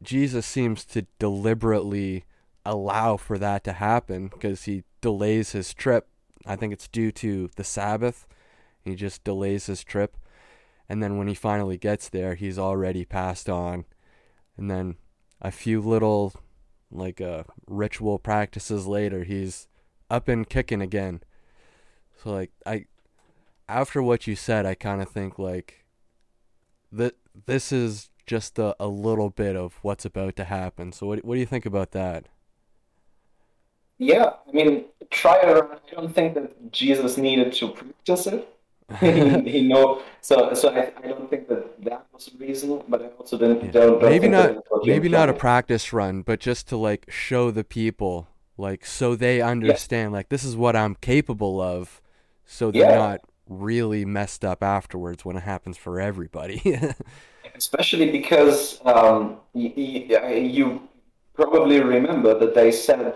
Jesus 0.01 0.47
seems 0.47 0.87
to 0.87 1.05
deliberately 1.19 2.25
allow 2.65 3.19
for 3.19 3.37
that 3.37 3.63
to 3.65 3.75
happen 3.75 4.29
because 4.29 4.63
he 4.63 4.85
delays 5.03 5.53
his 5.53 5.75
trip. 5.75 6.09
I 6.47 6.57
think 6.57 6.73
it's 6.73 6.89
due 6.89 7.13
to 7.13 7.51
the 7.57 7.65
Sabbath. 7.65 8.27
He 8.83 8.95
just 8.95 9.25
delays 9.25 9.67
his 9.67 9.83
trip. 9.83 10.17
And 10.89 11.03
then 11.03 11.17
when 11.17 11.29
he 11.29 11.35
finally 11.35 11.79
gets 11.79 12.09
there, 12.09 12.35
he's 12.35 12.59
already 12.59 13.05
passed 13.05 13.49
on. 13.49 13.87
And 14.57 14.71
then 14.71 14.97
a 15.41 15.51
few 15.51 15.81
little 15.81 16.35
like 16.91 17.21
uh 17.21 17.45
ritual 17.67 18.19
practices 18.19 18.87
later, 18.87 19.25
he's 19.25 19.69
up 20.11 20.29
and 20.29 20.49
kicking 20.49 20.83
again. 20.83 21.23
So 22.23 22.33
like 22.33 22.53
I 22.67 22.87
after 23.69 24.03
what 24.03 24.27
you 24.27 24.37
said, 24.37 24.67
I 24.67 24.75
kind 24.75 25.01
of 25.01 25.09
think 25.09 25.39
like 25.39 25.85
that 26.93 27.15
this 27.47 27.73
is 27.73 28.11
just 28.27 28.59
a, 28.59 28.77
a 28.79 28.87
little 28.87 29.31
bit 29.31 29.57
of 29.57 29.79
what's 29.83 30.05
about 30.05 30.37
to 30.37 30.45
happen. 30.45 30.93
So 30.93 31.07
what 31.07 31.25
what 31.25 31.35
do 31.35 31.41
you 31.41 31.47
think 31.47 31.67
about 31.67 31.93
that? 31.93 32.29
Yeah, 33.99 34.31
I 34.49 34.53
mean, 34.53 34.85
try 35.11 35.39
it 35.41 35.49
around. 35.49 35.79
I 35.91 35.95
don't 35.95 36.15
think 36.15 36.35
that 36.35 36.73
Jesus 36.73 37.17
needed 37.17 37.53
to 37.55 37.69
practice 37.69 38.27
it. 38.27 38.49
he, 39.01 39.41
he 39.51 39.61
know 39.63 40.03
so 40.21 40.53
so 40.53 40.69
I, 40.69 40.93
I 41.03 41.09
don't 41.09 41.31
think 41.31 41.49
that 41.49 41.83
that 41.85 42.07
was 42.13 42.27
the 42.27 42.45
reason, 42.45 42.83
but 42.89 43.03
I 43.03 43.07
also 43.19 43.39
didn't 43.39 43.65
yeah. 43.65 43.71
don't, 43.71 44.01
don't 44.01 44.11
maybe 44.11 44.29
not 44.29 44.57
maybe 44.85 45.09
not 45.09 45.29
a 45.29 45.33
practice 45.33 45.93
run, 45.93 46.23
but 46.23 46.41
just 46.41 46.69
to 46.69 46.77
like 46.77 47.07
show 47.09 47.51
the 47.51 47.65
people 47.65 48.29
like 48.59 48.85
so 48.85 49.17
they 49.17 49.41
understand 49.41 50.11
yeah. 50.11 50.19
like 50.19 50.29
this 50.29 50.45
is 50.45 50.57
what 50.57 50.77
I'm 50.77 50.97
capable 50.97 51.61
of, 51.61 52.03
so 52.45 52.71
they're 52.71 52.91
yeah. 52.91 52.97
not 52.97 53.21
really 53.49 54.05
messed 54.05 54.45
up 54.45 54.63
afterwards 54.63 55.25
when 55.25 55.37
it 55.37 55.43
happens 55.43 55.77
for 55.77 56.01
everybody. 56.01 56.79
Especially 57.55 58.11
because 58.11 58.81
um, 58.85 59.37
you, 59.53 59.73
you, 59.77 60.89
probably 61.35 61.81
remember 61.81 62.39
that 62.39 62.55
they 62.55 62.71
said 62.71 63.15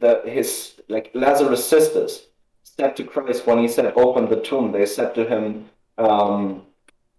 that 0.00 0.26
his 0.26 0.74
like 0.88 1.10
Lazarus' 1.14 1.66
sisters 1.66 2.26
said 2.62 2.96
to 2.96 3.04
Christ 3.04 3.46
when 3.46 3.58
he 3.58 3.68
said, 3.68 3.92
"Open 3.96 4.28
the 4.28 4.40
tomb." 4.40 4.72
They 4.72 4.86
said 4.86 5.14
to 5.14 5.24
him, 5.24 5.70
um, 5.96 6.66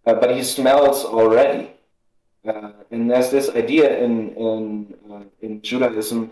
uh, 0.06 0.16
"But 0.16 0.36
he 0.36 0.44
smells 0.44 1.06
already." 1.06 1.72
Uh, 2.48 2.72
and 2.92 3.10
there's 3.10 3.32
this 3.32 3.50
idea 3.50 3.98
in 4.00 4.36
in 4.36 4.94
uh, 5.12 5.24
in 5.42 5.62
Judaism 5.62 6.32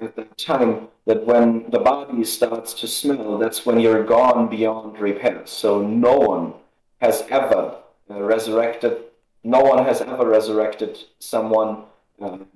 at 0.00 0.14
that 0.16 0.36
time 0.38 0.88
that 1.06 1.24
when 1.24 1.70
the 1.70 1.78
body 1.78 2.24
starts 2.24 2.74
to 2.74 2.86
smell, 2.86 3.38
that's 3.38 3.64
when 3.64 3.80
you're 3.80 4.04
gone 4.04 4.48
beyond 4.48 4.98
repair. 4.98 5.42
So 5.46 5.82
no 5.82 6.16
one 6.18 6.54
has 7.00 7.24
ever 7.30 7.76
uh, 8.10 8.22
resurrected, 8.22 9.04
no 9.42 9.60
one 9.60 9.84
has 9.84 10.00
ever 10.00 10.28
resurrected 10.28 10.98
someone 11.18 11.84
um, 12.20 12.46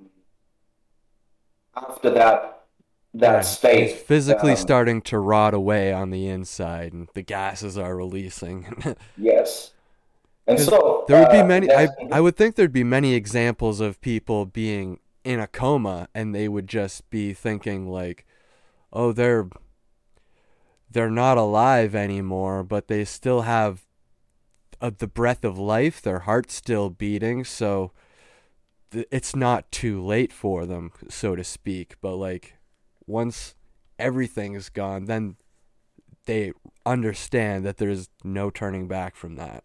after 1.75 2.09
that 2.11 2.62
that 3.13 3.33
right. 3.33 3.45
state. 3.45 3.89
He's 3.89 4.01
physically 4.01 4.51
um, 4.51 4.57
starting 4.57 5.01
to 5.03 5.19
rot 5.19 5.53
away 5.53 5.93
on 5.93 6.09
the 6.09 6.27
inside, 6.27 6.93
and 6.93 7.07
the 7.13 7.21
gases 7.21 7.77
are 7.77 7.95
releasing. 7.95 8.95
yes. 9.17 9.71
And 10.45 10.59
so 10.59 11.05
there 11.07 11.21
would 11.21 11.31
be 11.31 11.39
uh, 11.39 11.45
many. 11.45 11.71
I 11.71 11.87
I 12.11 12.19
would 12.19 12.35
think 12.35 12.55
there'd 12.55 12.73
be 12.73 12.83
many 12.83 13.13
examples 13.13 13.79
of 13.79 14.01
people 14.01 14.45
being 14.45 14.99
in 15.23 15.39
a 15.39 15.47
coma 15.47 16.07
and 16.13 16.33
they 16.33 16.47
would 16.47 16.67
just 16.67 17.09
be 17.09 17.33
thinking 17.33 17.87
like 17.87 18.25
oh 18.91 19.11
they're 19.11 19.47
they're 20.91 21.09
not 21.09 21.37
alive 21.37 21.95
anymore 21.95 22.63
but 22.63 22.87
they 22.87 23.05
still 23.05 23.41
have 23.41 23.85
uh, 24.81 24.91
the 24.97 25.07
breath 25.07 25.43
of 25.45 25.57
life 25.57 26.01
their 26.01 26.19
heart's 26.19 26.53
still 26.53 26.89
beating 26.89 27.43
so 27.43 27.91
th- 28.91 29.07
it's 29.11 29.35
not 29.35 29.71
too 29.71 30.03
late 30.03 30.33
for 30.33 30.65
them 30.65 30.91
so 31.09 31.35
to 31.35 31.43
speak 31.43 31.95
but 32.01 32.15
like 32.15 32.55
once 33.07 33.55
everything 33.99 34.53
is 34.53 34.69
gone 34.69 35.05
then 35.05 35.35
they 36.25 36.51
understand 36.85 37.65
that 37.65 37.77
there's 37.77 38.09
no 38.23 38.49
turning 38.49 38.87
back 38.87 39.15
from 39.15 39.35
that 39.35 39.63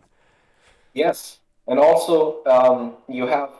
yes 0.94 1.40
and 1.66 1.78
also 1.78 2.42
um, 2.46 2.94
you 3.08 3.26
have 3.26 3.50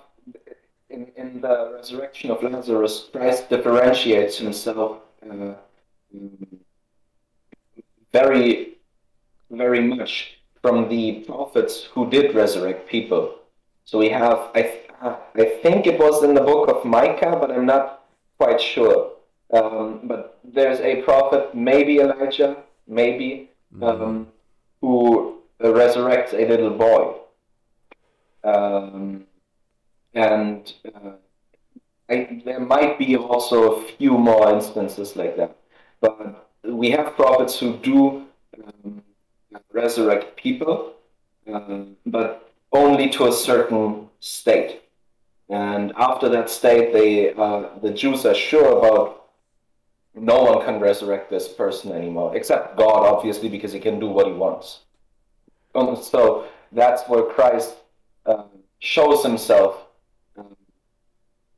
in, 0.91 1.09
in 1.17 1.41
the 1.41 1.73
resurrection 1.75 2.31
of 2.31 2.43
Lazarus, 2.43 3.09
Christ 3.13 3.51
differentiates 3.51 4.39
himself 4.39 4.99
uh, 5.29 5.55
very, 8.13 8.79
very 9.51 9.81
much 9.81 10.39
from 10.63 10.89
the 10.89 11.25
prophets 11.27 11.85
who 11.93 12.09
did 12.11 12.35
resurrect 12.35 12.89
people. 12.89 13.35
So 13.85 13.99
we 13.99 14.09
have, 14.09 14.51
I, 14.55 14.81
I 15.35 15.45
think 15.63 15.87
it 15.87 15.99
was 15.99 16.25
in 16.25 16.35
the 16.35 16.41
book 16.41 16.69
of 16.69 16.85
Micah, 16.85 17.37
but 17.41 17.51
I'm 17.51 17.67
not 17.67 18.05
quite 18.39 18.61
sure. 18.61 19.13
Um, 19.53 20.01
but 20.05 20.41
there's 20.45 20.81
a 20.81 21.03
prophet, 21.03 21.55
maybe 21.55 21.99
Elijah, 22.01 22.57
maybe, 22.87 23.51
mm-hmm. 23.75 23.83
um, 23.85 24.27
who 24.81 25.39
resurrects 25.61 26.35
a 26.35 26.47
little 26.47 26.71
boy. 26.71 27.15
Um, 28.45 29.25
and 30.15 30.73
uh, 30.95 31.13
I, 32.09 32.41
there 32.45 32.61
might 32.61 32.99
be 32.99 33.17
also 33.17 33.75
a 33.75 33.85
few 33.97 34.17
more 34.17 34.51
instances 34.53 35.17
like 35.17 35.37
that. 35.37 35.57
But 36.01 36.49
we 36.65 36.91
have 36.91 37.17
prophets 37.17 37.59
who 37.59 37.77
do 37.79 38.25
um, 38.65 39.03
resurrect 39.73 40.37
people, 40.37 40.95
uh, 41.53 41.81
but 42.07 42.53
only 42.73 43.09
to 43.11 43.27
a 43.27 43.33
certain 43.33 44.09
state. 44.21 44.83
And 45.49 45.93
after 45.97 46.29
that 46.29 46.51
state, 46.51 46.93
they 46.93 47.33
uh, 47.33 47.79
the 47.83 47.91
Jews 47.91 48.27
are 48.27 48.35
sure 48.35 48.79
about 48.79 49.18
no 50.21 50.43
one 50.43 50.65
can 50.65 50.81
resurrect 50.81 51.31
this 51.31 51.49
person 51.49 51.93
anymore, 51.93 52.37
except 52.37 52.77
God, 52.77 53.07
obviously, 53.07 53.49
because 53.49 53.73
he 53.73 53.81
can 53.81 53.99
do 53.99 54.09
what 54.09 54.27
he 54.27 54.33
wants. 54.33 54.81
And 55.75 55.97
so 55.97 56.49
that's 56.73 57.09
where 57.09 57.23
Christ 57.23 57.77
uh, 58.27 58.45
shows 58.79 59.23
himself 59.23 59.87
um, 60.37 60.57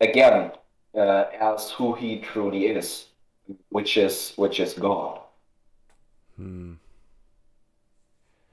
again 0.00 0.52
uh, 0.94 1.24
as 1.40 1.70
who 1.70 1.94
he 1.94 2.18
truly 2.20 2.66
is, 2.66 3.06
which 3.70 3.96
is 3.96 4.32
which 4.36 4.60
is 4.60 4.74
God. 4.74 5.20
Hmm. 6.36 6.74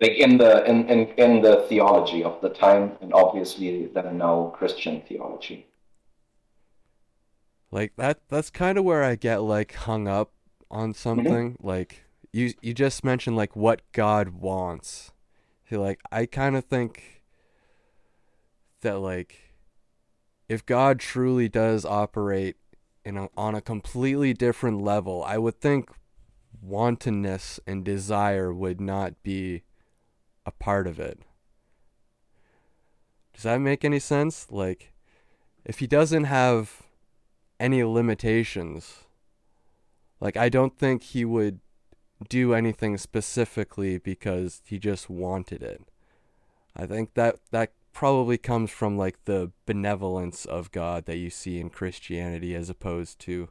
Like 0.01 0.13
in 0.13 0.37
the 0.37 0.63
in, 0.65 0.87
in, 0.89 1.07
in 1.17 1.41
the 1.41 1.65
theology 1.69 2.23
of 2.23 2.39
the 2.41 2.49
time, 2.49 2.97
and 3.01 3.13
obviously 3.13 3.87
then 3.87 4.17
now 4.17 4.53
Christian 4.55 5.01
theology. 5.01 5.66
Like 7.71 7.93
that 7.97 8.21
that's 8.29 8.49
kind 8.49 8.77
of 8.77 8.83
where 8.83 9.03
I 9.03 9.15
get 9.15 9.37
like 9.37 9.73
hung 9.73 10.07
up 10.07 10.31
on 10.71 10.89
mm-hmm. 10.89 10.97
something. 10.97 11.53
Mm-hmm. 11.53 11.67
Like 11.67 12.03
you 12.31 12.53
you 12.61 12.73
just 12.73 13.03
mentioned 13.03 13.35
like 13.35 13.55
what 13.55 13.81
God 13.91 14.29
wants. 14.29 15.11
like 15.71 15.99
I 16.11 16.25
kind 16.25 16.55
of 16.55 16.65
think 16.65 17.23
that 18.81 18.99
like 18.99 19.53
if 20.47 20.65
God 20.65 20.99
truly 20.99 21.49
does 21.49 21.83
operate 21.83 22.55
in 23.03 23.17
a, 23.17 23.29
on 23.35 23.53
a 23.53 23.61
completely 23.61 24.33
different 24.33 24.81
level, 24.81 25.23
I 25.25 25.37
would 25.37 25.59
think 25.59 25.89
wantonness 26.61 27.59
and 27.67 27.83
desire 27.83 28.53
would 28.53 28.79
not 28.79 29.21
be 29.23 29.63
a 30.45 30.51
part 30.51 30.87
of 30.87 30.99
it. 30.99 31.19
Does 33.33 33.43
that 33.43 33.59
make 33.59 33.83
any 33.83 33.99
sense? 33.99 34.47
Like 34.49 34.93
if 35.65 35.79
he 35.79 35.87
doesn't 35.87 36.23
have 36.23 36.86
any 37.59 37.83
limitations. 37.83 39.05
Like 40.19 40.37
I 40.37 40.49
don't 40.49 40.77
think 40.77 41.03
he 41.03 41.25
would 41.25 41.59
do 42.29 42.53
anything 42.53 42.97
specifically 42.97 43.97
because 43.97 44.61
he 44.65 44.79
just 44.79 45.09
wanted 45.09 45.61
it. 45.61 45.81
I 46.75 46.85
think 46.85 47.13
that 47.13 47.37
that 47.51 47.71
probably 47.93 48.37
comes 48.37 48.69
from 48.69 48.97
like 48.97 49.25
the 49.25 49.51
benevolence 49.65 50.45
of 50.45 50.71
God 50.71 51.05
that 51.05 51.17
you 51.17 51.29
see 51.29 51.59
in 51.59 51.69
Christianity 51.69 52.53
as 52.55 52.69
opposed 52.69 53.19
to 53.21 53.49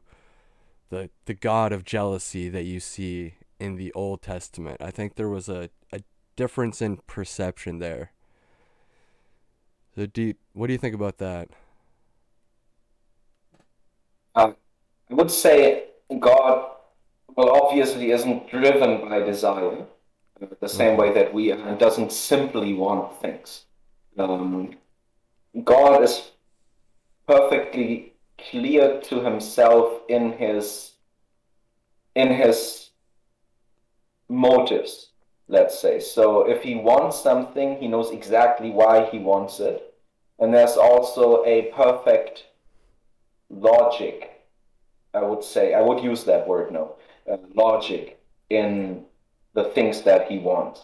the 0.89 1.09
the 1.25 1.33
God 1.33 1.71
of 1.73 1.83
jealousy 1.83 2.49
that 2.49 2.63
you 2.63 2.79
see 2.79 3.35
in 3.59 3.75
the 3.75 3.91
Old 3.93 4.21
Testament. 4.21 4.81
I 4.81 4.91
think 4.91 5.15
there 5.15 5.29
was 5.29 5.49
a, 5.49 5.69
a 5.91 5.99
difference 6.35 6.81
in 6.81 6.97
perception 7.07 7.79
there. 7.79 8.11
So 9.95 10.05
deep 10.05 10.39
what 10.53 10.67
do 10.67 10.73
you 10.73 10.79
think 10.79 10.95
about 10.95 11.17
that? 11.17 11.49
Um, 14.35 14.55
I 15.09 15.13
would 15.13 15.31
say 15.31 15.85
God, 16.19 16.71
well, 17.35 17.49
obviously 17.49 18.11
isn't 18.11 18.49
driven 18.49 19.07
by 19.07 19.19
desire 19.19 19.85
uh, 20.41 20.45
the 20.59 20.69
same 20.69 20.97
way 20.97 21.13
that 21.13 21.33
we 21.33 21.51
are, 21.51 21.67
and 21.67 21.79
doesn't 21.79 22.11
simply 22.11 22.73
want 22.73 23.19
things. 23.21 23.65
Um, 24.17 24.75
God 25.63 26.03
is 26.03 26.31
perfectly 27.27 28.13
clear 28.49 29.01
to 29.01 29.21
himself 29.21 30.01
in 30.07 30.33
his 30.33 30.91
in 32.15 32.29
his 32.29 32.89
motives 34.29 35.07
let's 35.47 35.79
say. 35.79 35.99
So 35.99 36.47
if 36.47 36.61
he 36.61 36.75
wants 36.75 37.21
something 37.21 37.77
he 37.77 37.87
knows 37.87 38.11
exactly 38.11 38.69
why 38.69 39.09
he 39.09 39.19
wants 39.19 39.59
it. 39.59 39.93
And 40.39 40.53
there's 40.53 40.77
also 40.77 41.43
a 41.45 41.71
perfect 41.75 42.45
logic, 43.49 44.36
I 45.17 45.23
would 45.29 45.43
say, 45.43 45.73
I 45.73 45.81
would 45.81 46.03
use 46.03 46.23
that 46.25 46.47
word 46.47 46.71
now, 46.71 46.87
uh, 47.31 47.37
logic 47.55 48.19
in 48.49 49.03
the 49.53 49.65
things 49.75 50.01
that 50.03 50.29
he 50.29 50.37
wants. 50.39 50.79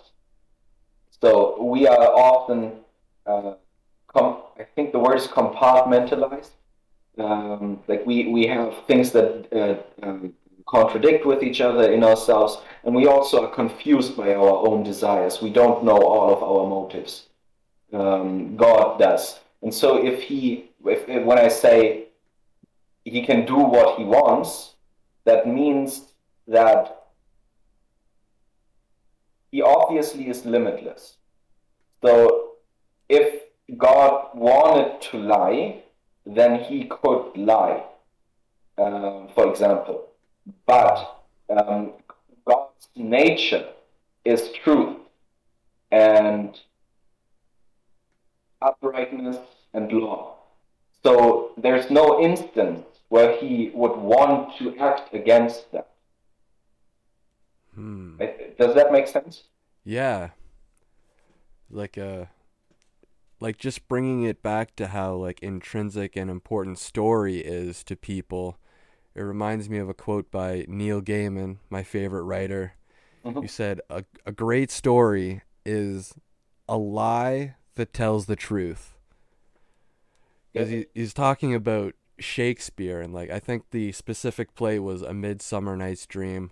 So 1.22 1.62
we 1.64 1.88
are 1.88 2.08
often, 2.30 2.60
uh, 3.26 3.54
I 4.16 4.66
think 4.76 4.92
the 4.92 5.00
word 5.00 5.18
is 5.18 5.28
compartmentalized. 5.28 6.52
Um, 7.18 7.80
like 7.88 8.06
we, 8.06 8.28
we 8.28 8.48
have 8.48 8.86
things 8.88 9.12
that 9.12 9.48
uh, 9.54 10.06
um, 10.06 10.34
contradict 10.68 11.26
with 11.26 11.44
each 11.44 11.62
other 11.62 11.92
in 11.92 12.04
ourselves, 12.04 12.58
and 12.84 12.96
we 12.96 13.06
also 13.08 13.46
are 13.46 13.54
confused 13.54 14.18
by 14.18 14.34
our 14.34 14.68
own 14.68 14.84
desires. 14.84 15.42
We 15.42 15.52
don't 15.52 15.84
know 15.84 15.98
all 15.98 16.34
of 16.36 16.42
our 16.44 16.68
motives. 16.68 17.28
Um, 17.94 18.56
God 18.58 19.00
does. 19.00 19.40
And 19.62 19.74
so 19.74 20.04
if 20.04 20.22
he, 20.22 20.72
if, 20.86 21.08
if 21.08 21.24
when 21.24 21.38
I 21.38 21.48
say 21.48 22.03
he 23.06 23.26
can 23.26 23.46
do 23.46 23.56
what 23.56 23.98
he 23.98 24.04
wants, 24.04 24.76
that 25.26 25.48
means 25.48 26.14
that 26.48 27.04
he 29.52 29.62
obviously 29.62 30.30
is 30.30 30.46
limitless. 30.46 31.18
So 32.02 32.54
if 33.10 33.44
God 33.78 34.30
wanted 34.34 35.02
to 35.02 35.18
lie, 35.18 35.84
then 36.26 36.64
he 36.64 36.86
could 36.86 37.36
lie, 37.36 37.84
um, 38.78 39.30
for 39.36 39.50
example. 39.50 40.08
But 40.66 41.24
um, 41.50 41.94
God's 42.46 42.88
nature 42.96 43.68
is 44.26 44.52
truth 44.64 44.98
and 45.92 46.60
uprightness 48.62 49.38
and 49.74 49.92
law. 49.92 50.36
So 51.04 51.52
there's 51.58 51.90
no 51.90 52.22
instance 52.22 52.86
where 53.14 53.38
he 53.38 53.70
would 53.76 53.96
want 53.96 54.58
to 54.58 54.76
act 54.80 55.14
against 55.14 55.72
that. 55.72 55.90
Hmm. 57.76 58.18
Does 58.58 58.74
that 58.74 58.92
make 58.92 59.08
sense? 59.08 59.44
Yeah. 59.86 60.30
Like 61.70 61.96
uh 61.96 62.26
like 63.40 63.60
just 63.60 63.88
bringing 63.88 64.24
it 64.24 64.42
back 64.42 64.76
to 64.78 64.88
how 64.88 65.14
like 65.14 65.44
intrinsic 65.44 66.16
and 66.16 66.32
important 66.32 66.80
story 66.80 67.38
is 67.38 67.84
to 67.84 67.96
people. 67.96 68.58
It 69.14 69.22
reminds 69.22 69.70
me 69.70 69.78
of 69.78 69.90
a 69.90 69.94
quote 69.94 70.32
by 70.32 70.66
Neil 70.68 71.00
Gaiman, 71.00 71.58
my 71.70 71.84
favorite 71.84 72.24
writer. 72.24 72.74
Mm-hmm. 73.24 73.42
Who 73.42 73.48
said 73.48 73.80
a 73.92 74.06
a 74.26 74.32
great 74.32 74.72
story 74.72 75.44
is 75.64 76.16
a 76.68 76.80
lie 76.80 77.58
that 77.76 77.94
tells 77.94 78.26
the 78.26 78.36
truth. 78.36 78.96
Because 80.52 80.70
he, 80.70 80.88
he's 80.96 81.14
talking 81.14 81.54
about 81.54 81.94
Shakespeare 82.20 83.02
and 83.02 83.14
like 83.14 83.30
I 83.30 83.40
think 83.40 83.72
the 83.72 83.92
specific 83.92 84.56
play 84.56 84.80
was 84.80 85.02
A 85.02 85.14
Midsummer 85.14 85.76
Night's 85.76 86.06
Dream 86.06 86.52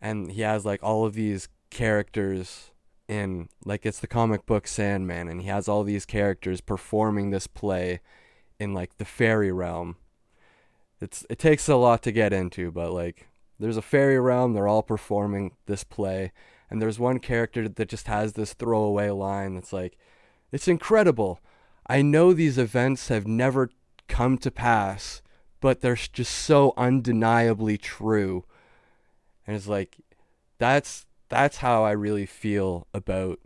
and 0.00 0.32
he 0.32 0.42
has 0.42 0.64
like 0.64 0.82
all 0.82 1.04
of 1.04 1.14
these 1.14 1.48
characters 1.70 2.70
in 3.08 3.48
like 3.64 3.84
it's 3.84 4.00
the 4.00 4.06
comic 4.06 4.46
book 4.46 4.66
Sandman 4.66 5.28
and 5.28 5.42
he 5.42 5.48
has 5.48 5.68
all 5.68 5.82
these 5.82 6.04
characters 6.06 6.60
performing 6.60 7.30
this 7.30 7.46
play 7.46 8.00
in 8.58 8.74
like 8.74 8.96
the 8.98 9.04
fairy 9.04 9.52
realm. 9.52 9.96
It's 11.00 11.26
it 11.28 11.38
takes 11.38 11.68
a 11.68 11.76
lot 11.76 12.02
to 12.02 12.12
get 12.12 12.32
into, 12.32 12.70
but 12.70 12.92
like 12.92 13.28
there's 13.58 13.76
a 13.76 13.82
fairy 13.82 14.20
realm, 14.20 14.52
they're 14.52 14.68
all 14.68 14.82
performing 14.82 15.52
this 15.66 15.84
play 15.84 16.32
and 16.70 16.80
there's 16.80 16.98
one 16.98 17.18
character 17.18 17.68
that 17.68 17.88
just 17.88 18.06
has 18.06 18.32
this 18.34 18.54
throwaway 18.54 19.10
line 19.10 19.54
that's 19.54 19.72
like 19.72 19.96
it's 20.52 20.68
incredible. 20.68 21.40
I 21.86 22.02
know 22.02 22.32
these 22.32 22.58
events 22.58 23.08
have 23.08 23.26
never 23.26 23.70
come 24.08 24.38
to 24.38 24.50
pass, 24.50 25.22
but 25.60 25.80
they're 25.80 25.96
just 25.96 26.32
so 26.32 26.72
undeniably 26.76 27.78
true. 27.78 28.44
And 29.46 29.56
it's 29.56 29.68
like 29.68 29.96
that's 30.58 31.06
that's 31.28 31.58
how 31.58 31.84
I 31.84 31.92
really 31.92 32.26
feel 32.26 32.86
about 32.94 33.40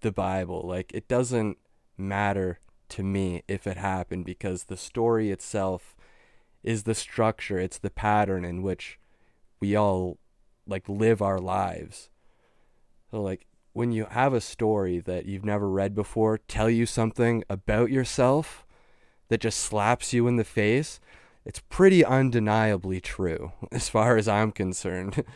the 0.00 0.12
Bible. 0.12 0.62
Like 0.66 0.92
it 0.92 1.08
doesn't 1.08 1.58
matter 1.96 2.60
to 2.90 3.02
me 3.02 3.42
if 3.46 3.66
it 3.66 3.76
happened 3.76 4.24
because 4.24 4.64
the 4.64 4.76
story 4.76 5.30
itself 5.30 5.94
is 6.62 6.82
the 6.82 6.94
structure, 6.94 7.58
it's 7.58 7.78
the 7.78 7.90
pattern 7.90 8.44
in 8.44 8.62
which 8.62 8.98
we 9.60 9.76
all 9.76 10.18
like 10.66 10.88
live 10.88 11.22
our 11.22 11.38
lives. 11.38 12.10
So 13.10 13.22
like 13.22 13.46
when 13.72 13.92
you 13.92 14.06
have 14.10 14.34
a 14.34 14.40
story 14.40 14.98
that 15.00 15.26
you've 15.26 15.44
never 15.44 15.68
read 15.68 15.94
before 15.94 16.38
tell 16.38 16.68
you 16.68 16.86
something 16.86 17.44
about 17.48 17.90
yourself, 17.90 18.66
that 19.30 19.40
just 19.40 19.58
slaps 19.58 20.12
you 20.12 20.28
in 20.28 20.36
the 20.36 20.44
face, 20.44 21.00
it's 21.46 21.62
pretty 21.70 22.04
undeniably 22.04 23.00
true 23.00 23.52
as 23.72 23.88
far 23.88 24.16
as 24.18 24.28
I'm 24.28 24.52
concerned. 24.52 25.24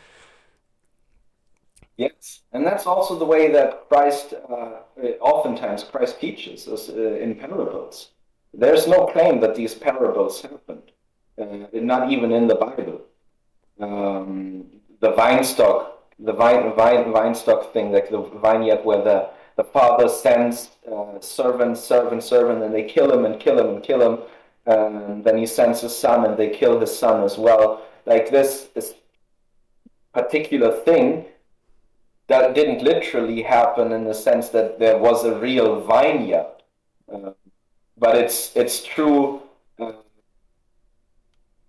Yes, 1.97 2.41
and 2.51 2.65
that's 2.65 2.85
also 2.85 3.17
the 3.17 3.23
way 3.23 3.49
that 3.53 3.87
Christ, 3.87 4.33
uh, 4.33 4.79
oftentimes 5.21 5.85
Christ 5.85 6.19
teaches 6.19 6.67
us 6.67 6.89
uh, 6.89 7.15
in 7.15 7.35
parables. 7.35 8.09
There's 8.53 8.85
no 8.85 9.05
claim 9.05 9.39
that 9.39 9.55
these 9.55 9.73
parables 9.73 10.41
happened, 10.41 10.91
uh, 11.39 11.67
not 11.71 12.11
even 12.11 12.33
in 12.33 12.47
the 12.47 12.55
Bible. 12.55 12.99
Um, 13.79 14.65
the 14.99 15.11
vine 15.13 15.45
stock, 15.45 16.11
the 16.19 16.33
vine, 16.33 16.73
vine, 16.75 17.13
vine 17.13 17.33
stock 17.33 17.71
thing, 17.71 17.93
like 17.93 18.09
the 18.09 18.23
vineyard 18.23 18.83
where 18.83 19.01
the 19.01 19.29
the 19.55 19.63
father 19.63 20.09
sends 20.09 20.71
uh, 20.91 21.19
servant, 21.19 21.77
servant, 21.77 22.23
servant, 22.23 22.63
and 22.63 22.73
they 22.73 22.83
kill 22.83 23.11
him 23.11 23.25
and 23.25 23.39
kill 23.39 23.59
him 23.59 23.75
and 23.75 23.83
kill 23.83 24.01
him. 24.01 24.19
And 24.65 25.23
then 25.23 25.37
he 25.37 25.45
sends 25.45 25.81
his 25.81 25.95
son, 25.95 26.25
and 26.25 26.37
they 26.37 26.49
kill 26.49 26.79
his 26.79 26.97
son 26.97 27.23
as 27.23 27.37
well. 27.37 27.85
Like 28.05 28.29
this, 28.31 28.69
this 28.73 28.95
particular 30.13 30.71
thing 30.71 31.25
that 32.27 32.55
didn't 32.55 32.81
literally 32.81 33.43
happen 33.43 33.91
in 33.91 34.03
the 34.03 34.13
sense 34.13 34.49
that 34.49 34.79
there 34.79 34.97
was 34.97 35.23
a 35.25 35.37
real 35.39 35.81
vineyard, 35.81 36.47
uh, 37.11 37.31
but 37.97 38.15
it's 38.15 38.55
it's 38.55 38.83
true. 38.83 39.41
Uh, 39.79 39.93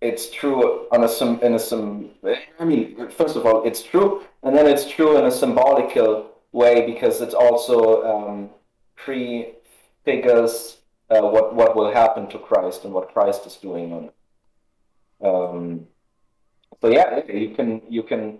it's 0.01 0.31
true 0.31 0.89
on 0.91 1.05
a 1.05 1.09
some 1.09 1.41
in 1.43 1.55
a 1.55 1.59
some. 1.59 2.11
I 2.59 2.65
mean, 2.65 3.11
first 3.11 3.37
of 3.37 3.45
all, 3.45 3.65
it's 3.65 3.83
true, 3.83 4.23
and 4.43 4.57
then 4.57 4.67
it's 4.67 4.89
true 4.89 5.19
in 5.19 5.27
a 5.27 5.31
symbolical 5.31 6.31
way 6.57 6.87
because 6.87 7.21
it 7.21 7.35
also 7.35 7.79
um, 8.13 8.51
prefigures 8.97 10.79
uh, 11.11 11.21
what 11.21 11.55
what 11.55 11.77
will 11.77 11.93
happen 11.93 12.27
to 12.29 12.39
Christ 12.39 12.85
and 12.85 12.93
what 12.93 13.13
Christ 13.13 13.47
is 13.47 13.57
doing 13.57 13.93
on 13.93 14.03
it. 14.11 14.15
Um, 15.29 15.87
so 16.81 16.89
yeah, 16.89 17.21
you 17.29 17.51
can 17.51 17.83
you 17.89 18.03
can 18.03 18.39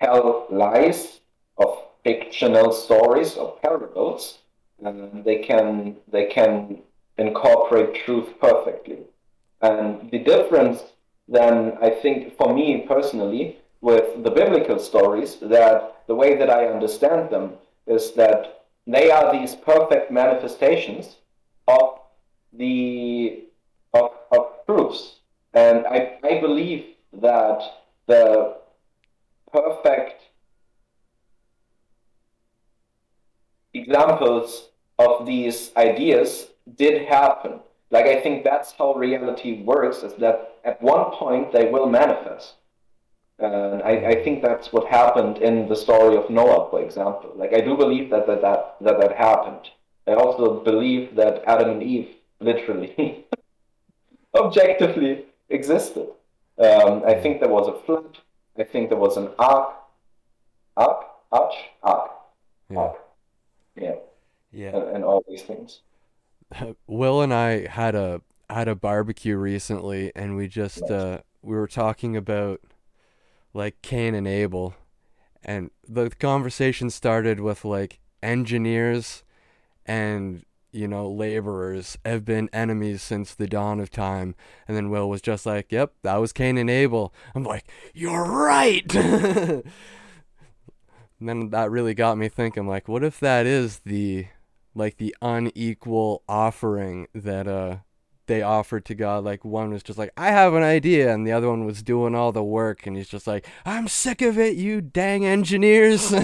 tell 0.00 0.46
lies 0.50 1.20
of 1.58 1.70
fictional 2.04 2.72
stories 2.72 3.36
or 3.36 3.58
parables, 3.62 4.38
and 4.82 5.24
they 5.24 5.38
can 5.38 5.96
they 6.10 6.26
can 6.26 6.78
incorporate 7.18 7.94
truth 8.06 8.28
perfectly. 8.40 9.00
And 9.60 10.10
the 10.12 10.20
difference 10.20 10.82
then 11.28 11.76
I 11.82 11.90
think 11.90 12.36
for 12.38 12.54
me 12.54 12.86
personally 12.88 13.58
with 13.80 14.22
the 14.22 14.30
biblical 14.30 14.78
stories 14.78 15.36
that 15.36 16.02
the 16.06 16.14
way 16.14 16.36
that 16.36 16.50
I 16.50 16.66
understand 16.66 17.30
them 17.30 17.52
is 17.86 18.12
that 18.12 18.64
they 18.86 19.10
are 19.10 19.32
these 19.32 19.54
perfect 19.54 20.10
manifestations 20.10 21.16
of 21.66 22.00
the 22.52 23.44
of, 23.94 24.10
of 24.32 24.66
proofs. 24.66 25.16
And 25.54 25.86
I, 25.86 26.18
I 26.22 26.40
believe 26.40 26.86
that 27.12 27.62
the 28.06 28.56
perfect 29.52 30.22
examples 33.72 34.68
of 34.98 35.26
these 35.26 35.70
ideas 35.76 36.48
did 36.76 37.06
happen. 37.08 37.60
Like 37.90 38.06
I 38.06 38.20
think 38.20 38.44
that's 38.44 38.72
how 38.72 38.94
reality 38.94 39.62
works, 39.62 40.02
is 40.02 40.14
that 40.14 40.56
at 40.64 40.82
one 40.82 41.10
point 41.12 41.52
they 41.52 41.70
will 41.70 41.86
manifest. 41.88 42.54
And 43.38 43.82
I, 43.82 43.90
I 43.90 44.24
think 44.24 44.42
that's 44.42 44.72
what 44.72 44.88
happened 44.88 45.38
in 45.38 45.68
the 45.68 45.76
story 45.76 46.16
of 46.16 46.28
Noah, 46.28 46.70
for 46.70 46.82
example. 46.82 47.32
Like 47.36 47.52
I 47.54 47.60
do 47.60 47.76
believe 47.76 48.10
that 48.10 48.26
that, 48.26 48.42
that, 48.42 48.76
that, 48.80 49.00
that 49.00 49.16
happened. 49.16 49.70
I 50.06 50.14
also 50.14 50.60
believe 50.64 51.14
that 51.16 51.44
Adam 51.46 51.70
and 51.70 51.82
Eve 51.82 52.16
literally, 52.40 53.26
objectively 54.34 55.26
existed. 55.48 56.08
Um, 56.58 57.04
I 57.06 57.14
think 57.14 57.40
there 57.40 57.48
was 57.48 57.68
a 57.68 57.84
flood. 57.84 58.18
I 58.58 58.64
think 58.64 58.88
there 58.88 58.98
was 58.98 59.16
an 59.16 59.28
ark. 59.38 59.74
Ark? 60.76 61.04
Arch? 61.30 61.54
Ark. 61.82 62.10
Yeah. 62.70 62.78
Ark. 62.78 62.96
Yeah. 63.76 63.94
Yeah. 64.52 64.76
And, 64.76 64.96
and 64.96 65.04
all 65.04 65.24
these 65.28 65.42
things. 65.42 65.80
Will 66.86 67.22
and 67.22 67.32
I 67.32 67.66
had 67.66 67.94
a 67.94 68.22
had 68.50 68.66
a 68.66 68.74
barbecue 68.74 69.36
recently, 69.36 70.10
and 70.16 70.34
we 70.36 70.48
just 70.48 70.82
uh, 70.90 71.18
we 71.42 71.54
were 71.54 71.68
talking 71.68 72.16
about 72.16 72.60
like 73.54 73.82
Cain 73.82 74.14
and 74.14 74.26
Abel, 74.26 74.74
and 75.42 75.70
the 75.88 76.10
conversation 76.10 76.90
started 76.90 77.40
with 77.40 77.64
like 77.64 78.00
engineers 78.22 79.22
and 79.86 80.44
you 80.72 80.86
know, 80.86 81.10
laborers 81.10 81.96
have 82.04 82.24
been 82.24 82.48
enemies 82.52 83.02
since 83.02 83.34
the 83.34 83.46
dawn 83.46 83.80
of 83.80 83.90
time. 83.90 84.34
And 84.66 84.76
then 84.76 84.90
Will 84.90 85.08
was 85.08 85.22
just 85.22 85.46
like, 85.46 85.72
yep, 85.72 85.94
that 86.02 86.16
was 86.16 86.32
Cain 86.32 86.58
and 86.58 86.68
Abel. 86.68 87.14
I'm 87.34 87.44
like, 87.44 87.70
you're 87.94 88.24
right. 88.24 88.94
and 88.94 89.64
then 91.20 91.50
that 91.50 91.70
really 91.70 91.94
got 91.94 92.18
me 92.18 92.28
thinking, 92.28 92.66
like, 92.66 92.86
what 92.86 93.02
if 93.02 93.18
that 93.20 93.46
is 93.46 93.80
the, 93.80 94.26
like, 94.74 94.98
the 94.98 95.16
unequal 95.22 96.22
offering 96.28 97.08
that, 97.14 97.48
uh, 97.48 97.78
they 98.28 98.42
offered 98.42 98.84
to 98.86 98.94
God. 98.94 99.24
Like 99.24 99.44
one 99.44 99.70
was 99.72 99.82
just 99.82 99.98
like, 99.98 100.12
I 100.16 100.30
have 100.30 100.54
an 100.54 100.62
idea, 100.62 101.12
and 101.12 101.26
the 101.26 101.32
other 101.32 101.48
one 101.48 101.64
was 101.64 101.82
doing 101.82 102.14
all 102.14 102.30
the 102.30 102.44
work, 102.44 102.86
and 102.86 102.96
he's 102.96 103.08
just 103.08 103.26
like, 103.26 103.46
I'm 103.66 103.88
sick 103.88 104.22
of 104.22 104.38
it, 104.38 104.56
you 104.56 104.80
dang 104.80 105.26
engineers. 105.26 106.14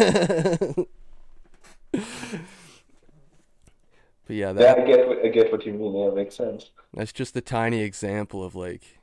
But 4.27 4.37
yeah, 4.37 4.53
that, 4.53 4.79
yeah, 4.79 4.83
I 4.83 4.87
get 4.87 5.09
what, 5.09 5.19
I 5.25 5.29
get 5.29 5.53
what 5.53 5.67
you 5.67 5.73
mean. 5.75 5.95
Yeah, 5.95 6.09
it 6.09 6.15
makes 6.15 6.35
sense. 6.35 6.71
That's 6.95 7.13
just 7.13 7.37
a 7.37 7.41
tiny 7.41 7.81
example 7.81 8.43
of 8.43 8.55
like 8.55 9.01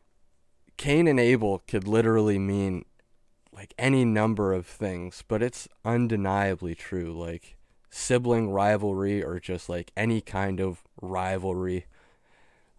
Cain 0.77 1.07
and 1.07 1.19
Abel 1.19 1.61
could 1.67 1.87
literally 1.87 2.39
mean 2.39 2.85
like 3.53 3.73
any 3.77 4.03
number 4.03 4.53
of 4.53 4.65
things, 4.65 5.23
but 5.27 5.43
it's 5.43 5.67
undeniably 5.85 6.73
true. 6.73 7.13
Like 7.13 7.57
sibling 7.89 8.49
rivalry 8.49 9.23
or 9.23 9.39
just 9.39 9.69
like 9.69 9.91
any 9.95 10.21
kind 10.21 10.59
of 10.59 10.83
rivalry. 11.01 11.85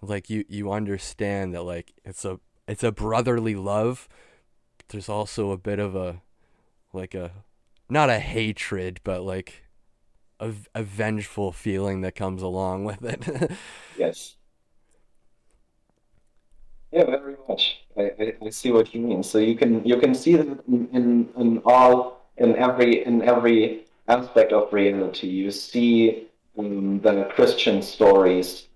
Like 0.02 0.28
you 0.28 0.44
you 0.48 0.72
understand 0.72 1.54
that 1.54 1.62
like 1.62 1.94
it's 2.04 2.24
a 2.24 2.40
it's 2.66 2.82
a 2.82 2.92
brotherly 2.92 3.54
love. 3.54 4.08
there's 4.88 5.08
also 5.08 5.52
a 5.52 5.56
bit 5.56 5.78
of 5.78 5.94
a 5.94 6.20
like 6.92 7.14
a 7.14 7.30
not 7.88 8.10
a 8.10 8.18
hatred, 8.18 9.00
but 9.04 9.22
like 9.22 9.64
a, 10.40 10.52
a 10.74 10.82
vengeful 10.82 11.52
feeling 11.52 12.00
that 12.00 12.14
comes 12.14 12.42
along 12.42 12.84
with 12.90 13.04
it. 13.04 13.52
yes. 13.96 14.36
Yeah, 16.90 17.06
very 17.06 17.36
much. 17.48 17.80
I, 17.96 18.02
I, 18.02 18.34
I, 18.46 18.50
see 18.50 18.70
what 18.70 18.94
you 18.94 19.00
mean. 19.00 19.22
So 19.22 19.38
you 19.38 19.54
can 19.54 19.82
you 19.84 19.96
can 19.96 20.14
see 20.14 20.36
that 20.36 20.46
in, 20.68 20.88
in, 20.92 21.28
in 21.38 21.62
all 21.64 22.26
in 22.36 22.54
every 22.56 23.04
in 23.04 23.22
every 23.22 23.84
aspect 24.08 24.52
of 24.52 24.72
reality. 24.72 25.28
You 25.28 25.50
see 25.50 26.28
um, 26.58 27.00
the 27.00 27.30
Christian 27.34 27.80
stories, 27.80 28.68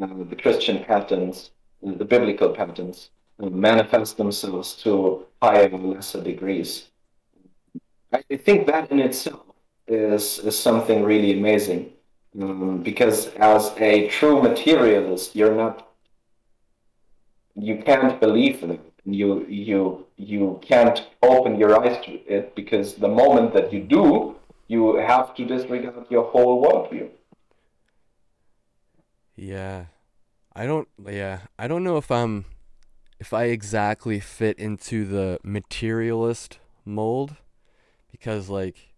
uh, 0.00 0.06
the 0.28 0.36
Christian 0.36 0.84
patterns, 0.84 1.50
uh, 1.86 1.92
the 1.92 2.04
biblical 2.04 2.50
patterns 2.50 3.10
uh, 3.42 3.50
manifest 3.50 4.16
themselves 4.16 4.74
to 4.82 5.26
higher 5.42 5.68
or 5.68 5.78
lesser 5.78 6.22
degrees. 6.22 6.88
I 8.12 8.36
think 8.36 8.66
that 8.68 8.90
in 8.92 9.00
itself 9.00 9.42
is, 9.88 10.38
is 10.38 10.58
something 10.58 11.02
really 11.02 11.36
amazing. 11.38 11.92
Um, 12.40 12.82
because 12.82 13.28
as 13.34 13.72
a 13.78 14.08
true 14.08 14.42
materialist, 14.42 15.36
you're 15.36 15.54
not, 15.54 15.88
you 17.54 17.82
can't 17.84 18.20
believe 18.20 18.62
in 18.62 18.72
it. 18.72 18.92
You, 19.04 19.46
you, 19.46 20.06
you 20.16 20.58
can't 20.62 21.06
open 21.22 21.58
your 21.58 21.78
eyes 21.80 22.04
to 22.06 22.12
it 22.26 22.54
because 22.54 22.94
the 22.94 23.08
moment 23.08 23.52
that 23.54 23.72
you 23.72 23.80
do, 23.80 24.36
you 24.66 24.96
have 24.96 25.34
to 25.36 25.44
disregard 25.44 26.06
your 26.10 26.24
whole 26.24 26.64
worldview. 26.64 27.10
Yeah. 29.36 29.86
I 30.54 30.66
don't, 30.66 30.88
yeah, 31.04 31.40
I 31.58 31.66
don't 31.66 31.82
know 31.82 31.96
if 31.96 32.10
I'm, 32.10 32.44
if 33.18 33.32
I 33.32 33.44
exactly 33.44 34.20
fit 34.20 34.58
into 34.58 35.04
the 35.04 35.40
materialist 35.42 36.58
mold 36.84 37.36
because, 38.12 38.48
like, 38.48 38.94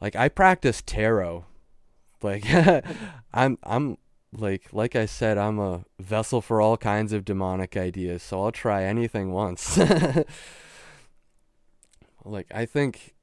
like 0.00 0.16
I 0.16 0.28
practice 0.28 0.82
tarot. 0.84 1.44
Like 2.22 2.44
I'm 3.32 3.58
I'm 3.62 3.98
like 4.32 4.72
like 4.72 4.96
I 4.96 5.06
said, 5.06 5.38
I'm 5.38 5.58
a 5.58 5.84
vessel 5.98 6.40
for 6.40 6.60
all 6.60 6.76
kinds 6.76 7.12
of 7.12 7.24
demonic 7.24 7.76
ideas, 7.76 8.22
so 8.22 8.42
I'll 8.42 8.52
try 8.52 8.84
anything 8.84 9.32
once. 9.32 9.78
like 12.24 12.46
I 12.54 12.66
think 12.66 13.14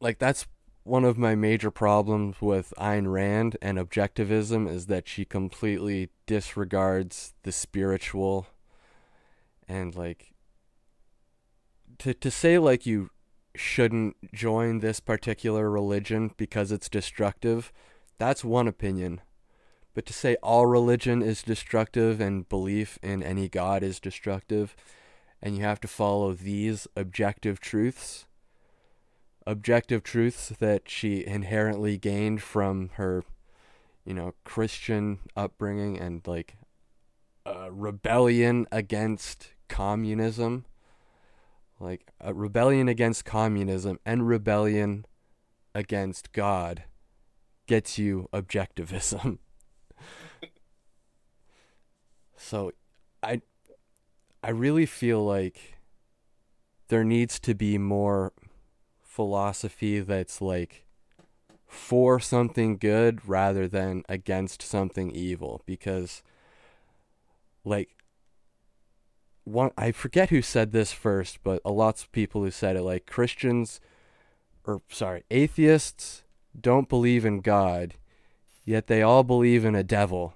like 0.00 0.18
that's 0.18 0.46
one 0.86 1.04
of 1.04 1.18
my 1.18 1.34
major 1.34 1.70
problems 1.72 2.40
with 2.40 2.72
Ayn 2.78 3.10
Rand 3.12 3.56
and 3.60 3.76
objectivism 3.76 4.70
is 4.70 4.86
that 4.86 5.08
she 5.08 5.24
completely 5.24 6.10
disregards 6.26 7.34
the 7.42 7.50
spiritual 7.50 8.46
and 9.68 9.96
like 9.96 10.32
to 11.98 12.14
to 12.14 12.30
say 12.30 12.56
like 12.56 12.86
you 12.86 13.10
shouldn't 13.56 14.16
join 14.32 14.78
this 14.78 15.00
particular 15.00 15.68
religion 15.68 16.30
because 16.36 16.70
it's 16.70 16.88
destructive, 16.88 17.72
that's 18.18 18.44
one 18.44 18.68
opinion. 18.68 19.20
But 19.92 20.06
to 20.06 20.12
say 20.12 20.36
all 20.36 20.66
religion 20.66 21.20
is 21.20 21.42
destructive 21.42 22.20
and 22.20 22.48
belief 22.48 22.96
in 23.02 23.24
any 23.24 23.48
God 23.48 23.82
is 23.82 23.98
destructive, 23.98 24.76
and 25.42 25.56
you 25.56 25.64
have 25.64 25.80
to 25.80 25.88
follow 25.88 26.32
these 26.32 26.86
objective 26.94 27.58
truths, 27.58 28.26
objective 29.46 30.02
truths 30.02 30.52
that 30.58 30.88
she 30.88 31.24
inherently 31.24 31.98
gained 31.98 32.42
from 32.42 32.90
her, 32.94 33.24
you 34.04 34.14
know, 34.14 34.34
Christian 34.44 35.20
upbringing 35.36 35.98
and 35.98 36.26
like 36.26 36.56
rebellion 37.70 38.66
against 38.72 39.50
communism 39.68 40.64
like 41.78 42.06
a 42.20 42.32
rebellion 42.32 42.88
against 42.88 43.24
communism 43.24 43.98
and 44.04 44.26
rebellion 44.26 45.04
against 45.74 46.32
God. 46.32 46.84
gets 47.66 47.98
you 47.98 48.28
objectivism. 48.32 49.38
so 52.36 52.70
I 53.22 53.42
I 54.42 54.50
really 54.50 54.86
feel 54.86 55.24
like 55.24 55.78
there 56.88 57.02
needs 57.02 57.40
to 57.40 57.54
be 57.54 57.76
more 57.76 58.32
philosophy 59.16 59.98
that's 60.00 60.42
like 60.42 60.84
for 61.66 62.20
something 62.20 62.76
good 62.76 63.26
rather 63.26 63.66
than 63.66 64.04
against 64.10 64.60
something 64.60 65.10
evil. 65.10 65.62
Because 65.64 66.22
like 67.64 67.88
one 69.44 69.70
I 69.78 69.90
forget 69.90 70.28
who 70.28 70.42
said 70.42 70.72
this 70.72 70.92
first 70.92 71.38
but 71.42 71.62
a 71.64 71.72
lots 71.72 72.02
of 72.02 72.12
people 72.12 72.42
who 72.42 72.50
said 72.50 72.76
it 72.76 72.82
like 72.82 73.06
Christians 73.06 73.80
or 74.64 74.82
sorry 74.90 75.24
atheists 75.30 76.22
don't 76.60 76.90
believe 76.90 77.24
in 77.24 77.40
God 77.40 77.94
yet 78.66 78.86
they 78.86 79.00
all 79.00 79.22
believe 79.22 79.64
in 79.64 79.74
a 79.74 79.82
devil. 79.82 80.34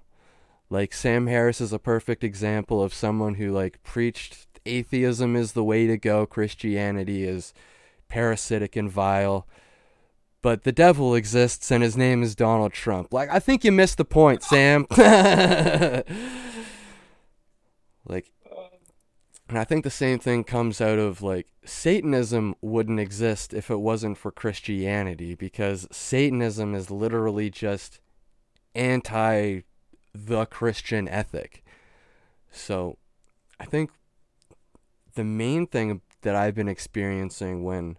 Like 0.71 0.95
Sam 0.95 1.27
Harris 1.27 1.61
is 1.61 1.73
a 1.73 1.79
perfect 1.79 2.25
example 2.25 2.83
of 2.83 2.95
someone 2.95 3.35
who 3.35 3.51
like 3.51 3.83
preached 3.83 4.47
atheism 4.65 5.37
is 5.37 5.53
the 5.53 5.65
way 5.65 5.87
to 5.87 5.99
go 5.99 6.25
Christianity 6.25 7.25
is 7.25 7.53
parasitic 8.11 8.77
and 8.77 8.91
vile 8.91 9.47
but 10.43 10.65
the 10.65 10.73
devil 10.73 11.15
exists 11.15 11.71
and 11.71 11.83
his 11.83 11.97
name 11.97 12.23
is 12.23 12.35
Donald 12.35 12.73
Trump. 12.73 13.13
Like, 13.13 13.29
I 13.31 13.39
think 13.39 13.63
you 13.65 13.73
missed 13.73 13.99
the 13.99 14.07
point, 14.07 14.43
Sam. 14.43 14.87
like, 18.07 18.33
and 19.49 19.59
I 19.59 19.65
think 19.65 19.85
the 19.85 19.91
same 19.91 20.19
thing 20.19 20.45
comes 20.45 20.81
out 20.81 20.99
of 20.99 21.21
like 21.23 21.49
Satanism 21.65 22.55
wouldn't 22.63 23.01
exist 23.01 23.53
if 23.53 23.71
it 23.71 23.81
wasn't 23.81 24.17
for 24.17 24.31
Christianity 24.31 25.35
because 25.35 25.89
Satanism 25.91 26.75
is 26.75 26.91
literally 26.91 27.51
just 27.51 28.01
anti 28.75 29.63
the 30.15 30.47
Christian 30.47 31.09
ethic. 31.09 31.65
So 32.51 32.97
I 33.59 33.65
think 33.65 33.91
the 35.15 35.25
main 35.25 35.67
thing 35.67 36.01
that 36.23 36.37
I've 36.37 36.55
been 36.55 36.69
experiencing 36.69 37.65
when 37.65 37.97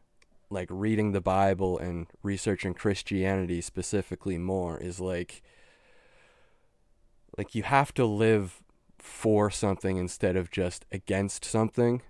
like 0.52 0.68
reading 0.70 1.14
the 1.14 1.22
Bible 1.22 1.80
and 1.80 2.08
researching 2.22 2.74
Christianity 2.74 3.62
specifically 3.62 4.38
more 4.38 4.78
is 4.78 5.00
like 5.00 5.42
like 7.38 7.56
you 7.56 7.64
have 7.64 7.94
to 7.94 8.06
live 8.06 8.62
for 9.00 9.50
something 9.50 9.98
instead 9.98 10.36
of 10.36 10.52
just 10.52 10.86
against 10.92 11.46
something. 11.46 12.02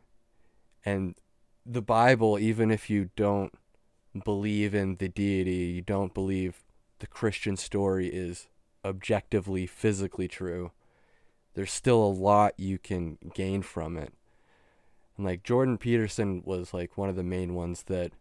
And 0.83 1.15
the 1.65 1.81
Bible 1.81 2.39
even 2.39 2.71
if 2.71 2.89
you 2.89 3.11
don't 3.15 3.53
believe 4.25 4.73
in 4.73 4.95
the 4.95 5.07
deity, 5.07 5.71
you 5.75 5.81
don't 5.81 6.13
believe 6.13 6.63
the 6.99 7.07
Christian 7.07 7.55
story 7.55 8.07
is 8.07 8.47
objectively 8.83 9.67
physically 9.67 10.27
true, 10.27 10.71
there's 11.53 11.71
still 11.71 12.03
a 12.03 12.07
lot 12.07 12.53
you 12.57 12.77
can 12.77 13.17
gain 13.33 13.61
from 13.61 13.97
it. 13.97 14.13
And 15.17 15.25
like 15.25 15.43
Jordan 15.43 15.77
Peterson 15.77 16.41
was 16.45 16.73
like 16.73 16.97
one 16.97 17.09
of 17.09 17.15
the 17.15 17.23
main 17.23 17.53
ones 17.53 17.83
that 17.83 18.11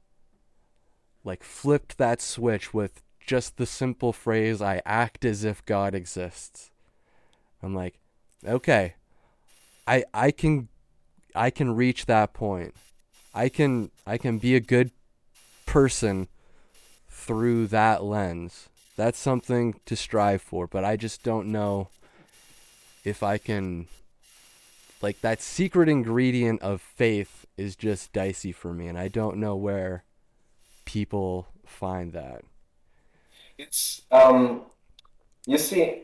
like 1.24 1.42
flipped 1.42 1.98
that 1.98 2.20
switch 2.20 2.72
with 2.72 3.02
just 3.26 3.56
the 3.56 3.66
simple 3.66 4.12
phrase 4.12 4.60
I 4.60 4.82
act 4.84 5.24
as 5.24 5.44
if 5.44 5.64
God 5.64 5.94
exists. 5.94 6.70
I'm 7.62 7.74
like, 7.74 7.98
okay. 8.46 8.94
I 9.86 10.04
I 10.12 10.30
can 10.30 10.68
I 11.34 11.50
can 11.50 11.74
reach 11.74 12.06
that 12.06 12.32
point. 12.32 12.74
I 13.34 13.48
can 13.48 13.90
I 14.06 14.18
can 14.18 14.38
be 14.38 14.54
a 14.54 14.60
good 14.60 14.90
person 15.66 16.28
through 17.08 17.68
that 17.68 18.02
lens. 18.02 18.68
That's 18.96 19.18
something 19.18 19.80
to 19.86 19.96
strive 19.96 20.42
for, 20.42 20.66
but 20.66 20.84
I 20.84 20.96
just 20.96 21.22
don't 21.22 21.52
know 21.52 21.88
if 23.04 23.22
I 23.22 23.38
can 23.38 23.86
like 25.00 25.20
that 25.20 25.40
secret 25.40 25.88
ingredient 25.88 26.60
of 26.62 26.82
faith 26.82 27.46
is 27.56 27.76
just 27.76 28.12
dicey 28.12 28.52
for 28.52 28.74
me 28.74 28.86
and 28.86 28.98
I 28.98 29.08
don't 29.08 29.38
know 29.38 29.56
where 29.56 30.04
people 30.92 31.46
find 31.64 32.12
that? 32.12 32.42
It's 33.58 34.02
um, 34.10 34.62
you 35.46 35.58
see, 35.58 36.02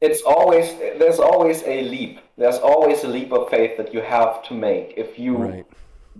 it's 0.00 0.22
always 0.22 0.68
there's 0.98 1.18
always 1.18 1.62
a 1.64 1.82
leap. 1.82 2.20
There's 2.36 2.58
always 2.58 3.04
a 3.04 3.08
leap 3.08 3.32
of 3.32 3.50
faith 3.50 3.76
that 3.76 3.92
you 3.92 4.00
have 4.00 4.42
to 4.44 4.54
make 4.54 4.94
if 4.96 5.18
you 5.18 5.36
right. 5.36 5.66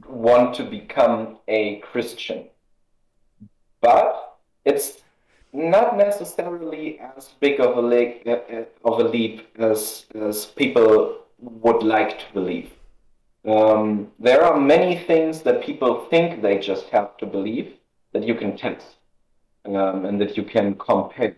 want 0.08 0.54
to 0.56 0.64
become 0.64 1.38
a 1.48 1.76
Christian. 1.90 2.48
But 3.80 4.36
it's 4.64 4.98
not 5.52 5.96
necessarily 5.96 7.00
as 7.16 7.30
big 7.40 7.60
of 7.60 7.76
a 7.76 7.80
leap, 7.80 8.26
of 8.84 9.00
a 9.00 9.04
leap 9.04 9.48
as 9.58 10.04
as 10.14 10.44
people 10.44 11.16
would 11.38 11.82
like 11.82 12.18
to 12.18 12.26
believe. 12.34 12.70
Um, 13.46 14.08
there 14.18 14.44
are 14.44 14.60
many 14.60 14.98
things 14.98 15.42
that 15.42 15.62
people 15.62 16.06
think 16.10 16.42
they 16.42 16.58
just 16.58 16.88
have 16.90 17.16
to 17.18 17.26
believe 17.26 17.74
that 18.12 18.26
you 18.26 18.34
can 18.34 18.56
test 18.56 18.96
um, 19.64 20.04
and 20.04 20.20
that 20.20 20.36
you 20.36 20.42
can 20.42 20.74
compare. 20.74 21.36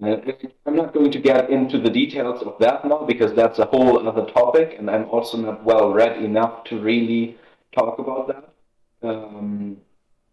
And 0.00 0.34
I'm 0.64 0.76
not 0.76 0.94
going 0.94 1.10
to 1.10 1.18
get 1.18 1.50
into 1.50 1.78
the 1.78 1.90
details 1.90 2.42
of 2.42 2.56
that 2.60 2.84
now 2.84 3.04
because 3.04 3.34
that's 3.34 3.58
a 3.58 3.66
whole 3.66 4.08
other 4.08 4.30
topic, 4.32 4.76
and 4.78 4.88
I'm 4.88 5.04
also 5.10 5.36
not 5.36 5.64
well 5.64 5.92
read 5.92 6.22
enough 6.22 6.64
to 6.64 6.80
really 6.80 7.36
talk 7.72 7.98
about 7.98 8.28
that 8.28 9.08
um, 9.08 9.76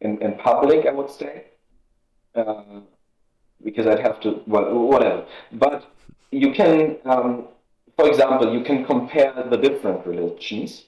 in, 0.02 0.22
in 0.22 0.38
public, 0.38 0.86
I 0.86 0.92
would 0.92 1.10
say, 1.10 1.46
uh, 2.36 2.82
because 3.64 3.88
I'd 3.88 4.00
have 4.00 4.22
to, 4.22 4.42
well, 4.48 4.74
whatever. 4.74 5.26
But 5.52 5.92
you 6.32 6.54
can, 6.54 6.98
um, 7.06 7.48
for 7.98 8.08
example, 8.08 8.54
you 8.54 8.64
can 8.64 8.86
compare 8.86 9.34
the 9.50 9.58
different 9.58 10.06
religions 10.06 10.86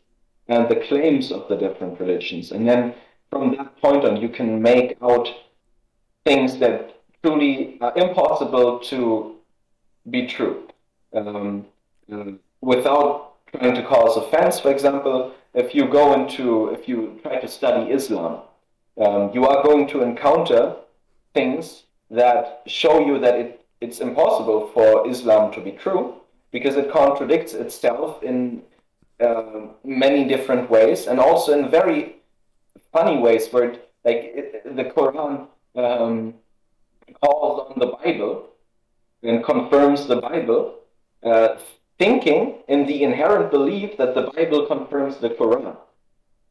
and 0.49 0.67
the 0.67 0.75
claims 0.75 1.31
of 1.31 1.47
the 1.47 1.55
different 1.55 1.99
religions. 1.99 2.51
And 2.51 2.67
then 2.67 2.95
from 3.29 3.55
that 3.55 3.79
point 3.79 4.03
on, 4.03 4.17
you 4.17 4.29
can 4.29 4.61
make 4.61 4.97
out 5.01 5.29
things 6.25 6.57
that 6.57 7.01
truly 7.23 7.77
are 7.81 7.95
impossible 7.95 8.79
to 8.79 9.35
be 10.09 10.25
true. 10.27 10.67
Um, 11.13 11.65
uh, 12.11 12.31
without 12.61 13.35
trying 13.51 13.75
to 13.75 13.83
cause 13.83 14.17
offense, 14.17 14.59
for 14.59 14.71
example, 14.71 15.33
if 15.53 15.75
you 15.75 15.87
go 15.87 16.13
into, 16.13 16.69
if 16.69 16.87
you 16.87 17.19
try 17.21 17.39
to 17.39 17.47
study 17.47 17.91
Islam, 17.91 18.41
um, 18.97 19.31
you 19.33 19.45
are 19.45 19.63
going 19.63 19.87
to 19.89 20.01
encounter 20.01 20.75
things 21.33 21.83
that 22.09 22.63
show 22.65 22.99
you 22.99 23.19
that 23.19 23.35
it, 23.35 23.65
it's 23.81 23.99
impossible 23.99 24.67
for 24.73 25.07
Islam 25.07 25.51
to 25.53 25.61
be 25.61 25.71
true 25.71 26.15
because 26.51 26.75
it 26.75 26.91
contradicts 26.91 27.53
itself 27.53 28.23
in 28.23 28.63
um, 29.21 29.71
many 29.83 30.25
different 30.27 30.69
ways, 30.69 31.07
and 31.07 31.19
also 31.19 31.57
in 31.57 31.69
very 31.69 32.17
funny 32.91 33.17
ways, 33.19 33.47
where 33.51 33.65
it, 33.71 33.91
like 34.05 34.17
it, 34.17 34.75
the 34.75 34.85
Quran 34.85 35.47
um, 35.75 36.33
calls 37.21 37.71
on 37.71 37.79
the 37.79 37.97
Bible 38.03 38.49
and 39.23 39.43
confirms 39.43 40.07
the 40.07 40.21
Bible, 40.21 40.79
uh, 41.23 41.57
thinking 41.97 42.55
in 42.67 42.85
the 42.85 43.03
inherent 43.03 43.51
belief 43.51 43.97
that 43.97 44.15
the 44.15 44.31
Bible 44.35 44.65
confirms 44.65 45.17
the 45.17 45.29
Quran. 45.29 45.75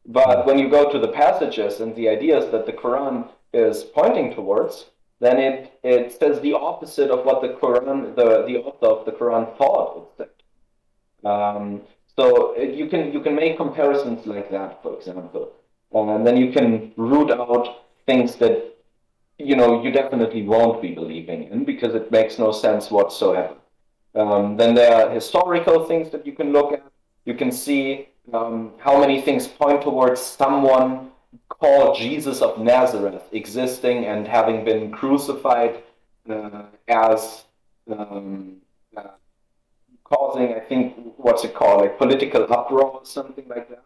But 0.06 0.46
when 0.46 0.58
you 0.58 0.68
go 0.68 0.90
to 0.90 0.98
the 0.98 1.08
passages 1.08 1.80
and 1.80 1.94
the 1.94 2.08
ideas 2.08 2.50
that 2.50 2.66
the 2.66 2.72
Quran 2.72 3.28
is 3.52 3.84
pointing 3.84 4.34
towards, 4.34 4.86
then 5.20 5.38
it, 5.38 5.78
it 5.82 6.12
says 6.12 6.40
the 6.40 6.54
opposite 6.54 7.10
of 7.10 7.24
what 7.24 7.42
the 7.42 7.48
Quran, 7.48 8.14
the, 8.14 8.44
the 8.46 8.58
author 8.58 8.86
of 8.86 9.04
the 9.06 9.12
Quran 9.12 9.56
thought 9.56 9.96
it 9.96 10.28
said. 11.24 11.30
Um, 11.30 11.82
so 12.18 12.56
uh, 12.56 12.62
you 12.62 12.88
can 12.88 13.12
you 13.12 13.20
can 13.20 13.36
make 13.36 13.56
comparisons 13.56 14.26
like 14.26 14.50
that, 14.50 14.82
for 14.82 14.92
example, 14.98 15.52
and 15.92 16.26
then 16.26 16.36
you 16.36 16.50
can 16.50 16.92
root 16.96 17.30
out 17.30 17.66
things 18.06 18.34
that 18.42 18.56
you 19.38 19.54
know 19.54 19.80
you 19.84 19.92
definitely 19.92 20.42
won't 20.42 20.82
be 20.82 20.90
believing 20.90 21.44
in 21.52 21.64
because 21.64 21.94
it 21.94 22.10
makes 22.10 22.36
no 22.36 22.50
sense 22.50 22.90
whatsoever. 22.90 23.54
Um, 24.16 24.56
then 24.56 24.74
there 24.74 24.92
are 24.96 25.10
historical 25.10 25.84
things 25.84 26.10
that 26.10 26.26
you 26.26 26.32
can 26.32 26.52
look 26.52 26.72
at. 26.72 26.82
You 27.24 27.34
can 27.34 27.52
see 27.52 28.08
um, 28.32 28.72
how 28.78 28.98
many 28.98 29.20
things 29.22 29.46
point 29.46 29.82
towards 29.82 30.20
someone 30.20 31.12
called 31.48 31.96
Jesus 31.98 32.42
of 32.42 32.58
Nazareth 32.58 33.26
existing 33.30 34.06
and 34.06 34.26
having 34.26 34.64
been 34.64 34.90
crucified 34.90 35.84
uh, 36.28 36.62
as 36.88 37.44
um, 37.88 38.56
uh, 38.96 39.14
causing, 40.12 40.54
I 40.54 40.60
think, 40.60 40.94
what's 41.16 41.44
it 41.44 41.54
called, 41.54 41.82
like 41.82 41.98
political 41.98 42.42
uproar 42.52 42.90
or 42.98 43.04
something 43.04 43.46
like 43.48 43.68
that. 43.68 43.84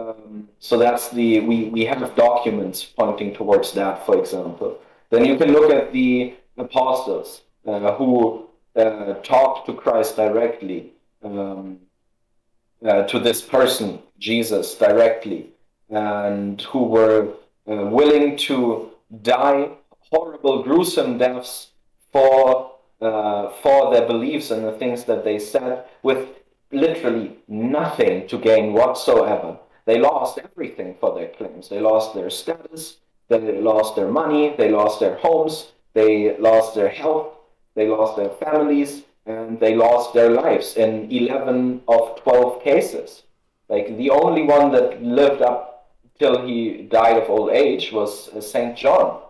Um, 0.00 0.48
so 0.58 0.78
that's 0.78 1.08
the 1.08 1.40
we 1.40 1.64
we 1.64 1.84
have 1.84 2.14
documents 2.14 2.84
pointing 2.84 3.34
towards 3.34 3.72
that, 3.72 4.06
for 4.06 4.18
example. 4.18 4.78
Then 5.10 5.24
you 5.24 5.36
can 5.36 5.52
look 5.52 5.70
at 5.72 5.92
the 5.92 6.34
apostles 6.56 7.42
uh, 7.66 7.94
who 7.94 8.46
uh, 8.76 9.14
talked 9.14 9.66
to 9.66 9.74
Christ 9.74 10.16
directly, 10.16 10.92
um, 11.24 11.78
uh, 12.86 13.02
to 13.04 13.18
this 13.18 13.42
person, 13.42 13.98
Jesus, 14.18 14.76
directly, 14.76 15.50
and 15.88 16.62
who 16.62 16.84
were 16.84 17.34
uh, 17.68 17.86
willing 17.86 18.36
to 18.48 18.90
die 19.22 19.70
horrible, 20.12 20.62
gruesome 20.62 21.18
deaths 21.18 21.68
for 22.12 22.69
uh, 23.00 23.50
for 23.62 23.92
their 23.92 24.06
beliefs 24.06 24.50
and 24.50 24.64
the 24.64 24.72
things 24.72 25.04
that 25.04 25.24
they 25.24 25.38
said, 25.38 25.84
with 26.02 26.28
literally 26.72 27.36
nothing 27.48 28.28
to 28.28 28.38
gain 28.38 28.72
whatsoever. 28.72 29.58
They 29.86 29.98
lost 29.98 30.38
everything 30.38 30.96
for 31.00 31.14
their 31.14 31.28
claims. 31.28 31.68
They 31.68 31.80
lost 31.80 32.14
their 32.14 32.30
status. 32.30 32.98
They 33.28 33.60
lost 33.60 33.96
their 33.96 34.08
money. 34.08 34.54
They 34.56 34.70
lost 34.70 35.00
their 35.00 35.16
homes. 35.16 35.72
They 35.94 36.36
lost 36.38 36.74
their 36.74 36.88
health. 36.88 37.34
They 37.74 37.88
lost 37.88 38.16
their 38.16 38.30
families. 38.30 39.02
And 39.26 39.58
they 39.58 39.74
lost 39.74 40.14
their 40.14 40.30
lives 40.30 40.76
in 40.76 41.10
11 41.10 41.82
of 41.88 42.22
12 42.22 42.62
cases. 42.62 43.22
Like 43.68 43.96
the 43.96 44.10
only 44.10 44.42
one 44.42 44.72
that 44.72 45.02
lived 45.02 45.42
up 45.42 45.70
till 46.18 46.46
he 46.46 46.82
died 46.82 47.16
of 47.16 47.30
old 47.30 47.50
age 47.50 47.92
was 47.92 48.28
uh, 48.28 48.40
Saint 48.40 48.76
John. 48.76 49.22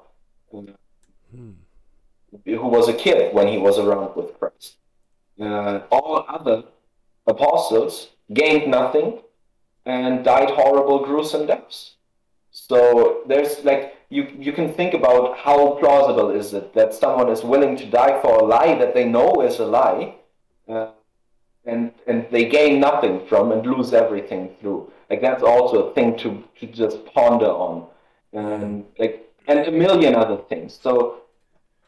Who 2.44 2.68
was 2.68 2.88
a 2.88 2.94
kid 2.94 3.34
when 3.34 3.48
he 3.48 3.58
was 3.58 3.78
around 3.78 4.16
with 4.16 4.38
Christ. 4.38 4.76
Uh, 5.40 5.80
all 5.90 6.24
other 6.28 6.64
apostles 7.26 8.10
gained 8.32 8.70
nothing 8.70 9.20
and 9.86 10.24
died 10.24 10.50
horrible, 10.50 11.04
gruesome 11.04 11.46
deaths. 11.46 11.94
So 12.50 13.22
there's 13.26 13.64
like 13.64 13.96
you 14.10 14.26
you 14.38 14.52
can 14.52 14.72
think 14.72 14.92
about 14.94 15.38
how 15.38 15.76
plausible 15.76 16.30
is 16.30 16.52
it 16.52 16.74
that 16.74 16.92
someone 16.94 17.30
is 17.30 17.42
willing 17.42 17.76
to 17.76 17.86
die 17.86 18.20
for 18.20 18.38
a 18.38 18.44
lie 18.44 18.74
that 18.76 18.92
they 18.92 19.04
know 19.04 19.40
is 19.40 19.58
a 19.60 19.66
lie, 19.66 20.16
uh, 20.68 20.88
and 21.64 21.92
and 22.06 22.26
they 22.30 22.46
gain 22.46 22.80
nothing 22.80 23.26
from 23.28 23.52
and 23.52 23.64
lose 23.64 23.92
everything 23.92 24.50
through. 24.60 24.92
Like 25.08 25.20
that's 25.20 25.42
also 25.42 25.88
a 25.88 25.94
thing 25.94 26.16
to 26.18 26.42
to 26.58 26.66
just 26.66 27.04
ponder 27.06 27.46
on, 27.46 27.86
and 28.32 28.84
like 28.98 29.32
and 29.46 29.60
a 29.60 29.70
million 29.70 30.14
other 30.14 30.38
things. 30.48 30.78
So 30.82 31.22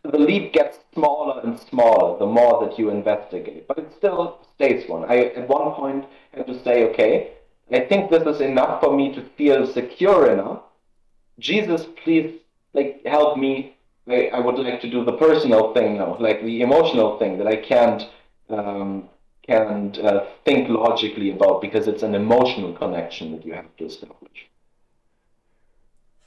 the 0.05 0.19
leap 0.19 0.53
gets 0.53 0.79
smaller 0.93 1.41
and 1.45 1.59
smaller 1.59 2.19
the 2.19 2.27
more 2.27 2.67
that 2.67 2.79
you 2.79 2.91
investigate, 2.91 3.69
but 3.69 3.79
it 3.79 3.93
still 3.97 4.47
stays 4.55 4.89
one. 4.89 5.05
I 5.05 5.27
at 5.27 5.49
one 5.49 5.73
point 5.75 6.07
had 6.33 6.47
to 6.49 6.63
say, 6.65 6.85
okay, 6.91 7.33
I 7.71 7.81
think 7.81 8.11
this 8.11 8.25
is 8.25 8.41
enough 8.41 8.83
for 8.83 8.95
me 8.95 9.15
to 9.15 9.23
feel 9.37 9.67
secure 9.67 10.31
enough. 10.33 10.63
Jesus, 11.39 11.87
please, 12.03 12.41
like 12.75 13.03
help 13.07 13.39
me. 13.39 13.77
I, 14.09 14.41
would 14.41 14.59
like 14.59 14.81
to 14.81 14.91
do 14.91 15.05
the 15.05 15.13
personal 15.13 15.73
thing 15.73 15.99
now, 15.99 16.17
like 16.19 16.43
the 16.43 16.63
emotional 16.63 17.21
thing 17.21 17.39
that 17.39 17.47
I 17.47 17.55
can't 17.55 18.03
um, 18.51 19.09
can't 19.47 19.97
uh, 19.99 20.27
think 20.45 20.69
logically 20.69 21.31
about 21.31 21.61
because 21.63 21.87
it's 21.87 22.03
an 22.03 22.17
emotional 22.17 22.73
connection 22.73 23.31
that 23.33 23.47
you 23.47 23.53
have 23.53 23.75
to 23.77 23.87
establish. 23.87 24.49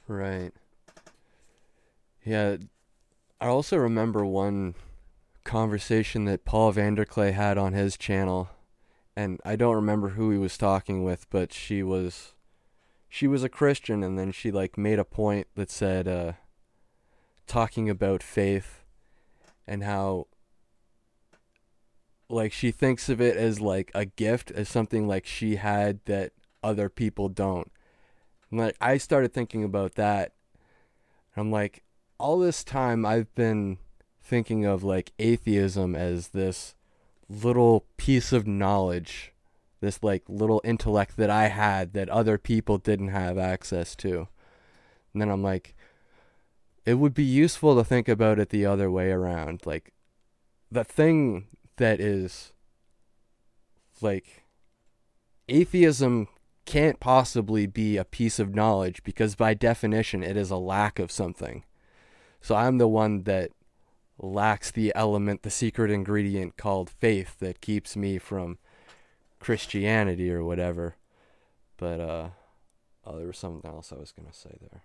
Right. 0.08 0.52
Yeah, 2.24 2.56
I 3.40 3.48
also 3.48 3.76
remember 3.76 4.24
one 4.24 4.74
conversation 5.44 6.24
that 6.24 6.44
Paul 6.44 6.72
VanderKlay 6.72 7.32
had 7.32 7.58
on 7.58 7.74
his 7.74 7.96
channel, 7.96 8.48
and 9.14 9.40
I 9.44 9.56
don't 9.56 9.74
remember 9.74 10.10
who 10.10 10.30
he 10.30 10.38
was 10.38 10.56
talking 10.56 11.04
with, 11.04 11.28
but 11.30 11.52
she 11.52 11.82
was 11.82 12.32
she 13.08 13.26
was 13.26 13.44
a 13.44 13.48
Christian, 13.48 14.02
and 14.02 14.18
then 14.18 14.32
she 14.32 14.50
like 14.50 14.78
made 14.78 14.98
a 14.98 15.04
point 15.04 15.48
that 15.54 15.70
said, 15.70 16.08
uh, 16.08 16.32
talking 17.46 17.88
about 17.88 18.22
faith 18.22 18.82
and 19.66 19.84
how 19.84 20.26
like 22.28 22.52
she 22.52 22.70
thinks 22.70 23.08
of 23.08 23.20
it 23.20 23.36
as 23.36 23.60
like 23.60 23.90
a 23.94 24.04
gift 24.04 24.50
as 24.50 24.68
something 24.68 25.06
like 25.06 25.26
she 25.26 25.56
had 25.56 26.00
that 26.06 26.32
other 26.62 26.88
people 26.88 27.28
don't. 27.28 27.70
And 28.50 28.60
like 28.60 28.76
i 28.80 28.96
started 28.96 29.32
thinking 29.32 29.64
about 29.64 29.94
that 29.94 30.32
and 31.34 31.42
i'm 31.42 31.50
like 31.50 31.82
all 32.18 32.38
this 32.38 32.64
time 32.64 33.04
i've 33.04 33.32
been 33.34 33.78
thinking 34.20 34.64
of 34.64 34.82
like 34.82 35.12
atheism 35.18 35.94
as 35.94 36.28
this 36.28 36.74
little 37.28 37.84
piece 37.96 38.32
of 38.32 38.46
knowledge 38.46 39.32
this 39.80 40.02
like 40.02 40.22
little 40.28 40.60
intellect 40.64 41.16
that 41.16 41.30
i 41.30 41.48
had 41.48 41.92
that 41.92 42.08
other 42.08 42.38
people 42.38 42.78
didn't 42.78 43.08
have 43.08 43.38
access 43.38 43.94
to 43.94 44.28
and 45.12 45.22
then 45.22 45.30
i'm 45.30 45.42
like 45.42 45.74
it 46.84 46.94
would 46.94 47.14
be 47.14 47.24
useful 47.24 47.74
to 47.76 47.84
think 47.84 48.08
about 48.08 48.38
it 48.38 48.50
the 48.50 48.64
other 48.64 48.90
way 48.90 49.10
around 49.10 49.60
like 49.64 49.92
the 50.70 50.84
thing 50.84 51.46
that 51.76 52.00
is 52.00 52.52
like 54.00 54.44
atheism 55.48 56.28
can't 56.66 56.98
possibly 56.98 57.66
be 57.66 57.96
a 57.96 58.04
piece 58.04 58.38
of 58.38 58.54
knowledge 58.54 59.02
because 59.04 59.36
by 59.36 59.54
definition 59.54 60.22
it 60.22 60.36
is 60.36 60.50
a 60.50 60.56
lack 60.56 60.98
of 60.98 61.10
something. 61.10 61.62
So 62.46 62.54
I'm 62.54 62.78
the 62.78 62.86
one 62.86 63.24
that 63.24 63.50
lacks 64.20 64.70
the 64.70 64.92
element, 64.94 65.42
the 65.42 65.50
secret 65.50 65.90
ingredient 65.90 66.56
called 66.56 66.88
faith 66.88 67.40
that 67.40 67.60
keeps 67.60 67.96
me 67.96 68.18
from 68.18 68.58
Christianity 69.40 70.30
or 70.30 70.44
whatever. 70.44 70.94
But 71.76 71.98
uh 71.98 72.28
oh 73.04 73.18
there 73.18 73.26
was 73.26 73.36
something 73.36 73.68
else 73.68 73.92
I 73.92 73.96
was 73.96 74.12
gonna 74.12 74.32
say 74.32 74.56
there. 74.60 74.84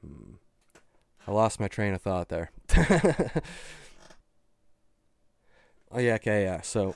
Hmm. 0.00 0.34
I 1.26 1.32
lost 1.32 1.58
my 1.58 1.66
train 1.66 1.92
of 1.92 2.02
thought 2.02 2.28
there. 2.28 2.52
oh 5.90 5.98
yeah, 5.98 6.14
okay, 6.14 6.44
yeah. 6.44 6.60
So 6.60 6.94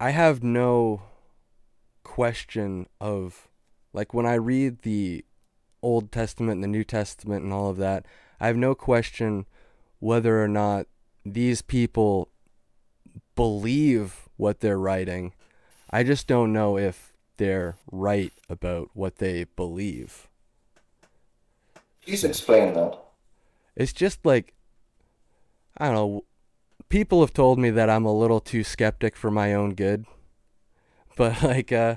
I 0.00 0.08
have 0.08 0.42
no 0.42 1.02
question 2.02 2.86
of 2.98 3.48
like 3.92 4.14
when 4.14 4.24
I 4.24 4.36
read 4.36 4.80
the 4.84 5.26
Old 5.82 6.12
Testament 6.12 6.56
and 6.56 6.64
the 6.64 6.68
New 6.68 6.84
Testament 6.84 7.44
and 7.44 7.52
all 7.52 7.70
of 7.70 7.76
that, 7.78 8.06
I 8.40 8.46
have 8.46 8.56
no 8.56 8.74
question 8.74 9.46
whether 9.98 10.42
or 10.42 10.48
not 10.48 10.86
these 11.24 11.62
people 11.62 12.28
believe 13.34 14.28
what 14.36 14.60
they're 14.60 14.78
writing. 14.78 15.32
I 15.90 16.02
just 16.02 16.26
don't 16.26 16.52
know 16.52 16.76
if 16.78 17.12
they're 17.36 17.76
right 17.90 18.32
about 18.48 18.90
what 18.94 19.16
they 19.16 19.44
believe. 19.44 20.28
Please 22.04 22.24
explain 22.24 22.74
that. 22.74 22.98
It's 23.76 23.92
just 23.92 24.24
like 24.24 24.54
I 25.78 25.86
don't 25.86 25.94
know. 25.94 26.24
People 26.88 27.20
have 27.20 27.32
told 27.32 27.58
me 27.58 27.70
that 27.70 27.88
I'm 27.88 28.04
a 28.04 28.12
little 28.12 28.40
too 28.40 28.62
skeptic 28.64 29.16
for 29.16 29.30
my 29.30 29.54
own 29.54 29.74
good. 29.74 30.04
But 31.16 31.42
like 31.42 31.70
uh 31.72 31.96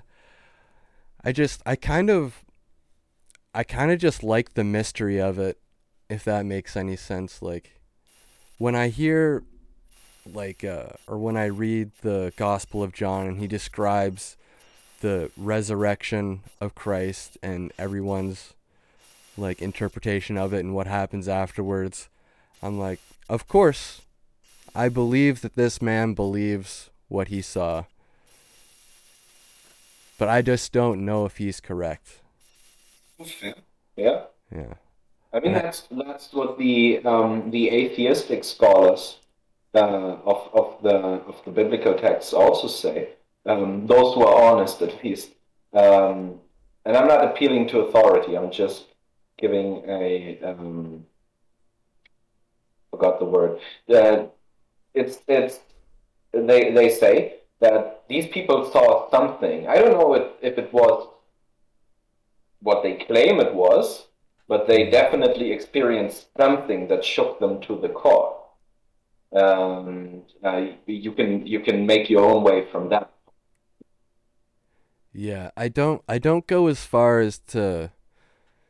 I 1.23 1.31
just 1.31 1.61
I 1.65 1.75
kind 1.75 2.09
of 2.09 2.44
I 3.55 3.63
kind 3.63 3.89
of 3.89 3.99
just 3.99 4.21
like 4.21 4.53
the 4.53 4.65
mystery 4.65 5.17
of 5.17 5.39
it 5.39 5.57
if 6.09 6.25
that 6.25 6.45
makes 6.45 6.75
any 6.75 6.97
sense 6.97 7.41
like 7.41 7.79
when 8.57 8.75
I 8.75 8.89
hear 8.89 9.43
like 10.31 10.65
uh 10.65 10.89
or 11.07 11.17
when 11.17 11.37
I 11.37 11.45
read 11.45 11.91
the 12.01 12.33
Gospel 12.35 12.83
of 12.83 12.91
John 12.91 13.27
and 13.27 13.39
he 13.39 13.47
describes 13.47 14.35
the 14.99 15.31
resurrection 15.37 16.41
of 16.59 16.75
Christ 16.75 17.37
and 17.41 17.71
everyone's 17.77 18.53
like 19.37 19.61
interpretation 19.61 20.37
of 20.37 20.53
it 20.53 20.59
and 20.59 20.75
what 20.75 20.87
happens 20.87 21.29
afterwards. 21.29 22.09
I'm 22.61 22.77
like, 22.77 22.99
of 23.29 23.47
course, 23.47 24.01
I 24.75 24.89
believe 24.89 25.39
that 25.41 25.55
this 25.55 25.81
man 25.81 26.13
believes 26.13 26.89
what 27.07 27.29
he 27.29 27.41
saw. 27.41 27.85
But 30.17 30.27
I 30.27 30.41
just 30.41 30.73
don't 30.73 31.05
know 31.05 31.25
if 31.25 31.37
he's 31.37 31.61
correct. 31.61 32.19
Yeah. 33.95 34.23
Yeah. 34.51 34.73
I 35.33 35.39
mean 35.39 35.53
that's 35.53 35.81
that's 35.91 36.31
what 36.33 36.57
the 36.57 37.03
um, 37.05 37.51
the 37.51 37.69
atheistic 37.69 38.43
scholars 38.43 39.19
uh, 39.73 40.17
of 40.25 40.49
of 40.53 40.81
the 40.81 40.95
of 40.95 41.41
the 41.45 41.51
biblical 41.51 41.93
texts 41.93 42.33
also 42.33 42.67
say. 42.67 43.09
Um, 43.45 43.85
those 43.85 44.15
who 44.15 44.23
are 44.23 44.43
honest, 44.43 44.81
at 44.81 45.03
least. 45.03 45.31
Um, 45.73 46.39
and 46.85 46.95
I'm 46.95 47.07
not 47.07 47.25
appealing 47.25 47.67
to 47.69 47.79
authority. 47.79 48.37
I'm 48.37 48.51
just 48.51 48.85
giving 49.37 49.83
a 49.87 50.39
um, 50.43 51.05
forgot 52.91 53.19
the 53.19 53.25
word. 53.25 53.59
Uh, 53.89 54.27
it's 54.93 55.19
it's 55.27 55.59
they 56.31 56.71
they 56.71 56.89
say 56.89 57.35
that 57.59 58.03
these 58.07 58.27
people 58.27 58.69
saw 58.71 59.09
something. 59.09 59.67
I 59.67 59.75
don't 59.75 59.91
know 59.91 60.13
if, 60.13 60.27
if 60.41 60.57
it 60.57 60.71
was 60.73 61.09
what 62.61 62.83
they 62.83 62.95
claim 62.95 63.39
it 63.39 63.53
was, 63.53 64.07
but 64.47 64.67
they 64.67 64.89
definitely 64.89 65.51
experienced 65.51 66.27
something 66.37 66.87
that 66.87 67.03
shook 67.03 67.39
them 67.39 67.61
to 67.61 67.79
the 67.79 67.89
core. 67.89 68.41
Um, 69.35 70.21
uh, 70.43 70.67
you 70.85 71.11
can 71.11 71.45
you 71.45 71.59
can 71.59 71.85
make 71.85 72.09
your 72.09 72.23
own 72.23 72.43
way 72.43 72.65
from 72.71 72.89
that. 72.89 73.11
Yeah, 75.11 75.51
I 75.57 75.67
don't 75.67 76.01
I 76.07 76.19
don't 76.19 76.47
go 76.47 76.67
as 76.67 76.85
far 76.85 77.19
as 77.19 77.39
to 77.47 77.91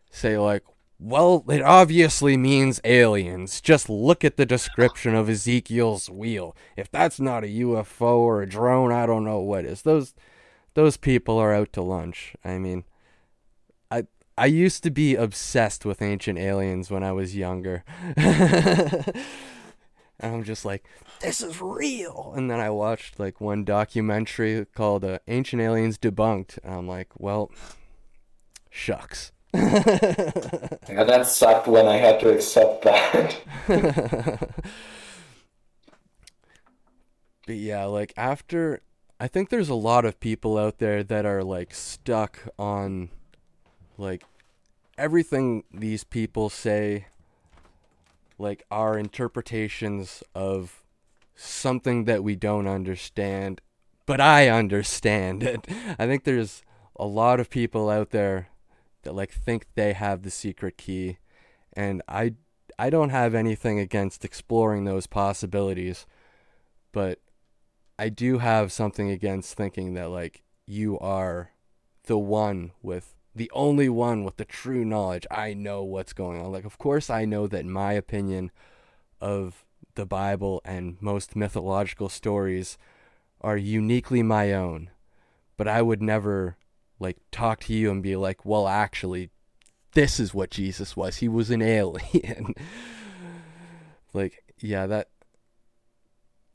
say 0.09 0.37
like, 0.37 0.63
well, 0.97 1.43
it 1.49 1.61
obviously 1.61 2.37
means 2.37 2.79
aliens. 2.83 3.61
Just 3.61 3.89
look 3.89 4.23
at 4.23 4.37
the 4.37 4.45
description 4.45 5.13
of 5.13 5.29
Ezekiel's 5.29 6.09
wheel. 6.09 6.55
If 6.77 6.89
that's 6.89 7.19
not 7.19 7.43
a 7.43 7.47
UFO 7.47 8.17
or 8.17 8.41
a 8.41 8.49
drone, 8.49 8.91
I 8.91 9.05
don't 9.05 9.25
know 9.25 9.39
what 9.39 9.65
is. 9.65 9.81
Those 9.81 10.15
those 10.73 10.97
people 10.97 11.37
are 11.37 11.53
out 11.53 11.73
to 11.73 11.81
lunch. 11.81 12.35
I 12.43 12.57
mean, 12.57 12.85
I 14.37 14.47
used 14.47 14.83
to 14.83 14.91
be 14.91 15.15
obsessed 15.15 15.85
with 15.85 16.01
ancient 16.01 16.37
aliens 16.37 16.91
when 16.91 17.03
I 17.03 17.13
was 17.13 17.37
younger. 17.37 17.85
and 18.17 19.13
I'm 20.19 20.43
just 20.43 20.65
like, 20.65 20.85
this 21.21 21.41
is 21.41 21.61
real. 21.61 22.33
And 22.35 22.51
then 22.51 22.59
I 22.59 22.69
watched 22.69 23.17
like 23.17 23.39
one 23.39 23.63
documentary 23.63 24.65
called 24.75 25.05
uh, 25.05 25.19
Ancient 25.27 25.61
Aliens 25.61 25.97
Debunked. 25.97 26.59
And 26.63 26.73
I'm 26.73 26.87
like, 26.87 27.09
well, 27.17 27.49
shucks. 28.69 29.31
yeah, 29.53 29.69
that 30.89 31.27
sucked 31.27 31.67
when 31.67 31.87
I 31.87 31.95
had 31.95 32.19
to 32.19 32.29
accept 32.29 32.83
that. 32.83 33.39
but 37.47 37.55
yeah, 37.55 37.85
like 37.85 38.11
after, 38.17 38.81
I 39.17 39.29
think 39.29 39.49
there's 39.49 39.69
a 39.69 39.75
lot 39.75 40.03
of 40.03 40.19
people 40.19 40.57
out 40.57 40.79
there 40.79 41.05
that 41.05 41.25
are 41.25 41.41
like 41.41 41.73
stuck 41.73 42.49
on 42.59 43.11
like 43.97 44.23
everything 44.97 45.63
these 45.73 46.03
people 46.03 46.49
say 46.49 47.07
like 48.37 48.63
our 48.69 48.97
interpretations 48.97 50.23
of 50.33 50.83
something 51.35 52.05
that 52.05 52.23
we 52.23 52.35
don't 52.35 52.67
understand, 52.67 53.61
but 54.05 54.19
I 54.19 54.49
understand 54.49 55.43
it. 55.43 55.65
I 55.99 56.05
think 56.05 56.23
there's 56.23 56.63
a 56.97 57.05
lot 57.05 57.39
of 57.39 57.49
people 57.49 57.89
out 57.89 58.11
there 58.11 58.49
that 59.03 59.15
like 59.15 59.31
think 59.31 59.67
they 59.75 59.93
have 59.93 60.23
the 60.23 60.31
secret 60.31 60.77
key 60.77 61.17
and 61.73 62.01
I 62.07 62.33
I 62.77 62.89
don't 62.89 63.09
have 63.09 63.33
anything 63.33 63.79
against 63.79 64.25
exploring 64.25 64.83
those 64.83 65.07
possibilities, 65.07 66.05
but 66.91 67.19
I 67.97 68.09
do 68.09 68.39
have 68.39 68.71
something 68.71 69.09
against 69.09 69.55
thinking 69.55 69.93
that 69.93 70.09
like 70.09 70.43
you 70.65 70.99
are 70.99 71.51
the 72.05 72.17
one 72.17 72.71
with 72.81 73.15
the 73.35 73.51
only 73.53 73.89
one 73.89 74.23
with 74.23 74.37
the 74.37 74.45
true 74.45 74.85
knowledge. 74.85 75.27
I 75.29 75.53
know 75.53 75.83
what's 75.83 76.13
going 76.13 76.41
on. 76.41 76.51
Like, 76.51 76.63
of 76.63 76.77
course, 76.77 77.09
I 77.09 77.25
know 77.25 77.47
that 77.47 77.65
my 77.65 77.91
opinion 77.91 78.49
of 79.19 79.65
the 79.95 80.05
Bible 80.05 80.61
and 80.63 80.97
most 81.01 81.35
mythological 81.35 82.07
stories 82.07 82.77
are 83.41 83.57
uniquely 83.57 84.23
my 84.23 84.53
own. 84.53 84.89
But 85.57 85.67
I 85.67 85.81
would 85.81 86.01
never, 86.01 86.57
like, 86.97 87.17
talk 87.31 87.59
to 87.61 87.73
you 87.73 87.91
and 87.91 88.01
be 88.01 88.15
like, 88.15 88.45
well, 88.45 88.67
actually, 88.67 89.29
this 89.93 90.19
is 90.19 90.33
what 90.33 90.49
Jesus 90.49 90.95
was. 90.95 91.17
He 91.17 91.27
was 91.27 91.49
an 91.49 91.61
alien. 91.61 92.53
like, 94.13 94.43
yeah, 94.59 94.87
that. 94.87 95.09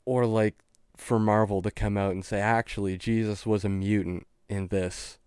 Or, 0.05 0.25
like, 0.25 0.55
for 0.97 1.19
Marvel 1.19 1.61
to 1.61 1.71
come 1.71 1.95
out 1.95 2.11
and 2.11 2.25
say, 2.25 2.39
actually, 2.39 2.97
Jesus 2.97 3.45
was 3.45 3.63
a 3.63 3.69
mutant 3.69 4.25
in 4.49 4.67
this 4.67 5.19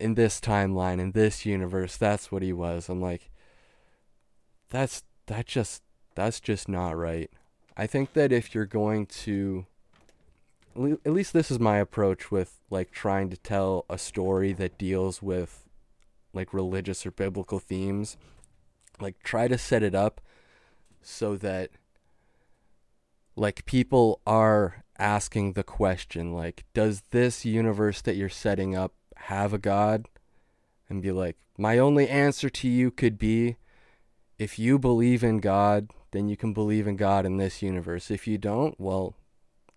in 0.00 0.14
this 0.14 0.40
timeline, 0.40 1.00
in 1.00 1.12
this 1.12 1.44
universe, 1.44 1.96
that's 1.96 2.30
what 2.30 2.42
he 2.42 2.52
was. 2.52 2.88
I'm 2.88 3.00
like, 3.00 3.30
that's 4.70 5.02
that 5.26 5.46
just 5.46 5.82
that's 6.14 6.40
just 6.40 6.68
not 6.68 6.96
right. 6.96 7.30
I 7.76 7.86
think 7.86 8.12
that 8.14 8.32
if 8.32 8.54
you're 8.54 8.66
going 8.66 9.06
to 9.06 9.66
at 10.76 11.12
least 11.12 11.32
this 11.32 11.50
is 11.50 11.58
my 11.58 11.78
approach 11.78 12.30
with 12.30 12.60
like 12.70 12.90
trying 12.90 13.30
to 13.30 13.36
tell 13.36 13.84
a 13.90 13.98
story 13.98 14.52
that 14.52 14.78
deals 14.78 15.22
with 15.22 15.64
like 16.32 16.54
religious 16.54 17.04
or 17.04 17.10
biblical 17.10 17.58
themes 17.58 18.16
like 19.00 19.20
try 19.22 19.48
to 19.48 19.58
set 19.58 19.82
it 19.82 19.94
up 19.94 20.20
so 21.02 21.36
that 21.36 21.70
like 23.34 23.64
people 23.64 24.20
are 24.26 24.84
asking 24.98 25.52
the 25.52 25.62
question 25.62 26.32
like 26.32 26.64
does 26.74 27.02
this 27.10 27.44
universe 27.44 28.00
that 28.02 28.16
you're 28.16 28.28
setting 28.28 28.76
up 28.76 28.92
have 29.22 29.52
a 29.52 29.58
God 29.58 30.06
and 30.88 31.02
be 31.02 31.12
like, 31.12 31.36
my 31.56 31.78
only 31.78 32.08
answer 32.08 32.48
to 32.48 32.68
you 32.68 32.90
could 32.90 33.18
be 33.18 33.56
if 34.38 34.58
you 34.58 34.78
believe 34.78 35.24
in 35.24 35.38
God, 35.38 35.90
then 36.12 36.28
you 36.28 36.36
can 36.36 36.52
believe 36.52 36.86
in 36.86 36.96
God 36.96 37.26
in 37.26 37.36
this 37.36 37.60
universe. 37.60 38.10
If 38.10 38.26
you 38.26 38.38
don't, 38.38 38.78
well, 38.78 39.14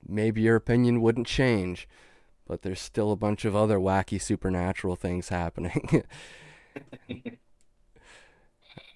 maybe 0.07 0.41
your 0.41 0.55
opinion 0.55 1.01
wouldn't 1.01 1.27
change, 1.27 1.87
but 2.47 2.61
there's 2.61 2.79
still 2.79 3.11
a 3.11 3.17
bunch 3.17 3.43
of 3.43 3.55
other 3.55 3.79
wacky 3.79 4.21
supernatural 4.21 4.95
things 4.95 5.29
happening. 5.29 6.03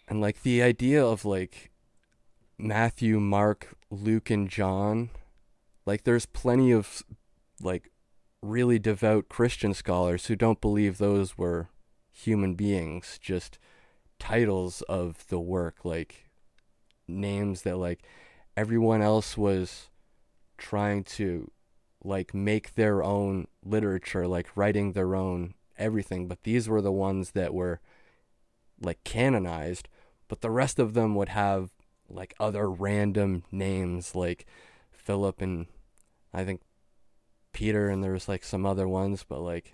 and 0.07 0.21
like 0.21 0.43
the 0.43 0.61
idea 0.61 1.03
of 1.03 1.25
like 1.25 1.71
Matthew, 2.57 3.19
Mark, 3.19 3.75
Luke, 3.89 4.29
and 4.29 4.47
John, 4.49 5.09
like 5.85 6.03
there's 6.03 6.27
plenty 6.27 6.71
of 6.71 7.03
like 7.59 7.91
really 8.45 8.79
devout 8.79 9.29
Christian 9.29 9.73
scholars 9.73 10.27
who 10.27 10.35
don't 10.35 10.61
believe 10.61 10.97
those 10.97 11.37
were 11.37 11.69
human 12.11 12.55
beings, 12.55 13.19
just 13.21 13.59
titles 14.19 14.81
of 14.83 15.27
the 15.27 15.39
work, 15.39 15.83
like 15.83 16.29
names 17.07 17.63
that 17.63 17.77
like 17.77 18.03
everyone 18.55 19.01
else 19.01 19.37
was 19.37 19.89
trying 20.57 21.03
to 21.03 21.51
like 22.03 22.33
make 22.33 22.75
their 22.75 23.03
own 23.03 23.47
literature, 23.63 24.27
like 24.27 24.55
writing 24.55 24.93
their 24.93 25.15
own 25.15 25.53
everything, 25.77 26.27
but 26.27 26.43
these 26.43 26.69
were 26.69 26.81
the 26.81 26.91
ones 26.91 27.31
that 27.31 27.53
were 27.53 27.81
like 28.81 29.03
canonized, 29.03 29.89
but 30.27 30.41
the 30.41 30.51
rest 30.51 30.79
of 30.79 30.93
them 30.93 31.15
would 31.15 31.29
have 31.29 31.71
like 32.07 32.33
other 32.39 32.69
random 32.69 33.43
names 33.51 34.15
like 34.15 34.45
Philip 34.91 35.41
and 35.41 35.65
I 36.33 36.43
think 36.43 36.61
Peter 37.55 37.87
and 37.89 38.03
there 38.03 38.11
was 38.11 38.27
like 38.27 38.43
some 38.43 38.65
other 38.65 38.85
ones, 38.85 39.23
but 39.27 39.39
like 39.39 39.73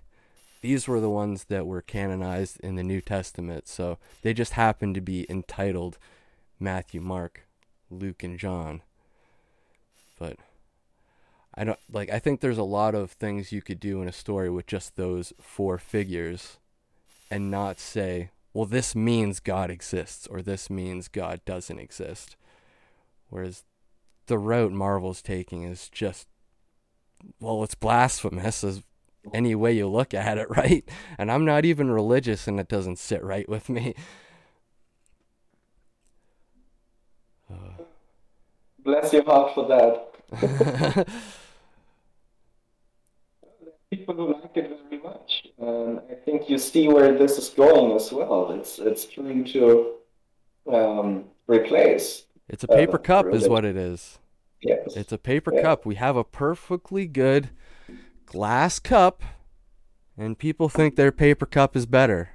these 0.60 0.86
were 0.86 1.00
the 1.00 1.10
ones 1.10 1.46
that 1.46 1.66
were 1.66 1.82
canonized 1.82 2.60
in 2.60 2.76
the 2.76 2.84
New 2.84 3.00
Testament. 3.00 3.66
So 3.66 3.98
they 4.22 4.32
just 4.32 4.52
happened 4.52 4.94
to 4.94 5.00
be 5.00 5.26
entitled 5.28 5.98
Matthew, 6.60 7.00
Mark, 7.00 7.40
Luke, 7.90 8.22
and 8.22 8.38
John. 8.38 8.82
But 10.16 10.36
I 11.56 11.64
don't 11.64 11.78
like 11.90 12.08
I 12.08 12.20
think 12.20 12.40
there's 12.40 12.56
a 12.56 12.62
lot 12.62 12.94
of 12.94 13.10
things 13.10 13.50
you 13.50 13.60
could 13.60 13.80
do 13.80 14.00
in 14.00 14.06
a 14.06 14.12
story 14.12 14.48
with 14.48 14.68
just 14.68 14.94
those 14.94 15.32
four 15.40 15.76
figures 15.76 16.58
and 17.32 17.50
not 17.50 17.80
say, 17.80 18.30
well 18.54 18.64
this 18.64 18.94
means 18.94 19.40
God 19.40 19.70
exists 19.70 20.28
or 20.28 20.40
this 20.40 20.70
means 20.70 21.08
God 21.08 21.40
doesn't 21.44 21.80
exist. 21.80 22.36
Whereas 23.28 23.64
the 24.26 24.38
route 24.38 24.70
Marvel's 24.70 25.20
taking 25.20 25.64
is 25.64 25.88
just 25.88 26.28
well, 27.40 27.62
it's 27.64 27.74
blasphemous 27.74 28.64
as 28.64 28.82
any 29.32 29.54
way 29.54 29.72
you 29.72 29.88
look 29.88 30.14
at 30.14 30.38
it, 30.38 30.48
right? 30.56 30.88
And 31.18 31.30
I'm 31.30 31.44
not 31.44 31.64
even 31.64 31.90
religious 31.90 32.48
and 32.48 32.58
it 32.58 32.68
doesn't 32.68 32.98
sit 32.98 33.22
right 33.22 33.48
with 33.48 33.68
me. 33.68 33.94
Uh. 37.50 37.54
Bless 38.84 39.12
your 39.12 39.24
heart 39.24 39.54
for 39.54 39.68
that. 39.68 40.08
People 43.90 44.14
who 44.14 44.32
like 44.32 44.56
it 44.56 44.80
very 44.88 45.02
much, 45.02 45.46
and 45.58 46.00
I 46.10 46.14
think 46.14 46.48
you 46.48 46.56
see 46.56 46.88
where 46.88 47.16
this 47.16 47.36
is 47.36 47.50
going 47.50 47.94
as 47.94 48.10
well. 48.10 48.50
It's 48.52 48.78
it's 48.78 49.04
trying 49.04 49.44
to 49.52 49.92
um, 50.66 51.26
replace. 51.46 52.24
It's 52.48 52.64
a 52.64 52.68
paper 52.68 52.96
uh, 52.96 53.00
cup, 53.00 53.26
religion. 53.26 53.44
is 53.44 53.50
what 53.50 53.66
it 53.66 53.76
is. 53.76 54.18
Yes. 54.62 54.96
It's 54.96 55.12
a 55.12 55.18
paper 55.18 55.52
yeah. 55.54 55.62
cup. 55.62 55.84
We 55.84 55.96
have 55.96 56.16
a 56.16 56.24
perfectly 56.24 57.06
good 57.06 57.50
glass 58.26 58.78
cup, 58.78 59.22
and 60.16 60.38
people 60.38 60.68
think 60.68 60.96
their 60.96 61.12
paper 61.12 61.46
cup 61.46 61.76
is 61.76 61.86
better. 61.86 62.30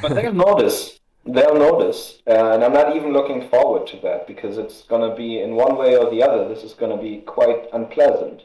But 0.00 0.14
they'll 0.14 0.32
notice. 0.32 1.00
They'll 1.26 1.54
notice. 1.54 2.22
Uh, 2.26 2.52
and 2.52 2.64
I'm 2.64 2.72
not 2.72 2.94
even 2.96 3.12
looking 3.12 3.48
forward 3.48 3.86
to 3.88 3.96
that 4.02 4.26
because 4.26 4.58
it's 4.58 4.82
going 4.82 5.08
to 5.08 5.16
be, 5.16 5.40
in 5.40 5.54
one 5.54 5.76
way 5.76 5.96
or 5.96 6.10
the 6.10 6.22
other, 6.22 6.48
this 6.48 6.62
is 6.62 6.74
going 6.74 6.96
to 6.96 7.02
be 7.02 7.22
quite 7.22 7.66
unpleasant. 7.72 8.42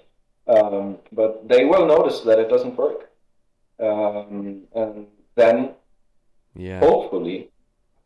Um, 0.47 0.97
but 1.11 1.47
they 1.47 1.65
will 1.65 1.85
notice 1.85 2.21
that 2.21 2.39
it 2.39 2.49
doesn't 2.49 2.75
work. 2.75 3.11
Um, 3.79 4.63
and 4.73 5.07
then, 5.35 5.71
yeah. 6.55 6.79
hopefully, 6.79 7.51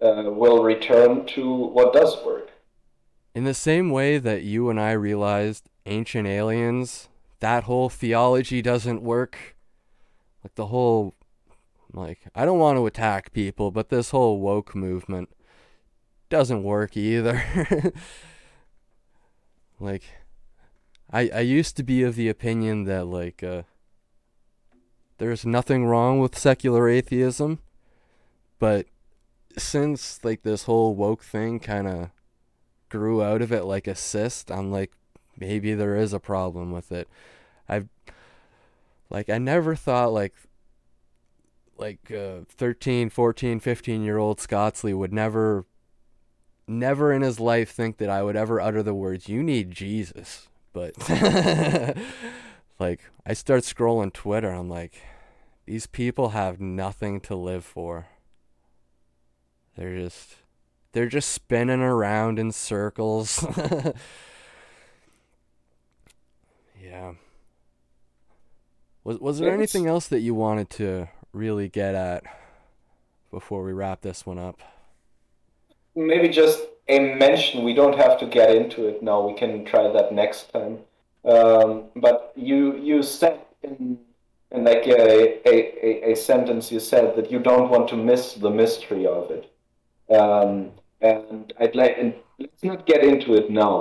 uh, 0.02 0.24
will 0.26 0.64
return 0.64 1.26
to 1.28 1.50
what 1.50 1.94
does 1.94 2.18
work. 2.26 2.50
In 3.36 3.46
the 3.46 3.54
same 3.54 3.90
way 3.90 4.20
that 4.20 4.44
you 4.44 4.70
and 4.70 4.80
I 4.80 4.92
realized 4.92 5.68
ancient 5.86 6.28
aliens, 6.28 7.10
that 7.40 7.64
whole 7.64 7.90
theology 7.90 8.62
doesn't 8.62 9.02
work. 9.02 9.56
Like 10.44 10.56
the 10.56 10.68
whole, 10.68 11.16
like, 11.92 12.20
I 12.36 12.46
don't 12.46 12.60
want 12.60 12.78
to 12.78 12.86
attack 12.86 13.34
people, 13.34 13.72
but 13.72 13.90
this 13.90 14.12
whole 14.12 14.40
woke 14.40 14.76
movement 14.76 15.30
doesn't 16.30 16.64
work 16.64 16.96
either. 16.96 17.44
like, 19.80 20.04
I, 21.12 21.30
I 21.34 21.40
used 21.40 21.76
to 21.78 21.84
be 21.84 22.04
of 22.04 22.16
the 22.16 22.30
opinion 22.30 22.84
that, 22.86 23.06
like, 23.06 23.44
uh, 23.44 23.64
there's 25.18 25.46
nothing 25.46 25.86
wrong 25.86 26.20
with 26.20 26.38
secular 26.38 26.88
atheism, 26.88 27.60
but 28.60 28.88
since, 29.58 30.24
like, 30.24 30.44
this 30.44 30.64
whole 30.64 30.96
woke 30.96 31.24
thing 31.24 31.60
kind 31.60 31.88
of 31.88 32.10
grew 32.94 33.24
out 33.24 33.42
of 33.42 33.52
it 33.52 33.64
like 33.64 33.88
a 33.88 33.96
cyst, 33.96 34.52
I'm 34.52 34.72
like, 34.72 34.92
maybe 35.36 35.74
there 35.74 35.96
is 35.96 36.14
a 36.14 36.20
problem 36.20 36.72
with 36.72 36.92
it. 36.92 37.10
I've 37.68 37.90
like 39.10 39.32
I 39.32 39.40
never 39.40 39.76
thought 39.76 40.14
like 40.14 40.36
like 41.76 42.12
uh, 42.12 42.42
13, 42.50 43.10
14, 43.10 43.60
15 43.60 44.04
year 44.04 44.20
old 44.20 44.38
Scottsley 44.38 44.96
would 44.96 45.12
never, 45.12 45.66
never 46.68 47.12
in 47.12 47.24
his 47.24 47.40
life 47.40 47.72
think 47.72 47.98
that 47.98 48.12
I 48.12 48.22
would 48.22 48.36
ever 48.36 48.62
utter 48.62 48.84
the 48.84 48.94
words, 48.94 49.28
you 49.28 49.42
need 49.42 49.72
Jesus. 49.72 50.50
But 50.72 50.94
like, 52.80 53.02
I 53.26 53.34
start 53.34 53.64
scrolling 53.64 54.14
Twitter. 54.14 54.52
I'm 54.52 54.70
like, 54.70 55.02
these 55.66 55.88
people 55.88 56.30
have 56.30 56.62
nothing 56.62 57.20
to 57.22 57.36
live 57.36 57.66
for. 57.66 58.06
They're 59.76 59.98
just, 59.98 60.36
they're 60.94 61.08
just 61.08 61.30
spinning 61.30 61.82
around 61.82 62.40
in 62.40 62.52
circles. 62.52 63.46
yeah. 66.82 67.14
Was 69.04 69.20
was 69.20 69.40
there 69.40 69.54
anything 69.54 69.88
else 69.88 70.08
that 70.08 70.22
you 70.22 70.34
wanted 70.34 70.70
to 70.72 71.10
really 71.34 71.68
get 71.68 71.96
at 71.96 72.24
before 73.32 73.64
we 73.64 73.74
wrap 73.74 74.02
this 74.02 74.26
one 74.26 74.38
up? 74.38 74.62
Maybe 75.96 76.30
just 76.30 76.62
a 76.88 77.00
mention. 77.16 77.64
We 77.64 77.74
don't 77.74 77.98
have 77.98 78.20
to 78.20 78.26
get 78.26 78.56
into 78.56 78.88
it 78.88 79.04
now. 79.04 79.28
We 79.28 79.34
can 79.34 79.66
try 79.66 79.92
that 79.92 80.14
next 80.14 80.54
time. 80.54 80.80
Um, 81.26 81.86
but 81.96 82.34
you 82.36 82.78
you 82.78 83.02
said 83.02 83.40
in, 83.64 83.98
in 84.52 84.64
like 84.64 84.86
a, 84.88 85.50
a, 85.50 86.12
a 86.12 86.16
sentence 86.16 86.72
you 86.72 86.80
said 86.80 87.16
that 87.16 87.32
you 87.32 87.40
don't 87.40 87.70
want 87.70 87.88
to 87.90 87.98
miss 87.98 88.34
the 88.34 88.50
mystery 88.50 89.08
of 89.08 89.32
it. 89.32 89.50
Um, 90.14 90.72
and 91.04 91.54
I'd 91.60 91.76
like 91.76 91.98
and 91.98 92.14
let's 92.40 92.64
not 92.64 92.86
get 92.86 93.04
into 93.04 93.34
it 93.36 93.50
now, 93.50 93.74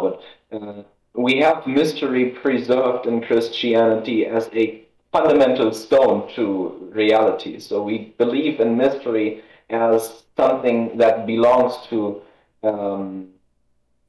but 0.51 0.57
uh, 0.57 0.82
we 1.15 1.39
have 1.39 1.66
mystery 1.66 2.31
preserved 2.31 3.07
in 3.07 3.23
Christianity 3.23 4.27
as 4.27 4.51
a 4.53 4.85
fundamental 5.12 5.73
stone 5.73 6.28
to 6.35 6.90
reality. 6.93 7.59
So 7.61 7.82
we 7.82 8.15
believe 8.19 8.61
in 8.61 8.77
mystery 8.77 9.43
as 9.70 10.24
something 10.36 10.97
that 10.99 11.27
belongs 11.27 11.86
to 11.89 12.23
um, 12.62 13.28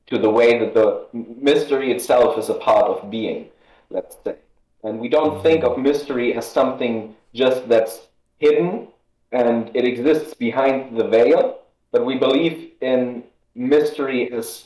to 0.07 0.17
the 0.17 0.29
way 0.29 0.59
that 0.59 0.73
the 0.73 1.07
mystery 1.13 1.91
itself 1.91 2.37
is 2.37 2.49
a 2.49 2.55
part 2.55 2.85
of 2.85 3.09
being, 3.09 3.47
let's 3.89 4.17
say. 4.23 4.35
And 4.83 4.99
we 4.99 5.07
don't 5.07 5.41
think 5.41 5.63
of 5.63 5.77
mystery 5.77 6.35
as 6.35 6.45
something 6.45 7.15
just 7.33 7.67
that's 7.69 8.07
hidden 8.37 8.87
and 9.31 9.71
it 9.73 9.85
exists 9.85 10.33
behind 10.33 10.97
the 10.97 11.07
veil, 11.07 11.62
but 11.93 12.05
we 12.05 12.15
believe 12.15 12.71
in 12.81 13.23
mystery 13.55 14.29
as 14.33 14.65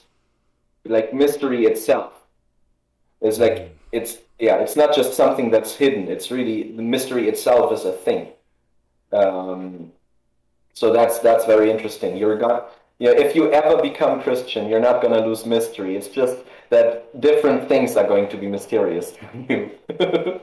like 0.85 1.13
mystery 1.13 1.65
itself. 1.65 2.13
It's 3.21 3.37
like 3.37 3.77
it's 3.91 4.17
yeah, 4.39 4.55
it's 4.55 4.75
not 4.75 4.95
just 4.95 5.13
something 5.13 5.51
that's 5.51 5.75
hidden. 5.75 6.07
It's 6.07 6.31
really 6.31 6.71
the 6.71 6.81
mystery 6.81 7.27
itself 7.27 7.71
is 7.73 7.85
a 7.85 7.91
thing. 7.91 8.29
Um, 9.11 9.91
so 10.73 10.91
that's 10.91 11.19
that's 11.19 11.45
very 11.45 11.69
interesting. 11.69 12.17
You're 12.17 12.39
yeah, 12.99 13.11
if 13.11 13.35
you 13.35 13.51
ever 13.51 13.79
become 13.81 14.23
Christian, 14.23 14.67
you're 14.69 14.79
not 14.79 15.01
going 15.03 15.13
to 15.13 15.27
lose 15.27 15.45
mystery. 15.45 15.95
It's 15.95 16.07
just 16.07 16.37
that 16.69 17.21
different 17.21 17.67
things 17.67 17.95
are 17.95 18.07
going 18.07 18.27
to 18.29 18.37
be 18.37 18.47
mysterious 18.47 19.11
to 19.11 19.27
you. 19.49 20.41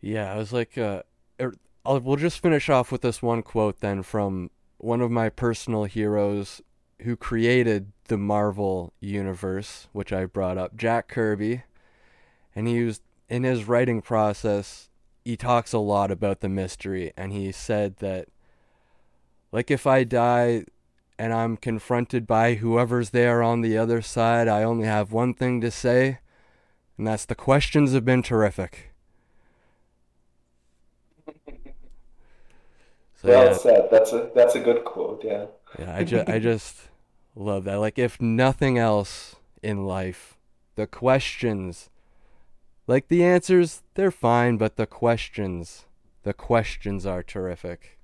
yeah, 0.00 0.32
I 0.32 0.36
was 0.36 0.52
like, 0.52 0.78
uh, 0.78 1.02
er, 1.40 1.54
I'll, 1.84 1.98
we'll 1.98 2.16
just 2.16 2.40
finish 2.40 2.68
off 2.68 2.92
with 2.92 3.02
this 3.02 3.22
one 3.22 3.42
quote 3.42 3.80
then 3.80 4.02
from 4.04 4.50
one 4.78 5.00
of 5.00 5.10
my 5.10 5.28
personal 5.28 5.84
heroes 5.84 6.60
who 7.02 7.16
created 7.16 7.92
the 8.08 8.16
Marvel 8.16 8.92
universe, 9.00 9.88
which 9.92 10.12
I 10.12 10.26
brought 10.26 10.58
up, 10.58 10.76
Jack 10.76 11.08
Kirby. 11.08 11.62
And 12.54 12.66
he 12.66 12.74
used 12.74 13.02
in 13.28 13.44
his 13.44 13.64
writing 13.64 14.00
process, 14.00 14.88
he 15.24 15.36
talks 15.36 15.72
a 15.72 15.78
lot 15.78 16.10
about 16.10 16.40
the 16.40 16.48
mystery, 16.48 17.12
and 17.16 17.32
he 17.32 17.50
said 17.52 17.96
that, 17.96 18.28
like, 19.52 19.70
if 19.70 19.86
I 19.86 20.04
die 20.04 20.64
and 21.18 21.32
I'm 21.32 21.56
confronted 21.56 22.26
by 22.26 22.54
whoever's 22.54 23.10
there 23.10 23.42
on 23.42 23.60
the 23.60 23.76
other 23.76 24.02
side, 24.02 24.48
I 24.48 24.62
only 24.62 24.86
have 24.86 25.12
one 25.12 25.34
thing 25.34 25.60
to 25.62 25.70
say, 25.70 26.18
and 26.96 27.06
that's 27.06 27.24
the 27.24 27.34
questions 27.34 27.92
have 27.92 28.04
been 28.04 28.22
terrific. 28.22 28.92
Well 33.26 33.46
yeah. 33.46 33.56
said. 33.56 33.88
That's 33.90 34.12
a 34.12 34.30
that's 34.34 34.54
a 34.54 34.60
good 34.60 34.84
quote. 34.84 35.22
Yeah. 35.24 35.46
Yeah, 35.78 35.96
I 35.96 36.04
just 36.04 36.28
I 36.28 36.38
just 36.38 36.76
love 37.34 37.64
that. 37.64 37.76
Like, 37.76 37.98
if 37.98 38.20
nothing 38.20 38.78
else 38.78 39.36
in 39.62 39.84
life, 39.84 40.36
the 40.74 40.86
questions 40.86 41.90
like 42.86 43.08
the 43.08 43.24
answers, 43.24 43.82
they're 43.94 44.12
fine, 44.12 44.58
but 44.58 44.76
the 44.76 44.86
questions, 44.86 45.86
the 46.22 46.32
questions 46.32 47.04
are 47.04 47.22
terrific. 47.22 47.98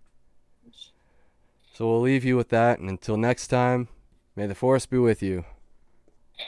So 1.73 1.89
we'll 1.89 2.01
leave 2.01 2.25
you 2.25 2.37
with 2.37 2.49
that, 2.49 2.81
and 2.81 2.91
until 2.91 3.17
next 3.17 3.47
time, 3.47 3.89
may 4.35 4.47
the 4.47 4.55
force 4.55 4.87
be 4.87 4.99
with 4.99 5.23
you. 5.23 5.45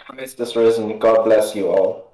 Christ 0.07 0.41
is 0.41 0.57
risen. 0.57 0.99
God 0.99 1.25
bless 1.25 1.55
you 1.55 1.69
all. 1.69 2.14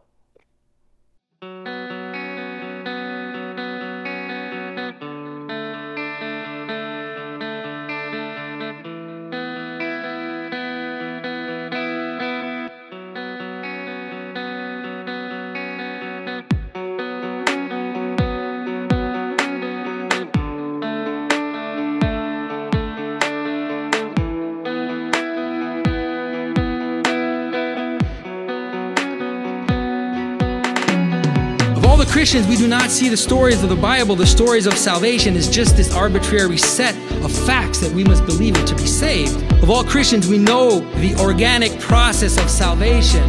Christians, 32.21 32.47
we 32.49 32.57
do 32.57 32.69
not 32.69 32.91
see 32.91 33.09
the 33.09 33.17
stories 33.17 33.63
of 33.63 33.71
the 33.71 33.77
Bible, 33.77 34.15
the 34.15 34.27
stories 34.27 34.67
of 34.67 34.77
salvation, 34.77 35.37
as 35.37 35.49
just 35.49 35.75
this 35.75 35.95
arbitrary 35.95 36.59
set 36.59 36.95
of 37.25 37.33
facts 37.33 37.79
that 37.79 37.91
we 37.93 38.05
must 38.05 38.27
believe 38.27 38.55
in 38.59 38.67
to 38.67 38.75
be 38.75 38.87
saved. 38.87 39.43
Of 39.63 39.71
all 39.71 39.83
Christians, 39.83 40.29
we 40.29 40.37
know 40.37 40.81
the 40.97 41.19
organic 41.19 41.81
process 41.81 42.37
of 42.39 42.51
salvation, 42.51 43.23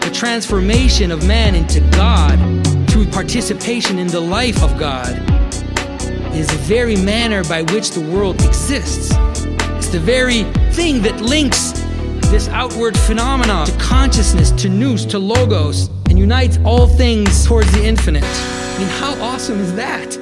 the 0.00 0.10
transformation 0.10 1.10
of 1.10 1.26
man 1.26 1.54
into 1.54 1.80
God 1.90 2.38
through 2.88 3.08
participation 3.08 3.98
in 3.98 4.06
the 4.06 4.20
life 4.20 4.62
of 4.62 4.78
God, 4.78 5.10
is 6.34 6.46
the 6.46 6.62
very 6.62 6.96
manner 6.96 7.44
by 7.44 7.60
which 7.60 7.90
the 7.90 8.00
world 8.00 8.42
exists. 8.42 9.10
It's 9.76 9.88
the 9.88 10.00
very 10.00 10.44
thing 10.72 11.02
that 11.02 11.20
links 11.20 11.72
this 12.30 12.48
outward 12.48 12.96
phenomenon 12.96 13.66
to 13.66 13.76
consciousness, 13.76 14.50
to 14.52 14.70
nous, 14.70 15.04
to 15.04 15.18
logos 15.18 15.90
and 16.12 16.18
unites 16.18 16.58
all 16.66 16.86
things 16.86 17.46
towards 17.46 17.72
the 17.72 17.82
infinite. 17.82 18.22
I 18.22 18.78
mean, 18.78 18.88
how 19.00 19.14
awesome 19.22 19.58
is 19.60 19.74
that? 19.76 20.14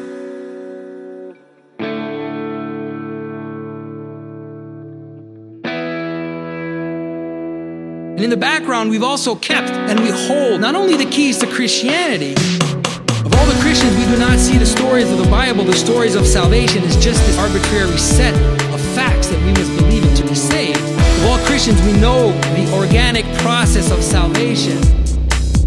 And 8.14 8.20
in 8.20 8.30
the 8.30 8.36
background, 8.36 8.90
we've 8.90 9.02
also 9.02 9.34
kept 9.34 9.70
and 9.70 9.98
we 9.98 10.10
hold 10.10 10.60
not 10.60 10.76
only 10.76 10.96
the 10.96 11.10
keys 11.10 11.38
to 11.38 11.48
Christianity, 11.48 12.34
of 12.34 13.34
all 13.34 13.46
the 13.46 13.58
Christians, 13.60 13.96
we 13.96 14.04
do 14.04 14.16
not 14.16 14.38
see 14.38 14.58
the 14.58 14.66
stories 14.66 15.10
of 15.10 15.18
the 15.18 15.28
Bible, 15.28 15.64
the 15.64 15.72
stories 15.72 16.14
of 16.14 16.24
salvation, 16.24 16.84
as 16.84 17.02
just 17.02 17.20
this 17.26 17.36
arbitrary 17.36 17.98
set 17.98 18.32
of 18.72 18.80
facts 18.94 19.26
that 19.26 19.44
we 19.44 19.50
must 19.54 19.76
believe 19.76 20.06
in 20.06 20.14
to 20.14 20.22
be 20.22 20.36
saved. 20.36 20.78
Of 20.78 21.26
all 21.26 21.38
Christians, 21.46 21.82
we 21.82 21.94
know 21.94 22.30
the 22.54 22.72
organic 22.76 23.24
process 23.38 23.90
of 23.90 24.04
salvation 24.04 24.99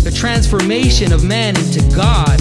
the 0.04 0.12
transformation 0.12 1.14
of 1.14 1.24
man 1.24 1.56
into 1.56 1.80
God. 1.96 2.38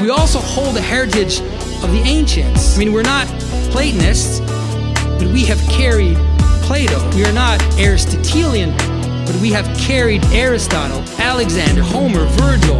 We 0.00 0.10
also 0.10 0.40
hold 0.40 0.74
the 0.74 0.80
heritage 0.80 1.38
of 1.84 1.92
the 1.92 2.02
ancients. 2.04 2.74
I 2.74 2.80
mean, 2.80 2.92
we're 2.92 3.02
not 3.02 3.28
Platonists, 3.70 4.40
but 4.40 5.28
we 5.32 5.44
have 5.44 5.60
carried 5.70 6.16
Plato. 6.62 6.98
We 7.14 7.24
are 7.24 7.32
not 7.32 7.62
Aristotelian, 7.78 8.76
but 9.24 9.36
we 9.40 9.52
have 9.52 9.66
carried 9.78 10.24
Aristotle, 10.26 11.00
Alexander, 11.20 11.82
Homer, 11.82 12.24
Virgil. 12.24 12.78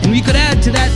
And 0.00 0.10
we 0.10 0.22
could 0.22 0.36
add 0.36 0.62
to 0.62 0.70
that, 0.70 0.90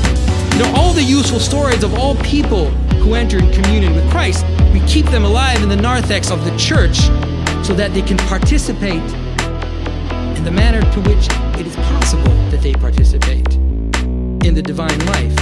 you 0.55 0.63
know, 0.63 0.73
all 0.75 0.95
the 0.95 1.03
useful 1.03 1.39
stories 1.39 1.85
of 1.85 1.95
all 1.99 2.15
people 2.17 2.71
who 3.03 3.13
entered 3.13 3.53
communion 3.53 3.95
with 3.95 4.11
Christ. 4.11 4.47
We 4.73 4.81
keep 4.87 5.05
them 5.07 5.25
alive 5.25 5.63
in 5.63 5.69
the 5.69 5.77
narthex 5.77 6.31
of 6.31 6.47
the 6.47 6.57
church 6.57 7.11
so 7.65 7.73
that 7.73 7.95
they 7.95 8.03
can 8.03 8.19
participate 8.29 9.03
in 10.37 10.45
the 10.45 10.51
manner 10.51 10.83
to 10.93 11.01
which 11.09 11.27
it 11.59 11.67
is 11.67 11.75
possible 11.77 12.35
that 12.51 12.61
they 12.61 12.75
participate 12.75 13.55
in 14.45 14.53
the 14.53 14.61
divine 14.61 14.99
life. 15.07 15.35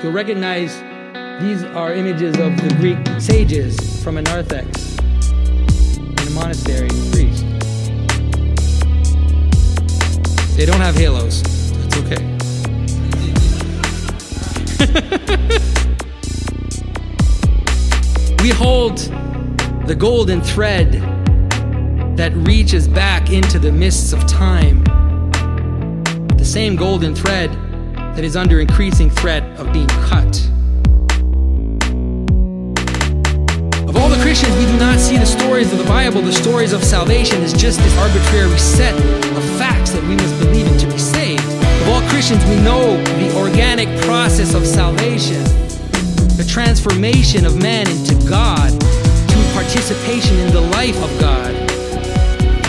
You'll 0.00 0.12
recognize 0.12 0.80
these 1.42 1.64
are 1.74 1.92
images 1.92 2.38
of 2.38 2.56
the 2.62 2.72
Greek 2.78 3.20
sages 3.20 4.00
from 4.04 4.16
a 4.16 4.22
narthex 4.22 4.96
in 4.96 6.28
a 6.28 6.30
monastery 6.30 6.88
priest. 7.10 7.44
They 10.56 10.64
don't 10.64 10.80
have 10.80 10.94
halos. 10.94 11.42
That's 11.72 11.96
okay. 11.96 12.22
we 18.42 18.50
hold 18.50 19.00
the 19.86 19.96
golden 19.96 20.40
thread 20.40 20.92
that 22.16 22.32
reaches 22.34 22.86
back 22.86 23.30
into 23.30 23.58
the 23.58 23.72
mists 23.72 24.12
of 24.12 24.24
time. 24.28 24.84
The 26.36 26.44
same 26.44 26.76
golden 26.76 27.16
thread 27.16 27.50
that 28.14 28.22
is 28.22 28.36
under 28.36 28.60
increasing 28.60 29.10
threat 29.10 29.42
of 29.58 29.72
being 29.72 29.88
cut. 29.88 30.38
Of 33.88 33.96
all 33.96 34.08
the 34.08 34.20
Christians, 34.22 34.56
we 34.56 34.66
do 34.66 34.78
not 34.78 35.00
see 35.00 35.16
the 35.16 35.26
stories 35.26 35.72
of 35.72 35.78
the 35.78 35.84
Bible, 35.84 36.22
the 36.22 36.32
stories 36.32 36.72
of 36.72 36.84
salvation, 36.84 37.42
as 37.42 37.52
just 37.52 37.80
this 37.80 37.98
arbitrary 37.98 38.56
set 38.58 38.94
of 38.94 39.44
facts 39.58 39.90
that 39.90 40.02
we 40.04 40.14
must 40.14 40.38
believe 40.38 40.66
in 40.68 40.78
to 40.78 40.86
be 40.86 40.98
saved. 40.98 41.42
Of 41.82 41.88
all 41.88 42.02
Christians, 42.08 42.44
we 42.44 42.56
know 42.60 43.02
the 43.02 43.36
organic 43.36 43.88
process 44.02 44.54
of 44.54 44.64
salvation, 44.64 45.42
the 46.36 46.46
transformation 46.48 47.44
of 47.44 47.60
man 47.60 47.88
into 47.90 48.14
God 48.28 48.70
participation 49.52 50.38
in 50.38 50.52
the 50.52 50.60
life 50.60 50.96
of 51.02 51.20
God 51.20 51.54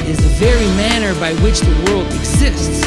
is 0.05 0.17
the 0.17 0.33
very 0.37 0.67
manner 0.75 1.17
by 1.19 1.33
which 1.41 1.59
the 1.61 1.73
world 1.87 2.05
exists. 2.13 2.81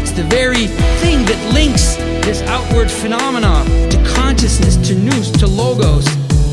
It's 0.00 0.12
the 0.12 0.24
very 0.24 0.66
thing 1.00 1.24
that 1.26 1.52
links 1.52 1.96
this 2.24 2.42
outward 2.42 2.90
phenomena 2.90 3.64
to 3.90 4.14
consciousness, 4.14 4.76
to 4.88 4.94
nous, 4.94 5.30
to 5.32 5.46
logos, 5.46 6.06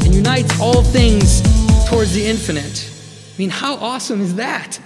and 0.04 0.14
unites 0.14 0.60
all 0.60 0.84
things 0.84 1.42
towards 1.90 2.14
the 2.14 2.26
infinite. 2.26 2.90
I 3.34 3.38
mean, 3.38 3.50
how 3.50 3.76
awesome 3.76 4.22
is 4.22 4.36
that? 4.36 4.80